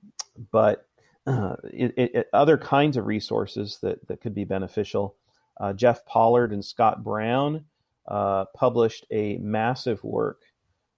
but 0.51 0.87
uh, 1.27 1.55
it, 1.71 1.93
it, 1.97 2.29
other 2.33 2.57
kinds 2.57 2.97
of 2.97 3.05
resources 3.05 3.79
that, 3.81 4.05
that 4.07 4.21
could 4.21 4.35
be 4.35 4.43
beneficial. 4.43 5.15
Uh, 5.59 5.71
Jeff 5.73 6.05
Pollard 6.05 6.51
and 6.51 6.63
Scott 6.63 7.03
Brown 7.03 7.63
uh, 8.07 8.45
published 8.55 9.05
a 9.11 9.37
massive 9.37 10.03
work 10.03 10.41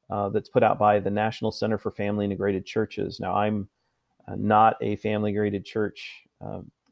uh, 0.09 0.29
that's 0.29 0.49
put 0.49 0.63
out 0.63 0.79
by 0.79 0.99
the 0.99 1.11
National 1.11 1.51
Center 1.51 1.77
for 1.77 1.91
Family 1.91 2.25
Integrated 2.25 2.65
Churches. 2.65 3.19
Now, 3.19 3.35
I'm 3.35 3.67
uh, 4.27 4.35
not 4.37 4.77
a 4.81 4.95
family 4.95 5.31
integrated 5.31 5.65
church 5.65 6.23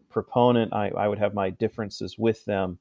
proponent. 0.09 0.73
I, 0.73 0.89
I, 0.89 1.07
would 1.07 1.19
have 1.19 1.33
my 1.33 1.49
differences 1.49 2.17
with 2.17 2.43
them, 2.45 2.79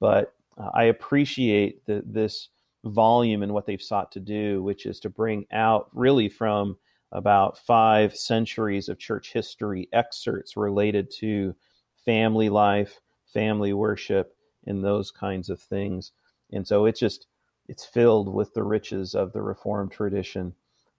but 0.00 0.33
uh, 0.58 0.70
I 0.74 0.84
appreciate 0.84 1.84
the, 1.86 2.02
this 2.06 2.48
volume 2.84 3.42
and 3.42 3.52
what 3.52 3.66
they've 3.66 3.82
sought 3.82 4.12
to 4.12 4.20
do, 4.20 4.62
which 4.62 4.86
is 4.86 5.00
to 5.00 5.10
bring 5.10 5.46
out 5.52 5.88
really 5.92 6.28
from 6.28 6.76
about 7.12 7.58
five 7.58 8.16
centuries 8.16 8.88
of 8.88 8.98
church 8.98 9.32
history 9.32 9.88
excerpts 9.92 10.56
related 10.56 11.10
to 11.18 11.54
family 12.04 12.48
life, 12.48 13.00
family 13.32 13.72
worship, 13.72 14.36
and 14.66 14.84
those 14.84 15.10
kinds 15.10 15.48
of 15.48 15.60
things. 15.60 16.12
And 16.52 16.66
so 16.66 16.86
it's 16.86 17.00
just 17.00 17.26
it's 17.68 17.84
filled 17.84 18.32
with 18.32 18.52
the 18.52 18.62
riches 18.62 19.14
of 19.14 19.32
the 19.32 19.40
Reformed 19.40 19.90
tradition 19.90 20.52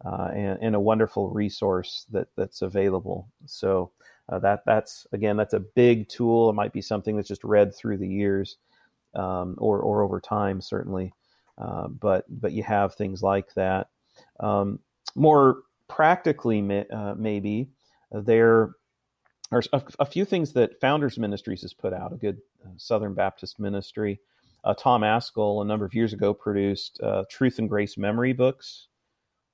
uh, 0.04 0.30
and, 0.34 0.60
and, 0.62 0.76
a 0.76 0.80
wonderful 0.80 1.30
resource 1.30 2.06
that 2.12 2.28
that's 2.36 2.62
available. 2.62 3.30
So 3.46 3.92
uh, 4.30 4.40
that 4.40 4.64
that's 4.66 5.08
again 5.14 5.38
that's 5.38 5.54
a 5.54 5.60
big 5.60 6.10
tool. 6.10 6.50
It 6.50 6.54
might 6.54 6.74
be 6.74 6.82
something 6.82 7.16
that's 7.16 7.28
just 7.28 7.44
read 7.44 7.74
through 7.74 7.98
the 7.98 8.08
years, 8.08 8.58
um, 9.16 9.56
or 9.58 9.80
or 9.80 10.04
over 10.04 10.20
time 10.20 10.62
certainly. 10.62 11.14
Uh, 11.58 11.88
but 11.88 12.26
but 12.30 12.52
you 12.52 12.64
have 12.64 12.96
things 12.96 13.22
like 13.22 13.54
that. 13.54 13.88
Um, 14.40 14.80
more 15.16 15.62
practically, 15.88 16.60
uh, 16.92 17.16
maybe 17.18 17.70
there 18.12 18.76
are 19.52 19.62
a, 19.72 19.84
a, 20.00 20.06
few 20.06 20.26
things 20.26 20.52
that 20.54 20.80
Founders 20.82 21.18
Ministries 21.18 21.62
has 21.62 21.74
put 21.74 21.94
out. 21.94 22.12
A 22.12 22.18
good 22.18 22.40
uh, 22.66 22.70
Southern 22.78 23.14
Baptist 23.14 23.60
ministry. 23.60 24.20
Uh, 24.64 24.74
Tom 24.74 25.02
Ascol 25.02 25.62
a 25.62 25.66
number 25.66 25.86
of 25.86 25.94
years 25.94 26.12
ago 26.12 26.34
produced 26.34 27.00
uh, 27.02 27.24
Truth 27.30 27.60
and 27.60 27.70
Grace 27.70 27.98
memory 27.98 28.34
books 28.34 28.88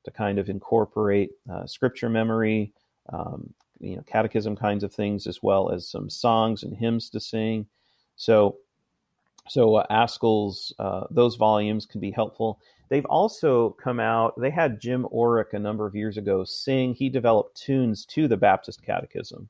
to 0.06 0.12
kind 0.12 0.40
of 0.40 0.50
incorporate 0.50 1.30
scripture 1.68 2.10
memory, 2.10 2.74
um, 3.14 3.54
you 3.80 3.96
know, 3.96 4.04
catechism 4.08 4.56
kinds 4.56 4.84
of 4.84 4.94
things, 4.94 5.28
as 5.28 5.44
well 5.44 5.70
as 5.70 5.90
some 5.90 6.10
songs 6.10 6.64
and 6.64 6.76
hymns 6.76 7.10
to 7.12 7.20
sing. 7.20 7.68
So 8.16 8.58
so 9.48 9.76
uh, 9.76 9.86
Ascol's 9.92 10.74
uh, 10.80 11.06
those 11.12 11.36
volumes 11.36 11.86
can 11.86 12.00
be 12.00 12.12
helpful. 12.12 12.60
They've 12.90 13.06
also 13.06 13.72
come 13.82 14.00
out. 14.00 14.40
They 14.40 14.50
had 14.50 14.82
Jim 14.82 15.08
Orrick 15.14 15.54
a 15.54 15.60
number 15.60 15.86
of 15.88 15.96
years 15.96 16.18
ago 16.18 16.44
sing. 16.44 16.94
He 16.94 17.10
developed 17.10 17.56
tunes 17.56 18.06
to 18.08 18.28
the 18.28 18.38
Baptist 18.38 18.84
Catechism. 18.84 19.50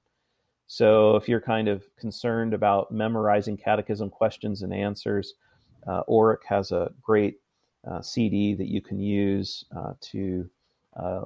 So 0.68 1.16
if 1.18 1.28
you're 1.28 1.42
kind 1.42 1.68
of 1.68 1.84
concerned 1.98 2.54
about 2.54 2.92
memorizing 2.92 3.58
catechism 3.58 4.10
questions 4.10 4.62
and 4.62 4.74
answers, 4.74 5.34
uh, 5.88 6.04
has 6.48 6.72
a 6.72 6.92
great 7.02 7.40
uh, 7.90 8.02
CD 8.02 8.54
that 8.54 8.68
you 8.68 8.82
can 8.82 9.00
use 9.00 9.66
uh, 9.76 9.94
to 10.00 10.50
uh, 10.96 11.24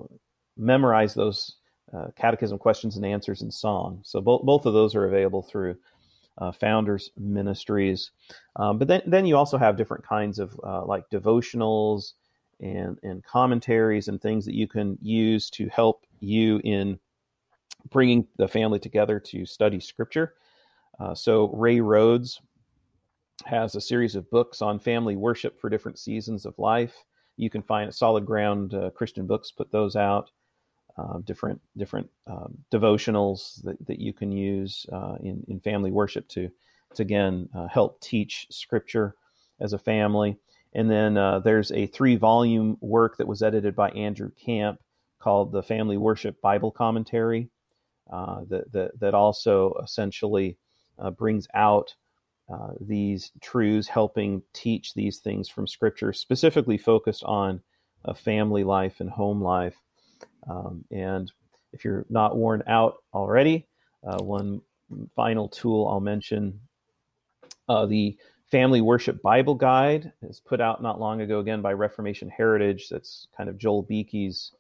memorize 0.58 1.14
those 1.14 1.58
uh, 1.94 2.08
catechism 2.16 2.58
questions 2.58 2.96
and 2.96 3.06
answers 3.06 3.42
in 3.42 3.52
song. 3.52 4.02
So 4.04 4.22
both 4.22 4.42
both 4.44 4.66
of 4.66 4.74
those 4.74 4.96
are 4.96 5.06
available 5.06 5.44
through 5.44 5.76
uh, 6.38 6.52
founders 6.52 7.12
ministries. 7.18 8.12
Um, 8.56 8.78
but 8.78 8.88
then, 8.88 9.02
then 9.06 9.26
you 9.26 9.38
also 9.38 9.58
have 9.58 9.78
different 9.78 10.06
kinds 10.06 10.40
of 10.40 10.60
uh, 10.64 10.86
like 10.86 11.10
devotionals 11.10 12.14
and, 12.60 13.00
and 13.04 13.24
commentaries 13.24 14.08
and 14.08 14.22
things 14.22 14.46
that 14.46 14.56
you 14.56 14.68
can 14.68 14.98
use 15.02 15.50
to 15.52 15.68
help 15.70 16.06
you 16.20 16.60
in 16.64 17.00
bringing 17.92 18.28
the 18.38 18.48
family 18.48 18.80
together 18.80 19.20
to 19.20 19.46
study 19.46 19.80
scripture. 19.80 20.34
Uh, 21.00 21.14
so 21.14 21.50
Ray 21.54 21.80
Rhodes 21.80 22.42
has 23.46 23.76
a 23.76 23.82
series 23.82 24.16
of 24.16 24.30
books 24.32 24.62
on 24.62 24.80
family 24.80 25.16
worship 25.16 25.60
for 25.60 25.70
different 25.70 26.00
seasons 26.00 26.46
of 26.46 26.58
life. 26.58 27.04
You 27.38 27.50
can 27.50 27.62
find 27.62 27.94
Solid 27.94 28.26
Ground 28.26 28.74
uh, 28.74 28.92
Christian 28.92 29.28
Books 29.28 29.52
put 29.52 29.72
those 29.72 29.96
out 29.96 30.32
uh, 30.98 31.20
different 31.20 31.62
different 31.78 32.10
um, 32.28 32.58
devotionals 32.72 33.62
that, 33.64 33.78
that 33.86 34.00
you 34.00 34.14
can 34.14 34.32
use 34.32 34.86
uh, 34.92 35.16
in 35.22 35.44
in 35.48 35.60
family 35.60 35.92
worship 35.92 36.28
to 36.30 36.50
to 36.94 37.02
again 37.02 37.50
uh, 37.54 37.68
help 37.68 38.00
teach 38.00 38.48
Scripture 38.50 39.16
as 39.60 39.74
a 39.74 39.78
family. 39.78 40.38
And 40.74 40.90
then 40.90 41.18
uh, 41.18 41.40
there's 41.40 41.72
a 41.72 41.88
three 41.88 42.16
volume 42.16 42.78
work 42.82 43.18
that 43.18 43.28
was 43.28 43.42
edited 43.42 43.76
by 43.76 43.90
Andrew 43.92 44.32
Camp 44.32 44.80
called 45.20 45.52
the 45.52 45.64
Family 45.64 45.96
Worship 45.98 46.42
Bible 46.42 46.72
Commentary 46.72 47.50
uh, 48.12 48.42
that, 48.50 48.72
that 48.72 49.00
that 49.00 49.14
also 49.14 49.74
essentially 49.84 50.58
uh, 51.00 51.12
brings 51.12 51.48
out. 51.54 51.96
these 52.80 53.32
truths, 53.42 53.88
helping 53.88 54.42
teach 54.54 54.94
these 54.94 55.20
things 55.20 55.50
from 55.50 55.68
Scripture, 55.68 56.14
specifically 56.14 56.78
focused 56.78 57.24
on 57.24 57.62
a 58.04 58.14
family 58.14 58.64
life 58.64 59.02
and 59.02 59.10
home 59.10 59.42
life. 59.42 59.76
Um, 60.50 60.86
and 60.92 61.32
if 61.74 61.84
you're 61.84 62.06
not 62.10 62.38
worn 62.38 62.64
out 62.68 62.98
already, 63.14 63.68
uh, 64.08 64.22
one 64.22 64.62
final 65.16 65.50
tool 65.50 65.88
I'll 65.88 66.00
mention 66.00 66.60
uh, 67.68 67.86
the 67.86 68.18
Family 68.52 68.82
Worship 68.82 69.22
Bible 69.22 69.56
Guide 69.56 70.12
is 70.22 70.40
put 70.40 70.62
out 70.62 70.82
not 70.82 71.00
long 71.00 71.22
ago 71.22 71.40
again 71.40 71.62
by 71.62 71.74
Reformation 71.74 72.30
Heritage. 72.30 72.90
That's 72.90 73.28
kind 73.36 73.50
of 73.50 73.58
Joel 73.58 73.84
Beeke's 73.84 74.52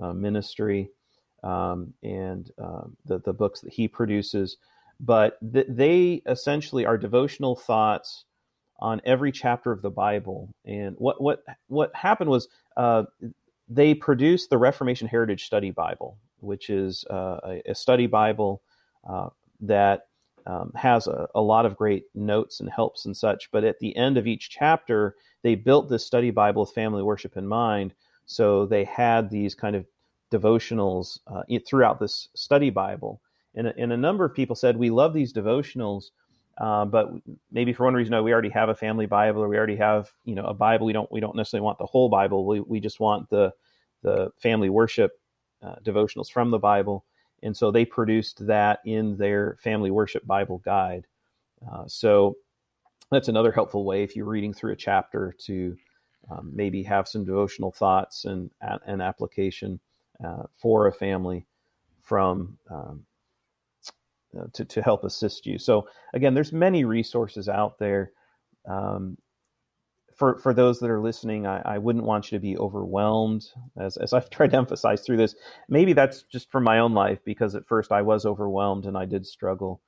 uh, 0.00 0.12
ministry 0.12 0.90
um, 1.42 1.92
and 2.02 2.50
um, 2.58 2.96
the, 3.04 3.18
the 3.18 3.32
books 3.32 3.60
that 3.60 3.72
he 3.72 3.88
produces. 3.88 4.56
But 5.00 5.36
th- 5.52 5.66
they 5.68 6.22
essentially 6.26 6.86
are 6.86 6.96
devotional 6.96 7.56
thoughts 7.56 8.24
on 8.78 9.00
every 9.04 9.32
chapter 9.32 9.72
of 9.72 9.82
the 9.82 9.90
Bible. 9.90 10.48
And 10.64 10.94
what 10.98 11.20
what 11.20 11.42
what 11.66 11.94
happened 11.94 12.30
was 12.30 12.48
uh, 12.76 13.04
they 13.68 13.94
produced 13.94 14.50
the 14.50 14.58
Reformation 14.58 15.08
Heritage 15.08 15.44
Study 15.44 15.70
Bible, 15.70 16.18
which 16.40 16.70
is 16.70 17.04
uh, 17.10 17.58
a, 17.66 17.74
study 17.74 18.06
Bible 18.06 18.62
uh, 19.08 19.28
that 19.60 20.06
um, 20.46 20.72
has 20.74 21.06
a, 21.06 21.26
a, 21.34 21.40
lot 21.40 21.64
of 21.64 21.76
great 21.76 22.04
notes 22.14 22.60
and 22.60 22.68
helps 22.68 23.06
and 23.06 23.16
such. 23.16 23.50
But 23.50 23.64
at 23.64 23.78
the 23.78 23.96
end 23.96 24.18
of 24.18 24.26
each 24.26 24.50
chapter, 24.50 25.16
they 25.42 25.54
built 25.54 25.88
this 25.88 26.04
study 26.04 26.30
Bible 26.30 26.62
with 26.62 26.72
family 26.72 27.02
worship 27.02 27.36
in 27.36 27.46
mind. 27.46 27.94
So 28.26 28.66
they 28.66 28.84
had 28.84 29.30
these 29.30 29.54
kind 29.54 29.74
of 29.76 29.86
devotionals 30.32 31.18
uh, 31.26 31.42
throughout 31.66 32.00
this 32.00 32.28
study 32.34 32.70
Bible. 32.70 33.20
And, 33.54 33.68
and 33.68 33.92
a 33.92 33.96
number 33.96 34.24
of 34.24 34.34
people 34.34 34.56
said, 34.56 34.76
We 34.76 34.90
love 34.90 35.14
these 35.14 35.32
devotionals. 35.32 36.06
Uh, 36.58 36.84
but 36.84 37.10
maybe 37.50 37.72
for 37.72 37.84
one 37.84 37.94
reason, 37.94 38.12
no, 38.12 38.22
we 38.22 38.32
already 38.32 38.50
have 38.50 38.68
a 38.68 38.74
family 38.74 39.06
Bible, 39.06 39.42
or 39.42 39.48
we 39.48 39.56
already 39.56 39.76
have, 39.76 40.12
you 40.24 40.34
know, 40.34 40.44
a 40.44 40.54
Bible. 40.54 40.86
We 40.86 40.92
don't 40.92 41.10
we 41.10 41.20
don't 41.20 41.36
necessarily 41.36 41.64
want 41.64 41.78
the 41.78 41.86
whole 41.86 42.08
Bible. 42.08 42.46
We 42.46 42.60
we 42.60 42.80
just 42.80 43.00
want 43.00 43.28
the 43.28 43.52
the 44.02 44.30
family 44.38 44.68
worship 44.68 45.12
uh, 45.62 45.76
devotionals 45.84 46.30
from 46.30 46.50
the 46.50 46.58
Bible, 46.58 47.04
and 47.42 47.56
so 47.56 47.70
they 47.70 47.84
produced 47.84 48.46
that 48.46 48.80
in 48.84 49.16
their 49.16 49.56
family 49.60 49.90
worship 49.90 50.24
Bible 50.26 50.58
guide. 50.58 51.06
Uh, 51.70 51.84
so 51.86 52.36
that's 53.10 53.28
another 53.28 53.52
helpful 53.52 53.84
way 53.84 54.02
if 54.02 54.14
you're 54.14 54.24
reading 54.26 54.52
through 54.52 54.72
a 54.72 54.76
chapter 54.76 55.34
to 55.38 55.76
um, 56.30 56.50
maybe 56.54 56.82
have 56.82 57.08
some 57.08 57.24
devotional 57.24 57.70
thoughts 57.70 58.24
and 58.24 58.50
an 58.60 59.00
application 59.00 59.80
uh, 60.24 60.44
for 60.56 60.86
a 60.86 60.92
family 60.92 61.46
from 62.02 62.56
um, 62.70 63.04
to, 64.54 64.64
to 64.64 64.82
help 64.82 65.04
assist 65.04 65.46
you. 65.46 65.58
So 65.58 65.88
again, 66.14 66.34
there's 66.34 66.52
many 66.52 66.84
resources 66.84 67.48
out 67.48 67.78
there. 67.78 68.12
Um, 68.68 69.16
for 70.16 70.38
for 70.38 70.54
those 70.54 70.78
that 70.80 70.90
are 70.90 71.00
listening, 71.00 71.46
I, 71.46 71.60
I 71.64 71.78
wouldn't 71.78 72.04
want 72.04 72.30
you 72.30 72.38
to 72.38 72.42
be 72.42 72.56
overwhelmed. 72.56 73.46
As 73.76 73.96
as 73.96 74.12
I've 74.12 74.30
tried 74.36 74.50
to 74.52 74.56
emphasize 74.56 75.02
through 75.02 75.16
this, 75.16 75.34
maybe 75.68 75.92
that's 75.92 76.22
just 76.22 76.50
from 76.50 76.64
my 76.64 76.78
own 76.78 76.94
life 76.94 77.18
because 77.24 77.54
at 77.54 77.66
first 77.66 77.92
I 77.92 78.02
was 78.02 78.24
overwhelmed 78.24 78.86
and 78.86 78.96
I 78.96 79.04
did 79.06 79.26
struggle. 79.26 79.80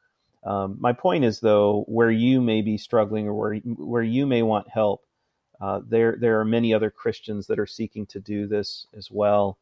Um, 0.44 0.76
my 0.80 0.92
point 0.92 1.24
is 1.24 1.40
though, 1.40 1.84
where 1.88 2.10
you 2.10 2.40
may 2.40 2.62
be 2.62 2.78
struggling 2.78 3.26
or 3.26 3.34
where 3.34 3.56
where 3.56 4.02
you 4.02 4.26
may 4.26 4.42
want 4.42 4.68
help, 4.68 5.02
uh, 5.60 5.80
there 5.86 6.16
there 6.20 6.40
are 6.40 6.44
many 6.44 6.74
other 6.74 6.90
Christians 6.90 7.46
that 7.46 7.58
are 7.58 7.66
seeking 7.66 8.06
to 8.06 8.20
do 8.20 8.46
this 8.46 8.86
as 8.96 9.10
well, 9.10 9.58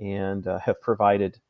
and 0.00 0.46
uh, 0.46 0.58
have 0.58 0.80
provided 0.80 1.40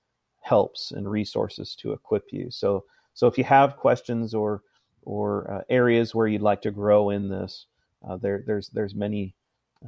helps 0.44 0.92
and 0.92 1.10
resources 1.10 1.74
to 1.74 1.92
equip 1.92 2.24
you. 2.30 2.50
So 2.50 2.84
so 3.14 3.26
if 3.26 3.38
you 3.38 3.44
have 3.44 3.76
questions 3.76 4.34
or 4.34 4.62
or 5.02 5.50
uh, 5.50 5.62
areas 5.68 6.14
where 6.14 6.26
you'd 6.26 6.42
like 6.42 6.62
to 6.62 6.70
grow 6.70 7.10
in 7.10 7.28
this, 7.28 7.66
uh, 8.06 8.16
there 8.18 8.44
there's 8.46 8.68
there's 8.68 8.94
many 8.94 9.34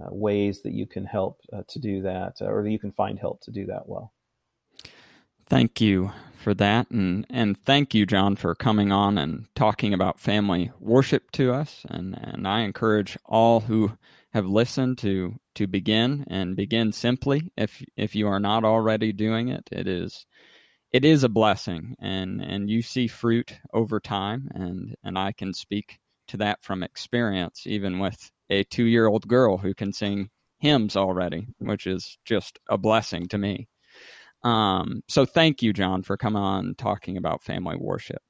uh, 0.01 0.09
ways 0.11 0.63
that 0.63 0.73
you 0.73 0.87
can 0.87 1.05
help 1.05 1.41
uh, 1.53 1.63
to 1.69 1.79
do 1.79 2.03
that, 2.03 2.37
or 2.41 2.63
that 2.63 2.71
you 2.71 2.79
can 2.79 2.93
find 2.93 3.19
help 3.19 3.41
to 3.43 3.51
do 3.51 3.67
that 3.67 3.87
well. 3.87 4.13
Thank 5.49 5.81
you 5.81 6.11
for 6.37 6.55
that, 6.55 6.91
and 6.91 7.27
and 7.29 7.59
thank 7.59 7.95
you, 7.95 8.07
John, 8.07 8.37
for 8.37 8.55
coming 8.55 8.93
on 8.93 9.19
and 9.19 9.47
talking 9.55 9.93
about 9.93 10.21
family 10.21 10.73
worship 10.81 11.31
to 11.33 11.53
us. 11.53 11.85
And 11.91 12.19
and 12.19 12.49
I 12.49 12.61
encourage 12.61 13.19
all 13.27 13.61
who 13.61 13.93
have 14.37 14.47
listened 14.47 14.99
to 14.99 15.35
to 15.55 15.67
begin 15.67 16.23
and 16.29 16.57
begin 16.57 16.93
simply. 16.93 17.51
If 17.57 17.83
if 17.97 18.15
you 18.15 18.29
are 18.29 18.39
not 18.39 18.65
already 18.65 19.11
doing 19.11 19.49
it, 19.49 19.67
it 19.73 19.89
is 19.89 20.27
it 20.93 21.07
is 21.07 21.25
a 21.25 21.29
blessing, 21.31 21.97
and 22.01 22.43
and 22.43 22.69
you 22.69 22.83
see 22.83 23.07
fruit 23.09 23.59
over 23.73 23.99
time. 23.99 24.51
And 24.55 24.95
and 25.03 25.19
I 25.19 25.33
can 25.33 25.55
speak 25.55 25.99
to 26.29 26.37
that 26.37 26.63
from 26.63 26.83
experience, 26.83 27.63
even 27.67 27.99
with 27.99 28.31
a 28.51 28.63
two 28.65 28.85
year 28.85 29.07
old 29.07 29.27
girl 29.27 29.57
who 29.57 29.73
can 29.73 29.91
sing 29.91 30.29
hymns 30.59 30.97
already, 30.97 31.47
which 31.59 31.87
is 31.87 32.19
just 32.27 32.59
a 32.69 32.77
blessing 32.77 33.29
to 33.29 33.39
me. 33.39 33.69
Um, 34.43 35.01
so 35.09 35.25
thank 35.25 35.63
you, 35.63 35.73
John, 35.73 36.03
for 36.03 36.19
coming 36.19 36.43
on 36.43 36.75
talking 36.77 37.17
about 37.17 37.43
family 37.43 37.77
worship. 37.77 38.21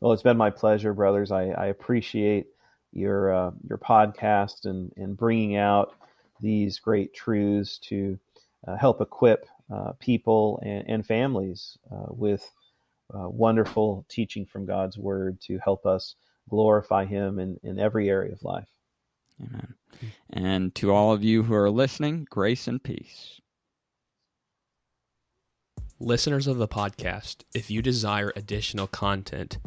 Well, 0.00 0.12
it's 0.12 0.22
been 0.22 0.36
my 0.36 0.50
pleasure, 0.50 0.92
brothers. 0.92 1.32
I, 1.32 1.48
I 1.48 1.66
appreciate 1.66 2.46
your 2.92 3.32
uh, 3.32 3.50
your 3.68 3.78
podcast 3.78 4.64
and 4.64 4.92
and 4.96 5.16
bringing 5.16 5.56
out 5.56 5.94
these 6.40 6.78
great 6.78 7.14
truths 7.14 7.78
to 7.78 8.18
uh, 8.66 8.76
help 8.76 9.00
equip 9.00 9.46
uh, 9.72 9.92
people 9.98 10.60
and, 10.62 10.84
and 10.88 11.06
families 11.06 11.76
uh, 11.92 12.06
with 12.08 12.50
uh, 13.14 13.28
wonderful 13.28 14.04
teaching 14.08 14.46
from 14.46 14.66
God's 14.66 14.98
Word 14.98 15.40
to 15.42 15.58
help 15.58 15.86
us 15.86 16.14
glorify 16.48 17.04
Him 17.04 17.38
in, 17.38 17.58
in 17.62 17.78
every 17.78 18.08
area 18.08 18.32
of 18.32 18.42
life. 18.42 18.68
Amen. 19.42 19.74
And 20.30 20.74
to 20.76 20.92
all 20.92 21.12
of 21.12 21.24
you 21.24 21.44
who 21.44 21.54
are 21.54 21.70
listening, 21.70 22.26
grace 22.28 22.66
and 22.66 22.82
peace. 22.82 23.40
Listeners 26.00 26.46
of 26.46 26.58
the 26.58 26.68
podcast, 26.68 27.42
if 27.54 27.70
you 27.70 27.82
desire 27.82 28.32
additional 28.36 28.86
content, 28.86 29.58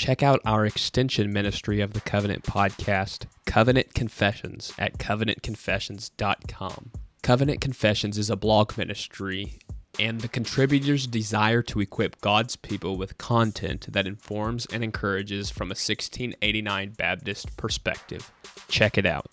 check 0.00 0.22
out 0.22 0.40
our 0.46 0.64
extension 0.64 1.30
ministry 1.30 1.82
of 1.82 1.92
the 1.92 2.00
Covenant 2.00 2.42
podcast, 2.42 3.26
Covenant 3.44 3.92
Confessions, 3.92 4.72
at 4.78 4.96
covenantconfessions.com. 4.96 6.90
Covenant 7.22 7.60
Confessions 7.60 8.16
is 8.16 8.30
a 8.30 8.36
blog 8.36 8.78
ministry, 8.78 9.58
and 9.98 10.22
the 10.22 10.28
contributors 10.28 11.06
desire 11.06 11.60
to 11.60 11.80
equip 11.80 12.18
God's 12.22 12.56
people 12.56 12.96
with 12.96 13.18
content 13.18 13.88
that 13.90 14.06
informs 14.06 14.64
and 14.72 14.82
encourages 14.82 15.50
from 15.50 15.66
a 15.66 15.76
1689 15.76 16.94
Baptist 16.96 17.54
perspective. 17.58 18.32
Check 18.68 18.96
it 18.96 19.04
out. 19.04 19.26